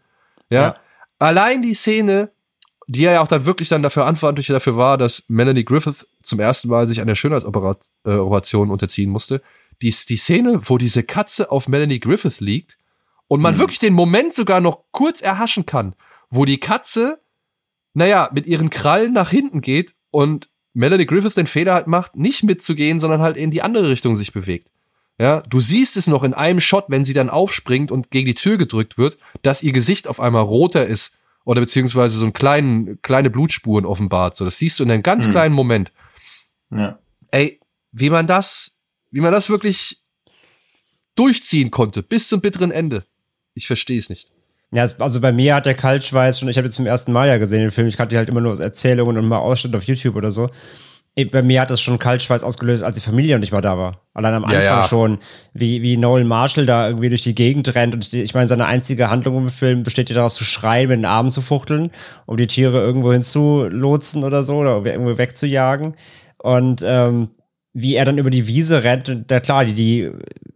[0.51, 0.63] Ja.
[0.63, 0.75] Ja.
[1.21, 2.31] Allein die Szene,
[2.89, 6.69] die ja auch dann wirklich dann dafür verantwortlich dafür war, dass Melanie Griffith zum ersten
[6.69, 9.43] Mal sich einer Schönheitsoperation unterziehen musste.
[9.83, 12.79] Die, die Szene, wo diese Katze auf Melanie Griffith liegt
[13.29, 13.59] und man Mhm.
[13.59, 15.95] wirklich den Moment sogar noch kurz erhaschen kann,
[16.31, 17.21] wo die Katze,
[17.95, 22.43] naja, mit ihren Krallen nach hinten geht und Melanie Griffith den Fehler halt macht, nicht
[22.45, 24.71] mitzugehen, sondern halt in die andere Richtung sich bewegt.
[25.21, 28.35] Ja, du siehst es noch in einem Shot, wenn sie dann aufspringt und gegen die
[28.35, 33.03] Tür gedrückt wird, dass ihr Gesicht auf einmal roter ist oder beziehungsweise so einen kleinen,
[33.03, 34.37] kleine Blutspuren offenbart.
[34.37, 35.33] So, das siehst du in einem ganz Hm.
[35.33, 35.91] kleinen Moment.
[36.71, 36.99] Ja.
[37.33, 37.59] Ey,
[37.91, 38.77] wie man das,
[39.11, 40.01] wie man das wirklich
[41.17, 43.05] durchziehen konnte, bis zum bitteren Ende.
[43.55, 44.29] Ich verstehe es nicht.
[44.71, 47.39] Ja, also bei mir hat der Kaltschweiß schon, ich habe jetzt zum ersten Mal ja
[47.39, 50.17] gesehen den Film, ich kannte halt immer nur aus Erzählungen und mal Ausschnitte auf YouTube
[50.17, 50.51] oder so.
[51.33, 54.03] Bei mir hat das schon Kaltschweiß ausgelöst, als die Familie und ich mal da war.
[54.15, 54.85] Allein am Ja, Anfang ja.
[54.85, 55.19] schon,
[55.53, 57.95] wie, wie Noel Marshall da irgendwie durch die Gegend rennt.
[57.95, 60.99] Und die, ich meine, seine einzige Handlung im Film besteht ja daraus zu schreien, mit
[60.99, 61.91] den Armen zu fuchteln,
[62.27, 65.97] um die Tiere irgendwo hinzulotsen oder so, oder irgendwo wegzujagen.
[66.41, 67.31] Und ähm,
[67.81, 70.11] wie er dann über die Wiese rennt, und da klar, die, die,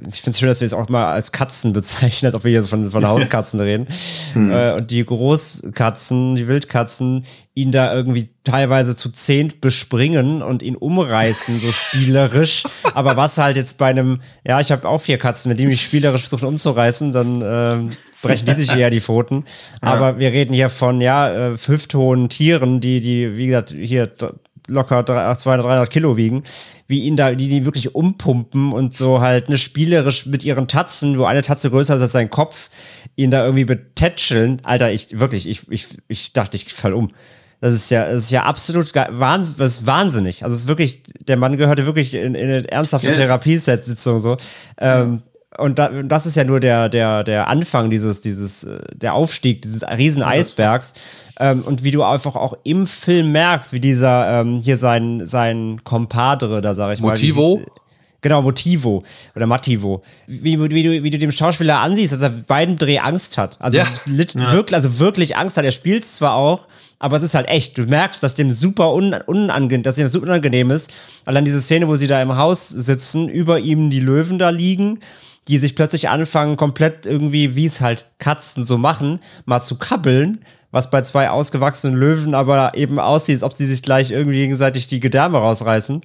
[0.09, 2.51] ich finde es schön, dass wir es auch mal als Katzen bezeichnen, als ob wir
[2.51, 3.87] hier so von, von Hauskatzen reden.
[4.35, 10.75] Äh, und die Großkatzen, die Wildkatzen, ihn da irgendwie teilweise zu zehnt bespringen und ihn
[10.77, 12.65] umreißen, so spielerisch.
[12.95, 15.83] Aber was halt jetzt bei einem, ja, ich habe auch vier Katzen, mit denen ich
[15.83, 17.91] spielerisch versuche umzureißen, dann ähm,
[18.23, 19.45] brechen die sich eher die Pfoten.
[19.81, 24.11] Aber wir reden hier von, ja, äh, hüfthohen Tieren, die, die, wie gesagt, hier
[24.69, 26.43] locker 300, 200, 300 Kilo wiegen,
[26.87, 31.19] wie ihn da, die die wirklich umpumpen und so halt ne spielerisch mit ihren Tatzen,
[31.19, 32.71] wo eine Tatze größer ist als sein Kopf,
[33.17, 34.61] ihn da irgendwie betätscheln.
[34.63, 37.13] Alter, ich wirklich, ich, ich, ich dachte, ich fall um.
[37.61, 40.43] Das ist ja, das ist ja absolut wahnsinn, das ist wahnsinnig.
[40.43, 43.13] Also es ist wirklich, der Mann gehörte wirklich in, in eine ernsthafte Ja.
[43.13, 44.37] Therapiesitzung so.
[44.79, 45.23] Ähm,
[45.59, 49.63] und da, das ist ja nur der, der, der Anfang dieses, dieses, äh, der Aufstieg
[49.63, 50.95] dieses riesen Eisbergs.
[51.39, 55.81] Ähm, und wie du einfach auch im Film merkst, wie dieser, ähm, hier sein, sein
[55.85, 57.11] Compadre, da sag ich mal.
[57.11, 57.63] Motivo?
[58.23, 59.03] Genau, Motivo
[59.35, 60.03] oder Mativo.
[60.29, 63.57] Wie, wie, du, wie du dem Schauspieler ansiehst, dass er beiden Dreh Angst hat.
[63.59, 63.87] Also Ja.
[64.07, 65.65] wirklich, also wirklich Angst hat.
[65.65, 66.61] Er spielt zwar auch,
[67.01, 67.77] aber es ist halt echt.
[67.77, 70.93] Du merkst, dass dem super un, unangenehm, dass ihm super unangenehm ist.
[71.25, 75.01] Allein diese Szene, wo sie da im Haus sitzen, über ihm die Löwen da liegen,
[75.49, 80.45] die sich plötzlich anfangen, komplett irgendwie, wie es halt Katzen so machen, mal zu kabbeln.
[80.71, 84.87] Was bei zwei ausgewachsenen Löwen aber eben aussieht, als ob sie sich gleich irgendwie gegenseitig
[84.87, 86.01] die Gedärme rausreißen.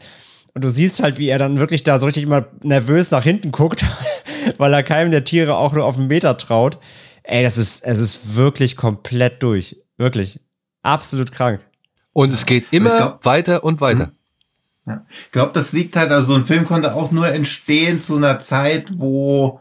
[0.53, 3.53] Und du siehst halt, wie er dann wirklich da so richtig immer nervös nach hinten
[3.53, 3.85] guckt,
[4.57, 6.79] weil er keinem der Tiere auch nur auf einen Meter traut.
[7.23, 9.77] Ey, das ist, es ist wirklich komplett durch.
[9.97, 10.41] Wirklich.
[10.81, 11.61] Absolut krank.
[12.11, 14.11] Und es geht immer glaub- weiter und weiter.
[14.87, 15.05] Ja.
[15.25, 18.39] Ich glaube, das liegt halt, also so ein Film konnte auch nur entstehen zu einer
[18.39, 19.59] Zeit, wo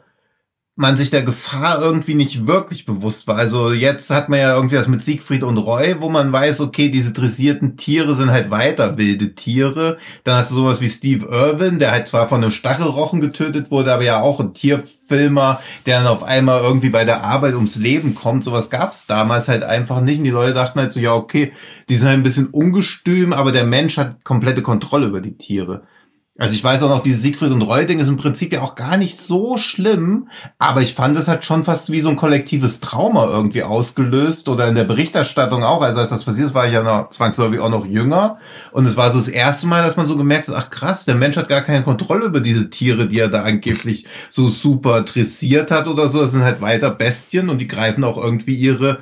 [0.78, 3.36] man sich der Gefahr irgendwie nicht wirklich bewusst war.
[3.36, 6.90] Also jetzt hat man ja irgendwie das mit Siegfried und Roy, wo man weiß, okay,
[6.90, 9.96] diese dressierten Tiere sind halt weiter wilde Tiere.
[10.22, 13.92] Dann hast du sowas wie Steve Irwin, der halt zwar von einem Stachelrochen getötet wurde,
[13.94, 18.14] aber ja auch ein Tierfilmer, der dann auf einmal irgendwie bei der Arbeit ums Leben
[18.14, 18.44] kommt.
[18.44, 20.18] Sowas gab's damals halt einfach nicht.
[20.18, 21.52] Und die Leute dachten halt so, ja, okay,
[21.88, 25.84] die sind halt ein bisschen ungestüm, aber der Mensch hat komplette Kontrolle über die Tiere.
[26.38, 28.98] Also ich weiß auch noch, dieses Siegfried und Roy-Ding ist im Prinzip ja auch gar
[28.98, 30.28] nicht so schlimm,
[30.58, 34.68] aber ich fand es halt schon fast wie so ein kollektives Trauma irgendwie ausgelöst oder
[34.68, 35.80] in der Berichterstattung auch.
[35.80, 38.38] Also als das passiert ist, war ich ja noch zwangsläufig auch noch jünger
[38.72, 41.14] und es war so das erste Mal, dass man so gemerkt hat, ach krass, der
[41.14, 45.70] Mensch hat gar keine Kontrolle über diese Tiere, die er da angeblich so super dressiert
[45.70, 46.20] hat oder so.
[46.20, 48.98] Das sind halt weiter Bestien und die greifen auch irgendwie ihre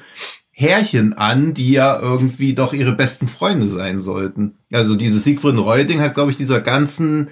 [0.56, 4.54] Härchen an, die ja irgendwie doch ihre besten Freunde sein sollten.
[4.72, 7.30] Also dieses Siegfried Roy-Ding hat, glaube ich, dieser ganzen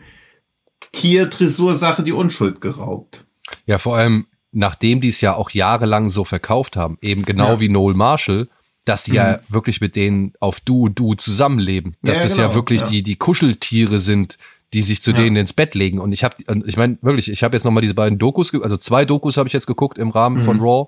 [0.93, 3.25] Tiertresur-Sache die Unschuld geraubt.
[3.67, 7.61] Ja, vor allem, nachdem die es ja auch jahrelang so verkauft haben, eben genau Ja.
[7.61, 8.49] wie Noel Marshall,
[8.85, 11.97] dass die ja wirklich mit denen auf Du und Du zusammenleben.
[12.03, 12.87] Dass Ja, ja genau, wirklich ja.
[12.89, 14.37] die, die Kuscheltiere sind,
[14.73, 15.19] die sich zu Ja.
[15.19, 16.01] denen ins Bett legen.
[16.01, 16.35] Und ich habe,
[16.67, 19.47] ich meine wirklich, ich habe jetzt noch mal diese beiden Dokus, also zwei Dokus habe
[19.47, 20.63] ich jetzt geguckt im Rahmen von Mhm.
[20.63, 20.87] Raw.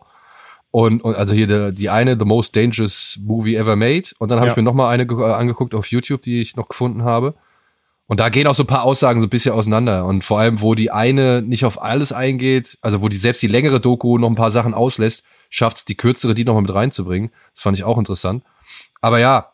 [0.74, 4.08] Und, und also hier der, die eine, The Most Dangerous Movie Ever Made.
[4.18, 4.52] Und dann habe Ja.
[4.54, 7.36] ich mir noch mal eine äh, angeguckt auf YouTube, die ich noch gefunden habe.
[8.08, 10.04] Und da gehen auch so ein paar Aussagen so ein bisschen auseinander.
[10.04, 13.46] Und vor allem, wo die eine nicht auf alles eingeht, also wo die selbst die
[13.46, 16.74] längere Doku noch ein paar Sachen auslässt, schafft es die kürzere, die noch mal mit
[16.74, 17.30] reinzubringen.
[17.54, 18.42] Das fand ich auch interessant.
[19.00, 19.52] Aber ja,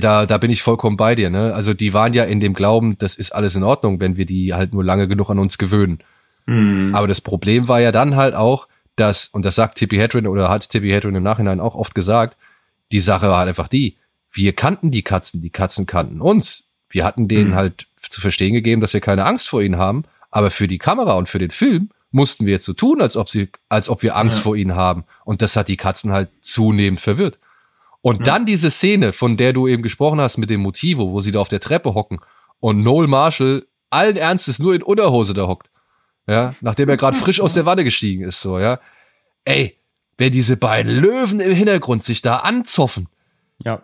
[0.00, 1.28] da, da bin ich vollkommen bei dir.
[1.30, 1.52] Ne?
[1.52, 4.54] Also die waren ja in dem Glauben, das ist alles in Ordnung, wenn wir die
[4.54, 6.04] halt nur lange genug an uns gewöhnen.
[6.46, 6.92] Mhm.
[6.94, 10.48] Aber das Problem war ja dann halt auch, dass, und das sagt Tippi Hedren oder
[10.48, 12.36] hat Tippi Hedren im Nachhinein auch oft gesagt,
[12.92, 13.96] die Sache war halt einfach die,
[14.32, 16.64] wir kannten die Katzen, die Katzen kannten uns.
[16.88, 17.54] Wir hatten denen Mhm.
[17.54, 21.14] halt zu verstehen gegeben, dass wir keine Angst vor ihnen haben, aber für die Kamera
[21.14, 24.16] und für den Film mussten wir jetzt so tun, als ob sie, als ob wir
[24.16, 24.42] Angst Ja.
[24.42, 25.04] vor ihnen haben.
[25.24, 27.38] Und das hat die Katzen halt zunehmend verwirrt.
[28.02, 28.24] Und Ja.
[28.24, 31.38] dann diese Szene, von der du eben gesprochen hast mit dem Motivo, wo sie da
[31.40, 32.20] auf der Treppe hocken
[32.60, 35.70] und Noel Marshall allen Ernstes nur in Unterhose da hockt.
[36.28, 38.78] Ja, nachdem er gerade frisch aus der Wanne gestiegen ist, so, ja.
[39.44, 39.76] Ey,
[40.18, 43.08] wenn diese beiden Löwen im Hintergrund sich da anzoffen,
[43.64, 43.82] Ja.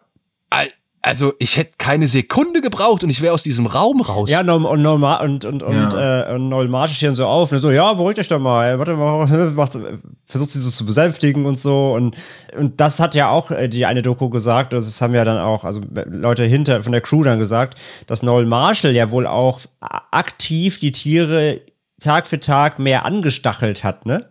[0.50, 0.70] al-
[1.00, 4.28] also ich hätte keine Sekunde gebraucht und ich wäre aus diesem Raum raus.
[4.30, 7.60] Ja, und, und, und, und, und, und, äh, und Noel Marsh stehen so auf und
[7.60, 9.78] so, ja, beruhigt euch doch mal, ey, warte mal, macht,
[10.26, 12.16] versucht sie so zu besänftigen und so und,
[12.56, 15.64] und das hat ja auch äh, die eine Doku gesagt, das haben ja dann auch,
[15.64, 20.78] also Leute hinter, von der Crew dann gesagt, dass Noel Marshall ja wohl auch aktiv
[20.80, 21.60] die Tiere
[22.00, 24.26] Tag für Tag mehr angestachelt hat, ne?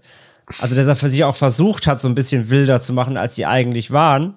[0.59, 3.35] Also, dass er für sie auch versucht hat, so ein bisschen wilder zu machen, als
[3.35, 4.35] sie eigentlich waren,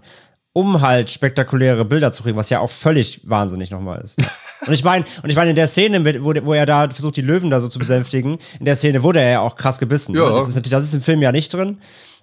[0.52, 4.19] um halt spektakuläre Bilder zu kriegen, was ja auch völlig wahnsinnig nochmal ist.
[4.66, 7.16] Und ich meine, und ich meine, in der Szene, mit, wo, wo er da versucht,
[7.16, 10.15] die Löwen da so zu besänftigen, in der Szene wurde er ja auch krass gebissen.
[10.15, 10.28] Ja.
[10.28, 10.35] Ne?
[10.36, 11.78] Das, ist natürlich, das ist im Film ja nicht drin.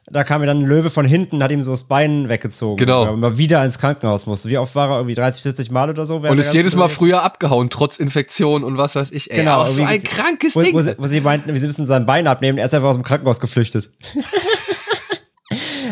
[0.09, 2.77] Da kam mir dann ein Löwe von hinten, hat ihm so das Bein weggezogen.
[2.77, 3.01] Genau.
[3.01, 4.47] Weil er mal wieder ins Krankenhaus musste.
[4.47, 4.97] Wie oft war er?
[4.99, 6.17] Irgendwie 30, 40 Mal oder so?
[6.17, 9.31] und ist jedes Mal früher abgehauen, trotz Infektion und was weiß ich.
[9.31, 10.73] Ey, Genau, aber so ein krankes wo, Ding.
[10.73, 13.03] Wo sie, wo sie meinten, wir müssen sein Bein abnehmen, er ist einfach aus dem
[13.03, 13.89] Krankenhaus geflüchtet.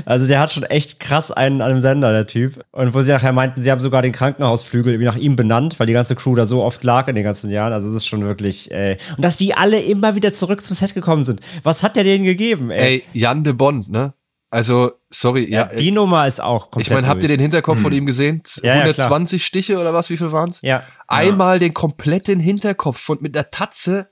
[0.06, 2.64] also der hat schon echt krass einen an dem Sender, der Typ.
[2.72, 5.88] Und wo sie nachher meinten, sie haben sogar den Krankenhausflügel irgendwie nach ihm benannt, weil
[5.88, 7.74] die ganze Crew da so oft lag in den ganzen Jahren.
[7.74, 10.94] Also es ist schon wirklich, äh, und dass die alle immer wieder zurück zum Set
[10.94, 11.42] gekommen sind.
[11.64, 12.82] Was hat der denen gegeben, ey?
[12.98, 14.14] Ey, Jan de Bond, ne?
[14.52, 15.66] Also, sorry, ja.
[15.66, 18.42] die Nummer ist auch komplett ich meine, habt ihr den Hinterkopf von ihm gesehen?
[18.46, 19.08] Z- Ja, ja, klar.
[19.08, 20.10] 120 Stiche oder was?
[20.10, 20.62] Wie viel waren's?
[20.62, 20.84] Ja.
[21.08, 24.12] Einmal den kompletten Hinterkopf von mit der Tatze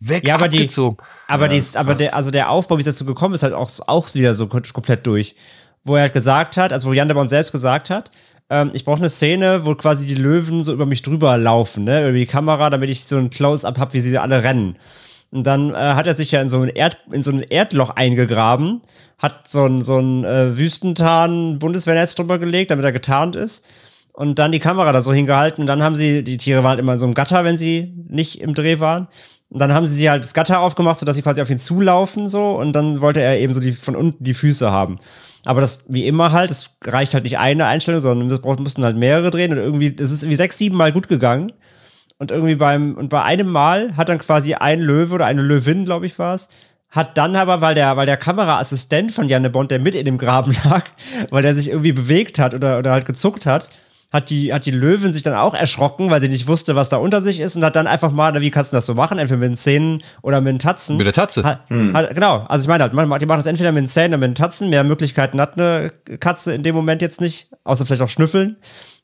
[0.00, 0.96] weg Ja, aber die- abgezogen.
[1.28, 3.70] Aber, Ja, dies, aber der, also der Aufbau, wie es dazu gekommen ist, halt auch,
[3.86, 5.36] auch wieder so kom- komplett durch.
[5.84, 8.10] Wo er halt gesagt hat, also wo Jan de Bond selbst gesagt hat,
[8.50, 12.08] ähm, ich brauche eine Szene, wo quasi die Löwen so über mich drüber laufen, ne,
[12.08, 14.76] über die Kamera, damit ich so ein Close-up hab, wie sie alle rennen.
[15.30, 17.90] Und dann äh, hat er sich ja in so ein, Erd, in so ein Erdloch
[17.90, 18.80] eingegraben,
[19.18, 23.66] hat so ein, so ein äh, Wüstentarn-Bundeswehrnetz drüber gelegt, damit er getarnt ist.
[24.12, 25.62] Und dann die Kamera da so hingehalten.
[25.62, 27.94] Und dann haben sie, die Tiere waren halt immer in so einem Gatter, wenn sie
[28.08, 29.06] nicht im Dreh waren.
[29.50, 32.28] Und dann haben sie sie halt das Gatter aufgemacht, sodass sie quasi auf ihn zulaufen,
[32.28, 32.50] so.
[32.50, 34.98] Und dann wollte er eben so die, von unten die Füße haben.
[35.44, 38.96] Aber das, wie immer halt, es reicht halt nicht eine Einstellung, sondern das mussten halt
[38.96, 39.52] mehrere drehen.
[39.52, 41.52] Und irgendwie, das ist irgendwie sechs, sieben Mal gut gegangen.
[42.18, 45.84] Und irgendwie beim, und bei einem Mal hat dann quasi ein Löwe oder eine Löwin,
[45.84, 46.48] glaube ich, war es,
[46.90, 50.18] hat dann aber, weil der, weil der Kameraassistent von Janne Bond, der mit in dem
[50.18, 50.84] Graben lag,
[51.30, 53.68] weil der sich irgendwie bewegt hat oder, oder halt gezuckt hat,
[54.10, 56.96] hat die, hat die Löwin sich dann auch erschrocken, weil sie nicht wusste, was da
[56.96, 59.18] unter sich ist und hat dann einfach mal, wie kannst du das so machen?
[59.18, 60.96] Entweder mit den Zähnen oder mit den Tatzen.
[60.96, 61.44] Mit der Tatze.
[61.44, 64.12] Hat, hat, genau, also ich meine halt, man- die machen das entweder mit den Zähnen
[64.14, 64.70] oder mit den Tatzen.
[64.70, 68.56] Mehr Möglichkeiten hat eine Katze in dem Moment jetzt nicht, außer vielleicht auch schnüffeln.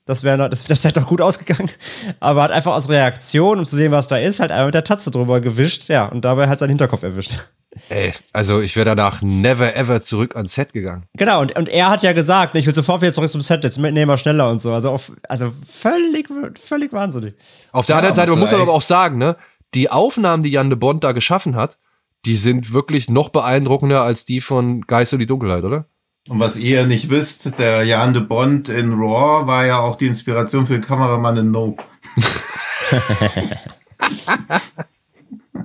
[0.06, 1.70] Das wäre das, das wäre doch gut ausgegangen.
[2.20, 4.84] Aber hat einfach aus Reaktion, um zu sehen, was da ist, halt einmal mit der
[4.84, 7.32] Tatze drüber gewischt, ja, und dabei hat seinen Hinterkopf erwischt.
[7.88, 11.04] Ey, also ich wäre danach never ever zurück ans Set gegangen.
[11.16, 13.78] Genau, und, und er hat ja gesagt, ich will sofort wieder zurück zum Set, jetzt
[13.78, 14.72] nehmen wir schneller und so.
[14.72, 16.28] Also, auf, also völlig,
[16.60, 17.34] völlig wahnsinnig.
[17.72, 19.36] Auf der Ja, anderen Seite, man muss aber auch sagen, ne,
[19.74, 21.78] die Aufnahmen, die Jan de Bond da geschaffen hat,
[22.24, 25.86] die sind wirklich noch beeindruckender als die von Geist und die Dunkelheit, oder?
[26.28, 30.06] Und was ihr nicht wisst, der Jan de Bond in Raw war ja auch die
[30.06, 31.84] Inspiration für den Kameramann in Nope.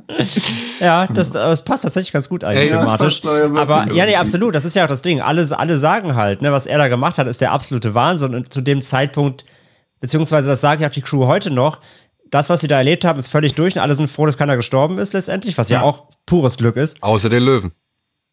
[0.79, 3.21] Ja, das, das passt tatsächlich ganz gut eigentlich Ey, thematisch.
[3.25, 5.19] Aber ja, nee, absolut, das ist ja auch das Ding.
[5.21, 8.33] Alle, alle sagen halt, ne, was er da gemacht hat, ist der absolute Wahnsinn.
[8.33, 9.43] Und zu dem Zeitpunkt,
[9.99, 11.79] beziehungsweise das sagt ja auch die Crew heute noch,
[12.31, 14.55] das, was sie da erlebt haben, ist völlig durch und alle sind froh, dass keiner
[14.55, 15.83] gestorben ist letztendlich, was ja, Ja.
[15.83, 17.01] auch pures Glück ist.
[17.03, 17.71] Außer den Löwen.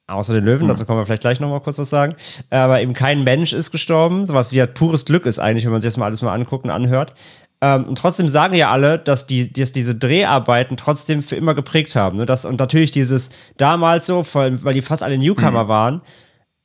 [0.06, 2.14] Außer den Löwen, dazu können wir vielleicht gleich noch mal kurz was sagen.
[2.50, 5.80] Aber eben kein Mensch ist gestorben, sowas wie halt pures Glück ist eigentlich, wenn man
[5.82, 7.14] sich das mal alles mal anguckt und anhört.
[7.60, 11.94] Ähm, und trotzdem sagen ja alle, dass, die, dass diese Dreharbeiten trotzdem für immer geprägt
[11.94, 12.18] haben.
[12.18, 12.26] Ne?
[12.26, 15.68] Das, und natürlich dieses damals so, weil, weil die fast alle Newcomer mhm.
[15.68, 16.02] waren,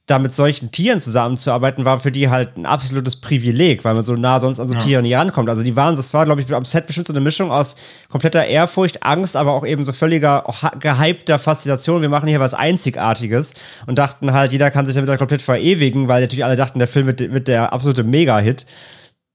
[0.08, 4.16] da mit solchen Tieren zusammenzuarbeiten, war für die halt ein absolutes Privileg, weil man so
[4.16, 4.80] nah sonst an so ja.
[4.82, 5.48] Tiere nie rankommt.
[5.48, 7.78] Also die waren, das war, glaube ich, am Set bestimmt so eine Mischung aus
[8.10, 10.44] kompletter Ehrfurcht, Angst, aber auch eben so völliger
[10.80, 12.02] gehypter Faszination.
[12.02, 13.54] Wir machen hier was Einzigartiges
[13.88, 16.90] und dachten halt, jeder kann sich damit halt komplett verewigen, weil natürlich alle dachten, der
[16.90, 18.66] Film wird, wird der absolute Mega-Hit.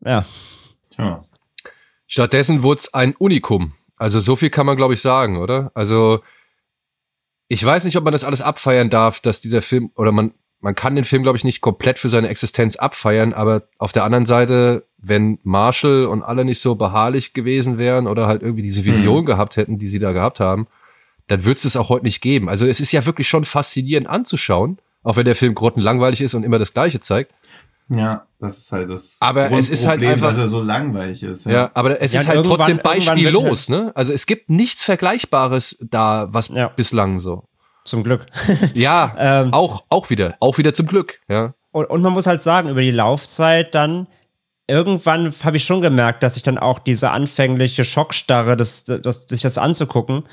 [0.05, 0.27] Ja.
[0.91, 1.23] Tja.
[2.07, 3.73] Stattdessen wurde es ein Unikum.
[3.97, 5.71] Also so viel kann man, glaube ich, sagen, oder?
[5.75, 6.21] Also
[7.49, 10.75] ich weiß nicht, ob man das alles abfeiern darf, dass dieser Film, oder man, man
[10.75, 14.27] kann den Film, glaube ich, nicht komplett für seine Existenz abfeiern, aber auf der anderen
[14.27, 19.23] Seite, wenn Marshall und alle nicht so beharrlich gewesen wären oder halt irgendwie diese Vision
[19.23, 19.27] mhm.
[19.27, 20.67] gehabt hätten, die sie da gehabt haben,
[21.29, 22.49] dann wird es es auch heute nicht geben.
[22.49, 26.45] Also es ist ja wirklich schon faszinierend anzuschauen, auch wenn der Film grottenlangweilig ist und
[26.45, 27.33] immer das Gleiche zeigt.
[27.89, 29.17] Ja, das ist halt das.
[29.21, 31.47] Aber es ist halt einfach, dass er so langweilig ist.
[31.47, 33.93] Ja, ja aber es ja, ist halt trotzdem beispiellos, halt ne?
[33.95, 36.69] Also es gibt nichts Vergleichbares da, was ja.
[36.69, 37.49] bislang so.
[37.85, 38.27] Zum Glück.
[38.75, 41.55] ja, ähm, auch, auch wieder, auch wieder zum Glück, ja.
[41.71, 44.09] Und, und man muss halt sagen, über die Laufzeit dann,
[44.67, 49.43] irgendwann habe ich schon gemerkt, dass ich dann auch diese anfängliche Schockstarre, das, das, sich
[49.43, 50.25] das anzugucken,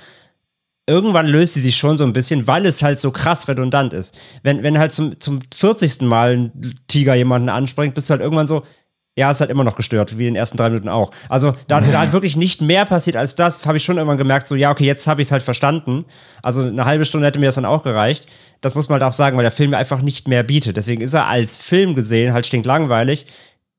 [0.88, 4.18] irgendwann löst sie sich schon so ein bisschen, weil es halt so krass redundant ist.
[4.44, 6.02] Wenn, wenn halt zum, zum 40.
[6.02, 8.64] Mal ein Tiger jemanden anspringt, bist du halt irgendwann so,
[9.16, 11.12] ja, ist halt immer noch gestört, wie in den ersten drei Minuten auch.
[11.30, 14.48] Also, da, da halt wirklich nicht mehr passiert als das, habe ich schon irgendwann gemerkt,
[14.48, 16.06] so, ja, okay, jetzt habe ich es halt verstanden.
[16.42, 18.28] Also, eine halbe Stunde hätte mir das dann auch gereicht.
[18.62, 20.78] Das muss man halt auch sagen, weil der Film einfach nicht mehr bietet.
[20.78, 23.28] Deswegen ist er als Film gesehen halt stinklangweilig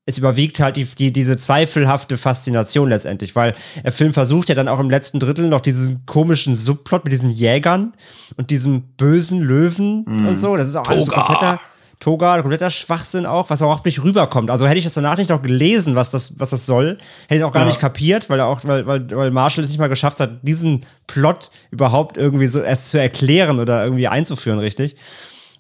[0.07, 4.69] es überwiegt halt die, die, diese zweifelhafte Faszination letztendlich, weil der Film versucht ja dann
[4.69, 7.95] auch im letzten Drittel noch diesen komischen Subplot mit diesen Jägern
[8.37, 10.27] und diesem bösen Löwen mm.
[10.27, 10.57] und so.
[10.57, 10.95] Das ist auch Toga.
[10.95, 11.61] alles so kompletter
[12.01, 14.51] Toga, kompletter Schwachsinn auch, was auch nicht rüberkommt.
[14.51, 16.99] Also hätte ich das danach nicht noch gelesen, was das, was das soll,
[17.29, 17.69] hätte ich auch gar ja.
[17.69, 20.85] nicht kapiert, weil er auch, weil, weil, weil Marshall es nicht mal geschafft hat, diesen
[21.07, 24.97] Plot überhaupt irgendwie so erst zu erklären oder irgendwie einzuführen, richtig.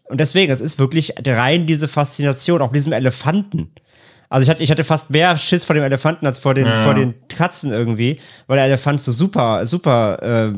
[0.05, 3.71] Und deswegen, es ist wirklich rein diese Faszination, auch diesem Elefanten
[4.35, 6.83] also ich hatte, ich hatte fast mehr Schiss vor dem Elefanten als vor den, ja.
[6.83, 10.53] vor den Katzen irgendwie, weil der Elefant so super, super,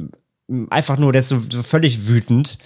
[0.49, 2.57] äh, einfach nur, der ist so, so völlig wütend,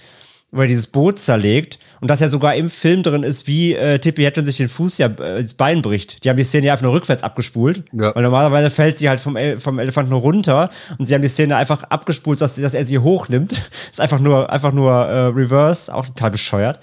[0.51, 3.99] weil er dieses Boot zerlegt und dass ja sogar im Film drin ist, wie äh,
[3.99, 6.23] Tippi Hedren sich den Fuß ja äh, ins Bein bricht.
[6.23, 8.15] Die haben die Szene ja einfach nur rückwärts abgespult, ja.
[8.15, 11.27] weil normalerweise fällt sie halt vom, El vom Elefanten nur runter und sie haben die
[11.27, 13.51] Szene einfach abgespult, dass, dass er sie hochnimmt.
[13.91, 16.79] ist einfach nur, einfach nur äh, reverse, auch total bescheuert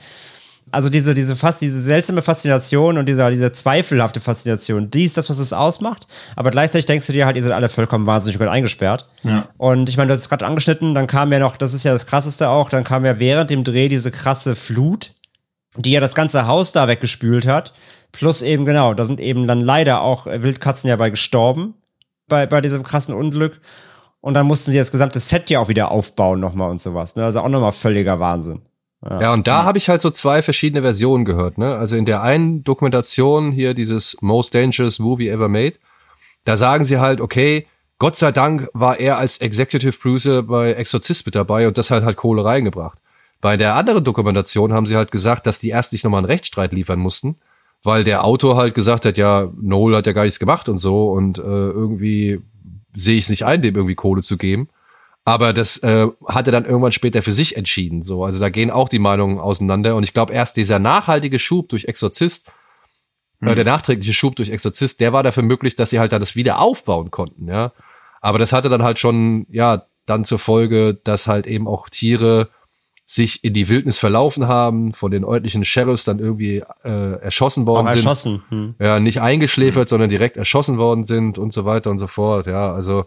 [0.73, 5.31] also diese, diese fast, diese seltsame Faszination und diese, diese zweifelhafte Faszination, die ist das,
[5.31, 6.07] was es ausmacht.
[6.36, 9.09] Aber gleichzeitig denkst du dir halt, ihr seid alle vollkommen wahnsinnig gut eingesperrt.
[9.23, 9.49] Ja.
[9.57, 11.93] Und ich meine, du hast es gerade angeschnitten, dann kam ja noch, das ist ja
[11.93, 15.15] das krasseste auch, dann kam ja während dem Dreh diese krasse Flut,
[15.77, 17.73] die ja das ganze Haus da weggespült hat.
[18.12, 21.74] Plus eben, genau, da sind eben dann leider auch Wildkatzen ja bei gestorben,
[22.27, 23.61] bei, bei diesem krassen Unglück.
[24.20, 27.15] Und dann mussten sie das gesamte Set ja auch wieder aufbauen nochmal und sowas.
[27.16, 27.24] Ne?
[27.24, 28.62] Also auch nochmal völliger Wahnsinn.
[29.02, 31.58] Ja, ja und da habe ich halt so zwei verschiedene Versionen gehört.
[31.58, 31.76] Ne?
[31.76, 35.76] Also in der einen Dokumentation hier dieses Most Dangerous Movie Ever Made,
[36.44, 37.66] da sagen sie halt, okay,
[37.98, 42.04] Gott sei Dank war er als Executive Producer bei Exorzist mit dabei und das hat
[42.04, 42.98] halt Kohle reingebracht.
[43.40, 46.72] Bei der anderen Dokumentation haben sie halt gesagt, dass die erst nicht nochmal einen Rechtsstreit
[46.72, 47.36] liefern mussten,
[47.82, 51.10] weil der Autor halt gesagt hat, ja, Noel hat ja gar nichts gemacht und so
[51.10, 52.40] und äh, irgendwie
[52.94, 54.68] sehe ich es nicht ein, dem irgendwie Kohle zu geben.
[55.28, 58.00] Aber das äh, hat er dann irgendwann später für sich entschieden.
[58.00, 59.94] So, also da gehen auch die Meinungen auseinander.
[59.94, 62.50] Und ich glaube, erst dieser nachhaltige Schub durch Exorzist,
[63.40, 63.48] hm.
[63.48, 66.34] äh, der nachträgliche Schub durch Exorzist, der war dafür möglich, dass sie halt dann das
[66.34, 67.72] wieder aufbauen konnten, ja.
[68.22, 72.48] Aber das hatte dann halt schon, ja, dann zur Folge, dass halt eben auch Tiere
[73.05, 77.88] sich in die Wildnis verlaufen haben, von den örtlichen Sheriffs dann irgendwie äh, erschossen worden
[77.90, 77.98] sind.
[77.98, 78.42] Erschossen.
[78.48, 78.76] Hm.
[78.80, 79.88] Ja, nicht eingeschläfert, hm.
[79.88, 82.46] sondern direkt erschossen worden sind und so weiter und so fort.
[82.46, 83.05] Ja, also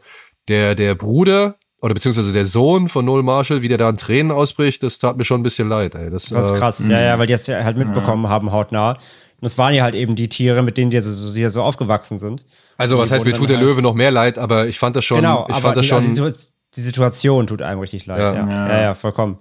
[0.48, 4.32] der, der Bruder oder beziehungsweise der Sohn von Noel Marshall, wie der da in Tränen
[4.32, 5.96] ausbricht, das tat mir schon ein bisschen leid.
[5.96, 6.12] Ey.
[6.12, 8.30] Das, das ist äh, krass, ja, ja, weil die das ja halt mitbekommen ja.
[8.30, 8.92] haben hautnah.
[8.92, 9.00] Und
[9.42, 12.46] das waren ja halt eben die Tiere, mit denen die so, die so aufgewachsen sind.
[12.78, 15.06] Also was heißt, mir tut der halt Löwe noch mehr leid, aber ich fand das
[15.06, 15.98] schon, genau, ich fand das schon.
[15.98, 16.32] Also
[16.76, 19.40] die Situation tut einem richtig leid, ja, ja, ja, ja vollkommen.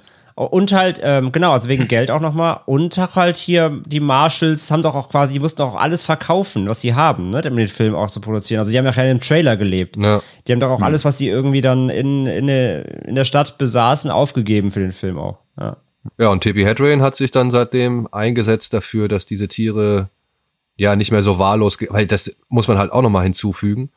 [0.49, 2.61] Und halt, ähm, genau, also wegen Geld auch nochmal.
[2.65, 6.81] Und halt hier, die Marshalls haben doch auch quasi, die mussten auch alles verkaufen, was
[6.81, 8.59] sie haben, ne, um den Film auch zu produzieren.
[8.59, 9.99] Also die haben ja in einem Trailer gelebt.
[9.99, 10.23] Ja.
[10.47, 13.59] Die haben doch auch alles, was sie irgendwie dann in, in, der, in der Stadt
[13.59, 15.41] besaßen, aufgegeben für den Film auch.
[15.59, 15.77] Ja,
[16.17, 20.09] ja und Tippi Hedren hat sich dann seitdem eingesetzt dafür, dass diese Tiere
[20.77, 23.91] ja nicht mehr so wahllos, weil das muss man halt auch nochmal hinzufügen.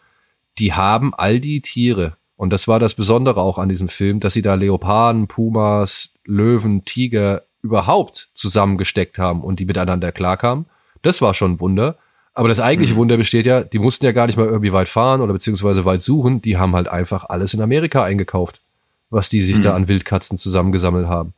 [0.59, 4.33] Die haben all die Tiere, und das war das Besondere auch an diesem Film, dass
[4.33, 10.65] sie da Leoparden, Pumas, Löwen, Tiger überhaupt zusammengesteckt haben und die miteinander klarkamen.
[11.01, 11.97] Das war schon ein Wunder.
[12.35, 12.97] Aber das eigentliche Mhm.
[12.97, 16.01] Wunder besteht ja, die mussten ja gar nicht mal irgendwie weit fahren oder beziehungsweise weit
[16.01, 16.41] suchen.
[16.41, 18.59] Die haben halt einfach alles in Amerika eingekauft,
[19.11, 19.61] was die sich Mhm.
[19.61, 21.33] da an Wildkatzen zusammengesammelt haben.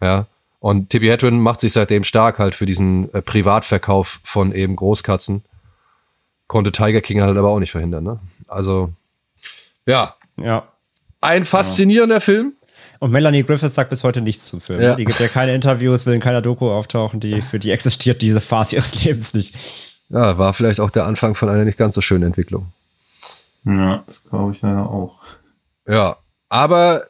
[0.00, 0.26] Ja.
[0.58, 5.44] Und Tippi Hedren macht sich seitdem stark halt für diesen äh, Privatverkauf von eben Großkatzen.
[6.46, 8.18] Konnte Tiger King halt aber auch nicht verhindern, ne?
[8.48, 8.90] Also,
[9.86, 10.14] ja.
[10.42, 10.68] Ja.
[11.20, 12.54] Ein faszinierender Film.
[13.00, 14.80] Und Melanie Griffith sagt bis heute nichts zum Film.
[14.80, 14.94] Ja.
[14.94, 18.40] Die gibt ja keine Interviews, will in keiner Doku auftauchen, die, für die existiert diese
[18.40, 19.54] Phase ihres Lebens nicht.
[20.08, 22.72] Ja, war vielleicht auch der Anfang von einer nicht ganz so schönen Entwicklung.
[23.64, 25.20] Ja, das glaube ich leider auch.
[25.86, 26.16] Ja,
[26.48, 27.06] aber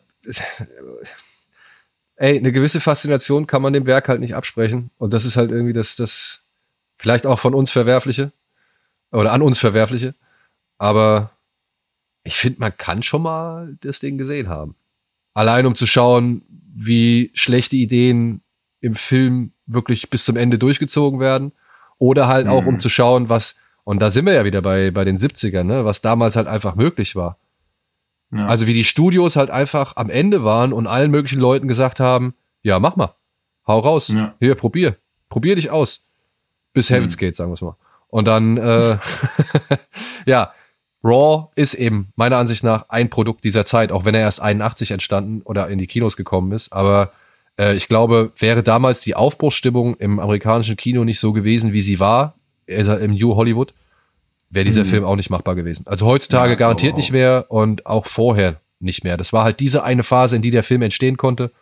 [2.17, 4.91] ey, eine gewisse Faszination kann man dem Werk halt nicht absprechen.
[4.99, 6.43] Und das ist halt irgendwie das, das
[6.97, 8.33] vielleicht auch von uns Verwerfliche
[9.13, 10.15] oder an uns Verwerfliche.
[10.77, 11.31] Aber
[12.29, 14.75] ich finde, man kann schon mal das Ding gesehen haben.
[15.35, 16.43] Allein um zu schauen,
[16.75, 18.43] wie schlechte Ideen
[18.81, 21.53] im Film wirklich bis zum Ende durchgezogen werden.
[21.99, 22.79] Oder halt auch, um Mhm.
[22.81, 26.01] zu schauen, was, und da sind wir ja wieder bei, bei den 70ern, ne, was
[26.03, 27.39] damals halt einfach möglich war.
[28.31, 28.47] Ja.
[28.47, 32.35] Also wie die Studios halt einfach am Ende waren und allen möglichen Leuten gesagt haben,
[32.63, 33.15] ja, mach mal.
[33.67, 34.09] Hau raus.
[34.09, 34.35] Ja.
[34.39, 34.97] Hier, probier.
[35.31, 36.05] Probier dich aus.
[36.75, 37.21] Bis Heaven's Mhm.
[37.21, 37.77] Gate, sagen wir es mal.
[38.09, 38.99] Und dann, äh,
[40.27, 40.53] ja,
[41.05, 44.91] Raw ist eben meiner Ansicht nach ein Produkt dieser Zeit, auch wenn er erst 81
[44.91, 46.73] entstanden oder in die Kinos gekommen ist.
[46.73, 47.13] Aber
[47.59, 52.01] äh, ich glaube, wäre damals die Aufbruchsstimmung im amerikanischen Kino nicht so gewesen, wie sie
[52.01, 52.35] war,
[52.69, 53.75] also im New Hollywood,
[54.51, 54.89] wäre dieser Mhm.
[54.89, 55.87] Film auch nicht machbar gewesen.
[55.87, 59.17] Also heutzutage Ja, garantiert nicht mehr und auch vorher nicht mehr.
[59.17, 61.53] Das war halt diese eine Phase, in die der Film entstehen konnte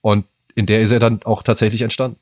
[0.00, 2.18] und in der ist er dann auch tatsächlich entstanden.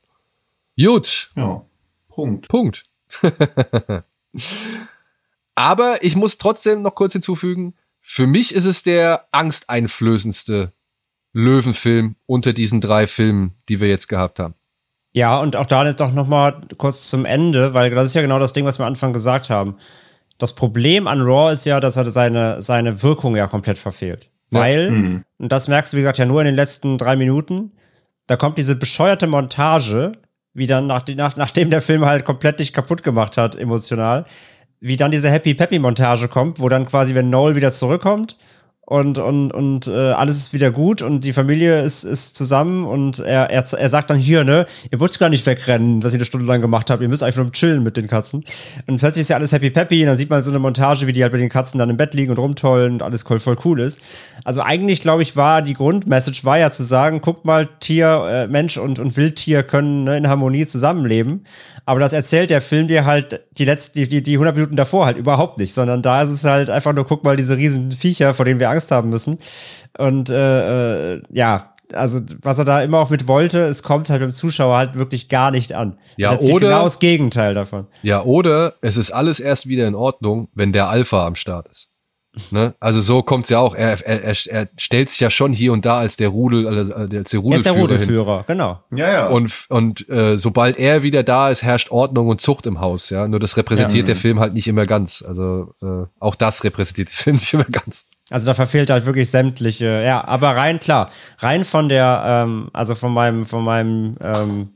[0.77, 1.61] Gut, ja.
[2.09, 2.47] Punkt.
[2.47, 2.85] Punkt.
[5.55, 10.73] Aber ich muss trotzdem noch kurz hinzufügen, für mich ist es der angsteinflößendste
[11.33, 14.55] Löwenfilm unter diesen drei Filmen, die wir jetzt gehabt haben.
[15.13, 18.21] Ja, und auch da jetzt doch noch mal kurz zum Ende, weil das ist ja
[18.21, 19.77] genau das Ding, was wir am Anfang gesagt haben.
[20.37, 24.29] Das Problem an Raw ist ja, dass er seine, seine Wirkung ja komplett verfehlt.
[24.51, 24.59] Ja.
[24.59, 25.23] Weil, Mhm.
[25.37, 27.71] und das merkst du, wie gesagt, ja nur in den letzten drei Minuten,
[28.27, 30.11] da kommt diese bescheuerte Montage,
[30.53, 34.25] wie dann, nach, nach, nachdem der Film halt komplett dich kaputt gemacht hat, emotional,
[34.79, 38.37] wie dann diese Happy Peppy Montage kommt, wo dann quasi, wenn Noel wieder zurückkommt
[38.85, 43.17] und, und, und äh, alles ist wieder gut und die Familie ist, ist zusammen und
[43.19, 46.25] er, er, er sagt dann hier, ne, ihr müsst gar nicht wegrennen, was ihr eine
[46.25, 48.43] Stunde lang gemacht habt, ihr müsst einfach nur chillen mit den Katzen.
[48.85, 51.13] Und plötzlich ist ja alles happy peppy und dann sieht man so eine Montage, wie
[51.13, 53.57] die halt mit den Katzen dann im Bett liegen und rumtollen und alles voll, voll
[53.65, 53.99] cool ist.
[54.43, 58.47] Also eigentlich, glaube ich, war die Grundmessage war ja zu sagen, guckt mal, Tier, äh,
[58.47, 61.45] Mensch und, und Wildtier können ne, in Harmonie zusammenleben.
[61.87, 65.05] Aber das erzählt der Film dir halt die letzten, die, die, die 100 Minuten davor
[65.05, 68.33] halt überhaupt nicht, sondern da ist es halt einfach nur, guck mal, diese riesen Viecher,
[68.33, 69.39] vor denen wir Angst haben müssen.
[69.97, 74.21] Und äh, äh, ja, also was er da immer auch mit wollte, es kommt halt
[74.21, 75.97] beim Zuschauer halt wirklich gar nicht an.
[76.17, 77.87] Ja, Das oder- genau das Gegenteil davon.
[78.01, 81.89] Ja, oder es ist alles erst wieder in Ordnung, wenn der Alpha am Start ist.
[82.51, 82.73] Ne?
[82.81, 83.75] Also so kommt's ja auch.
[83.75, 86.91] Er, er, er, er stellt sich ja schon hier und da als der Rudel, als,
[86.91, 87.81] als der Er ist der Rudelführer hin.
[87.81, 88.83] Rudelführer, genau.
[88.93, 89.27] Ja, ja.
[89.27, 93.25] Und, und äh, sobald er wieder da ist, herrscht Ordnung und Zucht im Haus, ja.
[93.29, 94.13] Nur das repräsentiert Ja.
[94.13, 95.23] der Film halt nicht immer ganz.
[95.25, 98.05] Also äh, auch das repräsentiert der Film nicht immer ganz.
[98.31, 102.95] Also da verfehlt halt wirklich sämtliche, ja, aber rein klar, rein von der, ähm, also
[102.95, 104.69] von meinem, von meinem, ähm,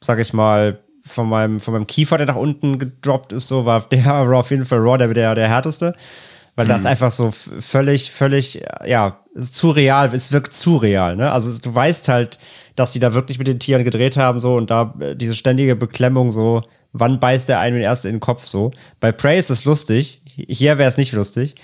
[0.00, 3.80] sag ich mal, von meinem, von meinem Kiefer, der nach unten gedroppt ist, so war
[3.88, 5.94] der Raw auf jeden Fall Raw der, der, der härteste.
[6.54, 11.32] Weil das einfach so völlig, völlig, ja, ist zu real, es wirkt zu real, ne?
[11.32, 12.38] Also du weißt halt,
[12.76, 15.76] dass die da wirklich mit den Tieren gedreht haben, so, und da äh, diese ständige
[15.76, 16.62] Beklemmung, so,
[16.92, 18.70] wann beißt der einen erst in den Kopf, so.
[19.00, 21.54] Bei Prey ist es lustig, hier wäre es nicht lustig.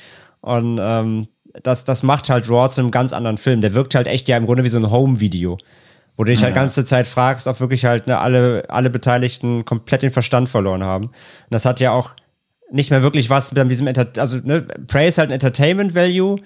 [0.40, 1.28] Und ähm,
[1.62, 3.60] das, das macht halt Raw zu einem ganz anderen Film.
[3.60, 5.58] Der wirkt halt echt ja im Grunde wie so ein Home-Video.
[6.16, 10.02] Wo du dich halt ganze Zeit fragst, ob wirklich halt ne, alle, alle Beteiligten komplett
[10.02, 11.06] den Verstand verloren haben.
[11.06, 11.12] Und
[11.50, 12.10] das hat ja auch
[12.72, 16.36] nicht mehr wirklich was mit diesem, Enter also ne, Prey ist halt ein Entertainment Value,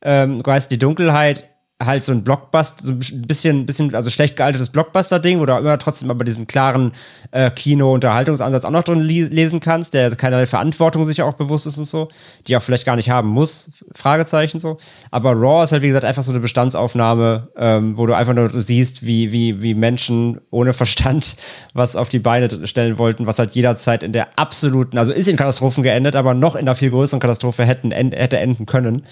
[0.00, 1.44] ähm, Geist die Dunkelheit
[1.80, 5.78] halt so ein Blockbuster, so ein bisschen, bisschen, also schlecht gealtertes Blockbuster-Ding, wo du immer
[5.78, 6.92] trotzdem aber diesen klaren
[7.30, 11.84] äh, Kino-Unterhaltungsansatz auch noch drin lesen kannst, der keinerlei Verantwortung sich auch bewusst ist und
[11.84, 12.08] so,
[12.48, 14.78] die auch vielleicht gar nicht haben muss, Fragezeichen so.
[15.12, 18.60] Aber Raw ist halt, wie gesagt, einfach so eine Bestandsaufnahme, ähm, wo du einfach nur
[18.60, 21.36] siehst, wie, wie, wie Menschen ohne Verstand
[21.74, 25.36] was auf die Beine stellen wollten, was halt jederzeit in der absoluten, also ist in
[25.36, 29.02] Katastrophen geendet, aber noch in einer viel größeren Katastrophe hätten, en hätte enden können.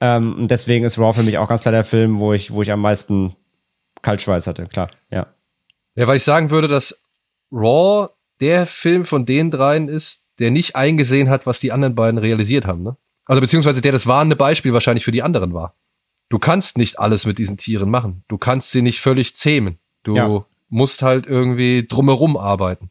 [0.00, 2.62] Ähm, und deswegen ist Raw für mich auch ganz klar der Film, wo ich, wo
[2.62, 3.36] ich am meisten
[4.02, 5.26] Kaltschweiß hatte, klar, ja.
[5.94, 7.02] Ja, weil ich sagen würde, dass
[7.52, 8.08] Raw
[8.40, 12.66] der Film von den dreien ist, der nicht eingesehen hat, was die anderen beiden realisiert
[12.66, 12.96] haben, ne?
[13.26, 15.74] Also beziehungsweise der das warnende Beispiel wahrscheinlich für die anderen war.
[16.30, 18.24] Du kannst nicht alles mit diesen Tieren machen.
[18.28, 19.78] Du kannst sie nicht völlig zähmen.
[20.02, 20.44] Du Ja.
[20.68, 22.90] musst halt irgendwie drumherum arbeiten.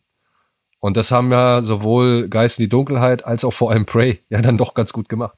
[0.80, 4.42] Und das haben ja sowohl Geist in die Dunkelheit als auch vor allem Prey ja
[4.42, 5.38] dann doch ganz gut gemacht.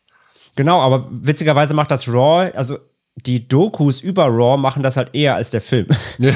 [0.55, 2.77] Genau, aber witzigerweise macht das Raw, also
[3.25, 5.87] die Dokus über Raw machen das halt eher als der Film.
[6.17, 6.35] Ja,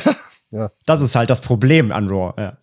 [0.52, 0.72] ja.
[0.86, 2.34] Das ist halt das Problem an Raw.
[2.38, 2.58] Ja.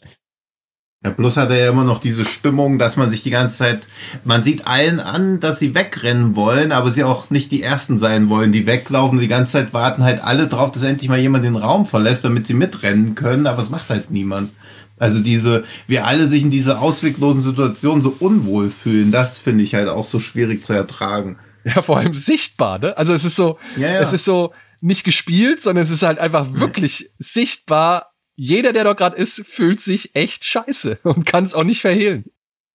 [1.05, 3.89] Ja, bloß hat er ja immer noch diese Stimmung, dass man sich die ganze Zeit,
[4.23, 8.29] man sieht allen an, dass sie wegrennen wollen, aber sie auch nicht die Ersten sein
[8.29, 11.45] wollen, die weglaufen und die ganze Zeit warten halt alle drauf, dass endlich mal jemand
[11.45, 14.53] den Raum verlässt, damit sie mitrennen können, aber es macht halt niemand.
[15.03, 19.75] Also diese, wir alle sich in dieser ausweglosen Situation so unwohl fühlen, das finde ich
[19.75, 21.41] halt auch so schwierig zu ertragen.
[21.65, 22.97] Ja, vor allem sichtbar, ne?
[22.97, 24.01] Also es ist so, Ja, ja.
[24.01, 28.13] es ist so nicht gespielt, sondern es ist halt einfach wirklich sichtbar.
[28.37, 32.27] Jeder, der dort gerade ist, fühlt sich echt scheiße und kann es auch nicht verhehlen.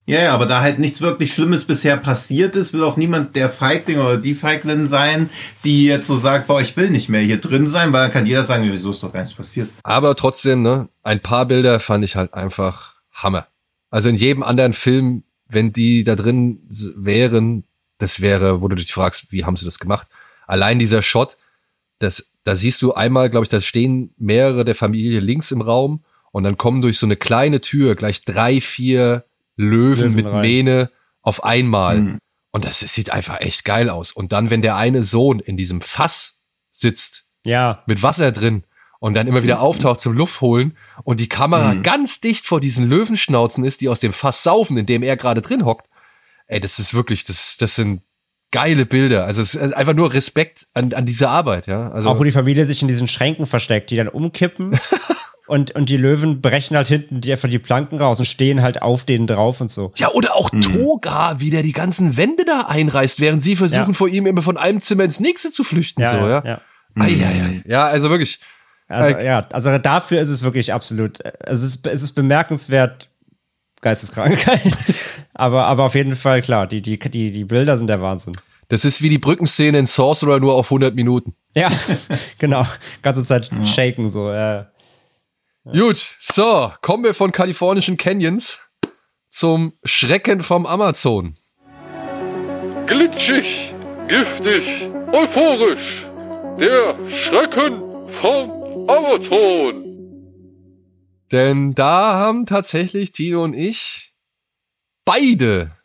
[0.10, 3.50] Ja, ja, aber da halt nichts wirklich Schlimmes bisher passiert ist, will auch niemand der
[3.50, 5.30] Feigling oder die Feiglin sein,
[5.66, 8.26] die jetzt so sagt, boah, ich will nicht mehr hier drin sein, weil dann kann
[8.26, 9.70] jeder sagen, wieso ist doch gar nichts passiert.
[9.84, 13.48] Aber trotzdem, ne, ein paar Bilder fand ich halt einfach Hammer.
[13.90, 16.62] Also in jedem anderen Film, wenn die da drin
[16.96, 17.66] wären,
[17.98, 20.08] das wäre, wo du dich fragst, wie haben sie das gemacht?
[20.46, 21.36] Allein dieser Shot,
[22.00, 26.06] das, da siehst du einmal, glaube ich, da stehen mehrere der Familie links im Raum
[26.32, 29.26] und dann kommen durch so eine kleine Tür gleich drei, vier
[29.58, 30.42] Löwen, Löwen mit rein.
[30.42, 32.00] Mähne auf einmal.
[32.00, 32.18] Mhm.
[32.52, 34.12] Und das, das sieht einfach echt geil aus.
[34.14, 36.40] Und dann, wenn der eine Sohn in diesem Fass
[36.72, 38.64] sitzt, Ja, mit Wasser drin
[39.00, 41.84] und dann immer wieder auftaucht zum Luft holen und die Kamera Mhm.
[41.84, 45.42] ganz dicht vor diesen Löwenschnauzen ist, die aus dem Fass saufen, in dem er gerade
[45.42, 45.88] drin hockt.
[46.48, 48.02] Ey, das ist wirklich, das, das sind
[48.52, 49.26] geile Bilder.
[49.26, 51.92] Also es ist einfach nur Respekt an, an diese Arbeit, ja.
[51.92, 54.80] Also auch wo die Familie sich in diesen Schränken versteckt, die dann umkippen.
[55.48, 58.82] und, und die Löwen brechen halt hinten die einfach die Planken raus und stehen halt
[58.82, 59.92] auf denen drauf und so.
[59.96, 63.94] ja, oder auch Toga, wie der die ganzen Wände da einreißt, während sie versuchen, Ja.
[63.94, 66.04] vor ihm immer von einem Zimmer ins nächste zu flüchten.
[66.06, 66.44] so, ja.
[66.46, 66.62] ja.
[66.96, 67.62] Ei.
[67.66, 68.40] ja, also wirklich.
[68.88, 73.10] Also, ja, also dafür ist es wirklich absolut, also es ist, es ist bemerkenswert
[73.82, 74.46] geisteskrank.
[75.34, 78.36] aber, aber auf jeden Fall, klar, die, die, die, die Bilder sind der Wahnsinn.
[78.70, 81.36] Das ist wie die Brückenszene in Sorcerer nur auf 100 Minuten.
[81.54, 81.70] Ja,
[82.38, 82.66] genau.
[83.02, 84.30] Ganze Zeit shaken so.
[84.32, 84.66] Äh.
[85.74, 88.62] Gut, so, kommen wir von kalifornischen Canyons
[89.28, 91.34] zum Schrecken vom Amazon.
[92.86, 93.74] Glitschig,
[94.08, 96.06] giftig, euphorisch.
[96.58, 97.82] Der Schrecken
[98.22, 99.84] vom Amazon.
[101.34, 104.14] Denn da haben tatsächlich Tino und ich
[105.04, 105.77] beide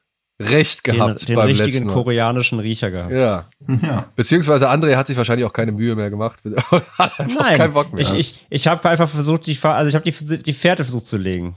[0.44, 1.93] recht Den, gehabt den beim richtigen letzten Mal.
[1.93, 3.12] koreanischen Riecher gehabt.
[3.12, 3.44] Ja,
[3.82, 4.06] Ja.
[4.16, 6.40] beziehungsweise André hat sich wahrscheinlich auch keine Mühe mehr gemacht.
[6.98, 8.02] hat einfach Nein, keinen Bock mehr.
[8.02, 11.16] ich, ich, ich habe einfach versucht, die, also ich habe die, die Fährte versucht zu
[11.16, 11.56] legen.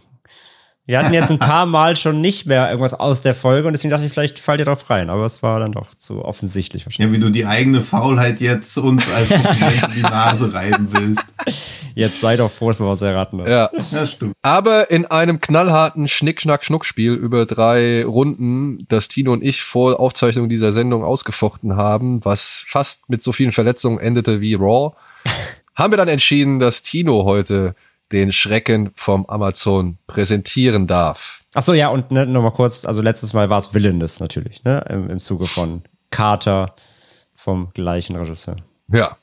[0.88, 3.90] Wir hatten jetzt ein paar Mal schon nicht mehr irgendwas aus der Folge und deswegen
[3.90, 7.12] dachte ich, vielleicht fallt ihr drauf rein, aber es war dann doch zu offensichtlich wahrscheinlich.
[7.12, 11.26] ja, wie du die eigene Faulheit jetzt uns als in die Nase reiben willst.
[11.96, 13.50] Jetzt sei doch froh, dass wir was erraten haben.
[13.50, 13.72] ja.
[13.92, 14.36] Ja, stimmt.
[14.44, 20.72] Aber in einem knallharten Schnick-Schnack-Schnuck-Spiel über drei Runden, das Tino und ich vor Aufzeichnung dieser
[20.72, 24.92] Sendung ausgefochten haben, was fast mit so vielen Verletzungen endete wie Raw,
[25.76, 27.74] haben wir dann entschieden, dass Tino heute
[28.12, 31.42] den Schrecken vom Amazon präsentieren darf.
[31.54, 34.86] Ach so, ja, und ne, nochmal kurz, also letztes Mal war es Villainous natürlich, ne,
[34.90, 36.76] im, im Zuge von Carter
[37.34, 38.58] vom gleichen Regisseur.
[38.92, 39.18] Ja.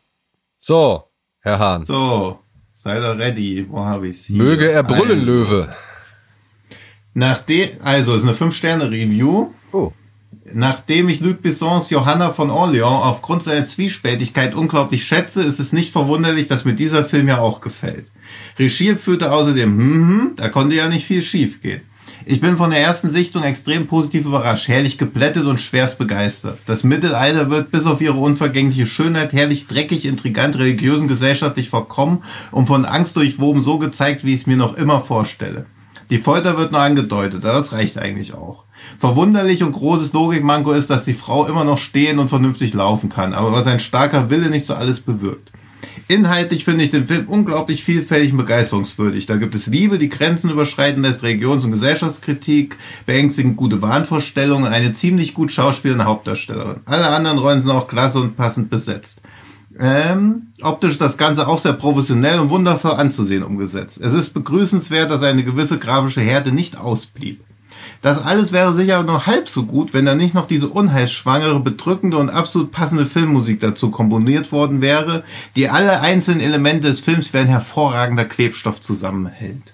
[0.59, 1.05] So,
[1.41, 1.85] Herr Hahn.
[1.85, 2.39] So,
[2.73, 3.67] sei doch ready.
[3.69, 4.37] Wo habe ich's hier?
[4.37, 5.75] Möge er brüllen, also, Löwe.
[7.15, 9.53] Nachdem, also, ist eine 5-Sterne-Review.
[9.73, 9.93] Oh.
[10.53, 15.93] Nachdem ich Luc Bessons Johanna von Orleans aufgrund seiner Zwiespältigkeit unglaublich schätze, ist es nicht
[15.93, 18.07] verwunderlich, dass mir dieser Film ja auch gefällt.
[18.59, 21.83] Regie führte außerdem, hm, hm, da konnte ja nicht viel schiefgehen.
[22.25, 26.59] Ich bin von der ersten Sichtung extrem positiv überrascht, herrlich geplättet und schwerst begeistert.
[26.67, 32.23] Das Mittelalter wird bis auf ihre unvergängliche Schönheit herrlich dreckig, intrigant, religiös und gesellschaftlich verkommen
[32.53, 35.67] und von Angst durchwoben so gezeigt, wie ich es mir noch immer vorstelle.
[36.11, 38.65] Die Folter wird nur angedeutet, aber das reicht eigentlich auch.
[38.99, 43.33] Verwunderlich und großes Logikmanko ist, dass die Frau immer noch stehen und vernünftig laufen kann,
[43.33, 45.53] aber was ein starker Wille nicht so alles bewirkt.
[46.13, 49.25] Inhaltlich finde ich den Film unglaublich vielfältig und begeisterungswürdig.
[49.25, 52.77] Da gibt es Liebe, die Grenzen überschreiten lässt, Religions- und Gesellschaftskritik,
[53.07, 56.81] beängstigend gute Wahnvorstellungen eine ziemlich gut schauspielende Hauptdarstellerin.
[56.85, 59.23] Alle anderen Rollen sind auch klasse und passend besetzt.
[59.81, 63.99] Ähm, optisch ist das Ganze auch sehr professionell und wundervoll anzusehen umgesetzt.
[63.99, 67.43] Es ist begrüßenswert, dass eine gewisse grafische Härte nicht ausblieb.
[68.03, 72.19] Das alles wäre sicher nur halb so gut, wenn da nicht noch diese unheilsschwangere, bedrückende
[72.19, 75.23] und absolut passende Filmmusik dazu komponiert worden wäre,
[75.55, 79.73] die alle einzelnen Elemente des Films wie ein hervorragender Klebstoff zusammenhält.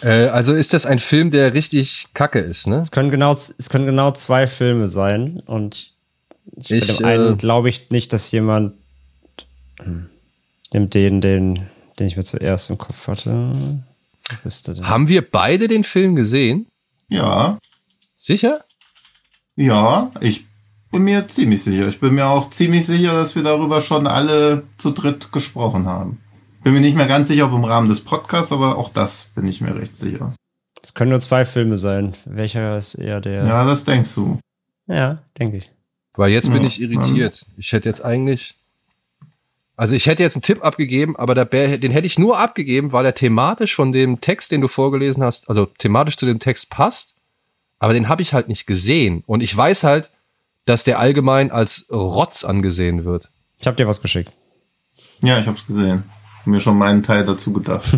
[0.00, 2.76] Äh, also ist das ein Film, der richtig kacke ist, ne?
[2.76, 5.92] Es können genau, es können genau zwei Filme sein und
[6.56, 8.74] ich, Ich, bei dem einen äh, glaube ich nicht, dass jemand
[9.82, 10.06] hm,
[10.72, 11.66] nimmt den, den,
[11.98, 13.82] den ich mir zuerst im Kopf hatte.
[14.82, 16.66] Haben wir beide den Film gesehen?
[17.08, 17.58] Ja,
[18.16, 18.64] Sicher?
[19.56, 20.46] ja, ich
[20.90, 21.88] bin mir ziemlich sicher.
[21.88, 26.20] Ich bin mir auch ziemlich sicher, dass wir darüber schon alle zu dritt gesprochen haben.
[26.62, 29.46] Bin mir nicht mehr ganz sicher, ob im Rahmen des Podcasts, aber auch das bin
[29.46, 30.34] ich mir recht sicher.
[30.82, 32.14] Es können nur zwei Filme sein.
[32.24, 33.44] Welcher ist eher der?
[33.44, 34.38] Ja, das denkst du.
[34.86, 35.70] Ja, denke ich.
[36.14, 37.44] Weil jetzt bin Ja, ich irritiert.
[37.56, 38.56] Ich hätte jetzt eigentlich.
[39.76, 42.92] Also ich hätte jetzt einen Tipp abgegeben, aber der Bär, den hätte ich nur abgegeben,
[42.92, 46.70] weil er thematisch von dem Text, den du vorgelesen hast, also thematisch zu dem Text
[46.70, 47.14] passt.
[47.80, 49.24] Aber den habe ich halt nicht gesehen.
[49.26, 50.10] Und ich weiß halt,
[50.64, 53.30] dass der allgemein als Rotz angesehen wird.
[53.60, 54.32] Ich habe dir was geschickt.
[55.20, 56.04] Ja, ich hab's gesehen.
[56.38, 57.86] Hab mir schon meinen Teil dazu gedacht.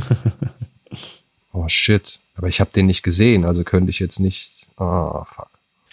[1.56, 2.18] Oh shit.
[2.36, 4.66] Aber ich habe den nicht gesehen, also könnte ich jetzt nicht.
[4.76, 5.48] Ah, fuck.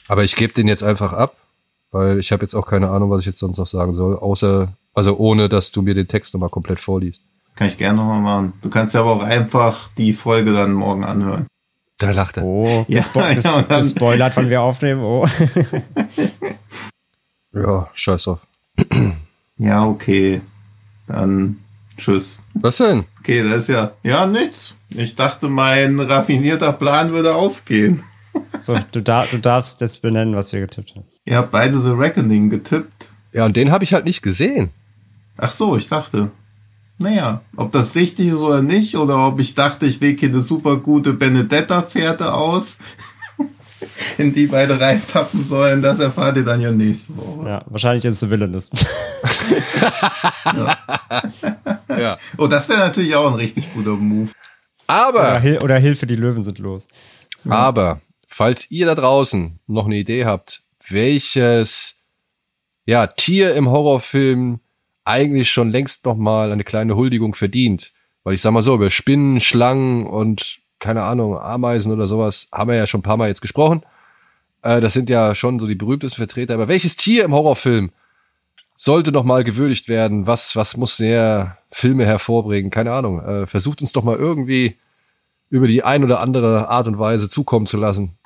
[0.10, 1.38] Aber ich gebe den jetzt einfach ab,
[1.92, 4.68] weil ich habe jetzt auch keine Ahnung, was ich jetzt sonst noch sagen soll, außer,
[4.94, 7.24] also ohne, dass du mir den Text nochmal komplett vorliest.
[7.56, 8.54] Kann ich gerne nochmal machen.
[8.62, 11.48] Du kannst ja aber auch einfach die Folge dann morgen anhören.
[12.00, 12.44] Da lacht er.
[12.44, 13.12] Oh, Ja, ges
[13.44, 15.02] ja, gespoilert, wann wir aufnehmen.
[15.04, 15.28] Oh.
[17.56, 18.40] Ja, scheiß drauf.
[19.58, 20.42] Ja, okay.
[21.08, 21.60] Dann
[21.96, 22.40] tschüss.
[22.56, 23.06] Was denn?
[23.20, 24.74] Okay, das ist ja, ja, nichts.
[24.90, 28.04] Ich dachte, mein raffinierter Plan würde aufgehen.
[28.62, 31.06] So, du, dar du darfst jetzt benennen, was wir getippt haben.
[31.24, 33.12] Ihr habt beide The Reckoning getippt.
[33.32, 34.72] Ja, und den habe ich halt nicht gesehen.
[35.38, 36.32] Ach so, ich dachte.
[37.00, 40.42] Naja, ob das richtig ist oder nicht, oder ob ich dachte, ich lege hier eine
[40.42, 42.78] super gute Benedetta-Fährte aus,
[44.18, 47.50] in die beide reintappen sollen, das erfahrt ihr dann ja nächste Woche.
[47.50, 48.70] Ja, wahrscheinlich ist es Villainous.
[51.90, 52.20] Ja.
[52.38, 54.30] Oh, das wäre natürlich auch ein richtig guter Move.
[54.30, 54.36] Oder,
[54.88, 56.88] Aber, Hil oder Hilfe, die Löwen sind los.
[57.48, 61.96] aber, falls ihr da draußen noch eine Idee habt, welches
[62.86, 64.60] ja, Tier im Horrorfilm
[65.06, 67.94] eigentlich schon längst noch mal eine kleine Huldigung verdient.
[68.24, 72.70] Weil ich sag mal so, über Spinnen, Schlangen und keine Ahnung, Ameisen oder sowas haben
[72.70, 73.84] wir ja schon ein paar Mal jetzt gesprochen.
[74.62, 76.56] Äh, das sind ja schon so die berühmtesten Vertreter.
[76.56, 77.92] Aber welches Tier im Horrorfilm
[78.76, 80.26] sollte noch mal gewürdigt werden?
[80.28, 82.72] Was, was muss der Filme hervorbringen?
[82.72, 83.22] Keine Ahnung.
[83.24, 84.78] Äh, versucht uns doch mal irgendwie
[85.50, 88.18] über die ein oder andere Art und Weise zukommen zu lassen.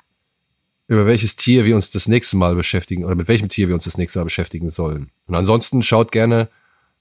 [0.86, 3.84] Über welches Tier wir uns das nächste Mal beschäftigen oder mit welchem Tier wir uns
[3.84, 5.10] das nächste Mal beschäftigen sollen.
[5.26, 6.48] Und ansonsten schaut gerne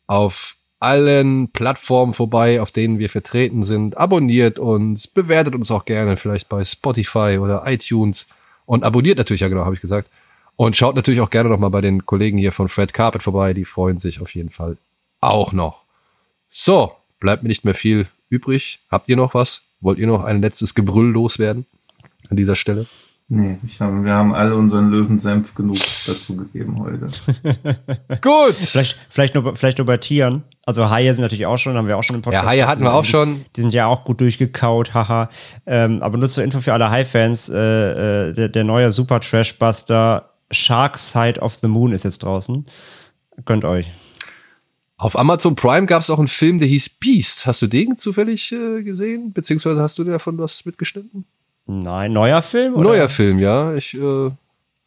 [0.07, 3.97] auf allen Plattformen vorbei, auf denen wir vertreten sind.
[3.97, 8.27] Abonniert uns, bewertet uns auch gerne, vielleicht bei Spotify oder iTunes.
[8.65, 10.09] Und abonniert natürlich, ja genau, habe ich gesagt.
[10.55, 13.53] Und schaut natürlich auch gerne noch mal bei den Kollegen hier von Fred Carpet vorbei.
[13.53, 14.77] Die freuen sich auf jeden Fall
[15.21, 15.83] auch noch.
[16.49, 18.79] So, bleibt mir nicht mehr viel übrig.
[18.89, 19.63] Habt ihr noch was?
[19.79, 21.65] Wollt ihr noch ein letztes Gebrüll loswerden
[22.29, 22.87] an dieser Stelle?
[23.29, 27.07] Nee, ich hab, wir haben alle unseren Löwensenf genug dazu gegeben heute.
[28.21, 28.53] Gut!
[28.53, 30.43] Vielleicht, vielleicht, nur, vielleicht nur bei Tieren.
[30.65, 32.45] Also Haie sind natürlich auch schon, haben wir auch schon im Podcast.
[32.45, 33.43] Ja, Haie hatten wir auch schon.
[33.57, 35.27] Die sind ja auch gut durchgekaut, haha.
[35.65, 40.29] Ähm, aber nur zur Info für alle Hai-Fans, äh, äh, der, der neue Super Trash-Buster
[40.51, 42.65] Shark Side of the Moon ist jetzt draußen.
[43.43, 43.87] Gönnt euch.
[44.95, 47.45] Auf Amazon Prime gab es auch einen Film, der hieß Beast.
[47.45, 49.33] Hast du den zufällig äh, gesehen?
[49.33, 51.25] Beziehungsweise hast du davon was mitgeschnitten?
[51.67, 52.75] Nein, neuer Film?
[52.75, 52.89] Oder?
[52.89, 53.73] Neuer Film, ja.
[53.75, 54.31] Ich äh,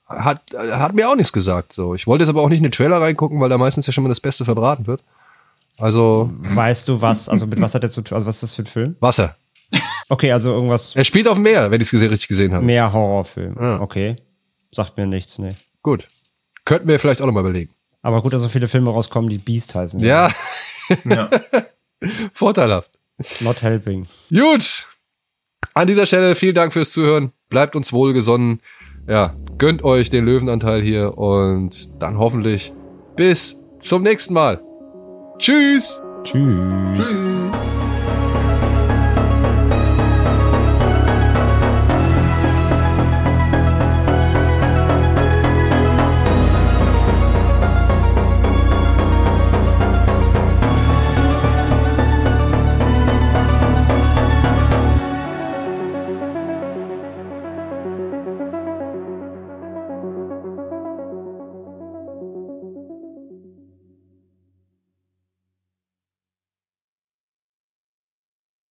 [0.09, 1.73] hat, hat mir auch nichts gesagt.
[1.73, 3.93] So, ich wollte jetzt aber auch nicht in den Trailer reingucken, weil da meistens ja
[3.93, 5.02] schon mal das Beste verbraten wird.
[5.78, 7.28] Also Weißt du was?
[7.28, 8.15] Also mit was hat der zu tun?
[8.16, 8.97] Also was ist das für ein Film?
[9.01, 9.36] Wasser.
[10.09, 12.65] Okay, also irgendwas Er spielt auf dem Meer, wenn ich es richtig gesehen habe.
[12.66, 13.57] mehr Horrorfilm.
[13.61, 13.81] Ja.
[13.81, 14.16] Okay.
[14.73, 15.52] Sagt mir nichts, nee.
[15.82, 16.09] Gut.
[16.65, 17.73] Könnten wir vielleicht auch noch mal überlegen.
[18.02, 20.01] Aber gut, dass so viele Filme rauskommen, die Beast heißen.
[20.01, 20.31] Ja,
[21.05, 21.31] Ja.
[22.32, 22.90] vorteilhaft.
[23.40, 24.07] Not helping.
[24.31, 24.86] Gut.
[25.74, 27.32] An dieser Stelle vielen Dank fürs Zuhören.
[27.49, 28.61] Bleibt uns wohlgesonnen.
[29.09, 32.73] Ja, gönnt euch den Löwenanteil hier und dann hoffentlich
[33.16, 34.62] bis zum nächsten Mal.
[35.39, 36.03] Tschüss.
[36.23, 36.97] Tschüss.
[36.97, 37.23] Tschüss.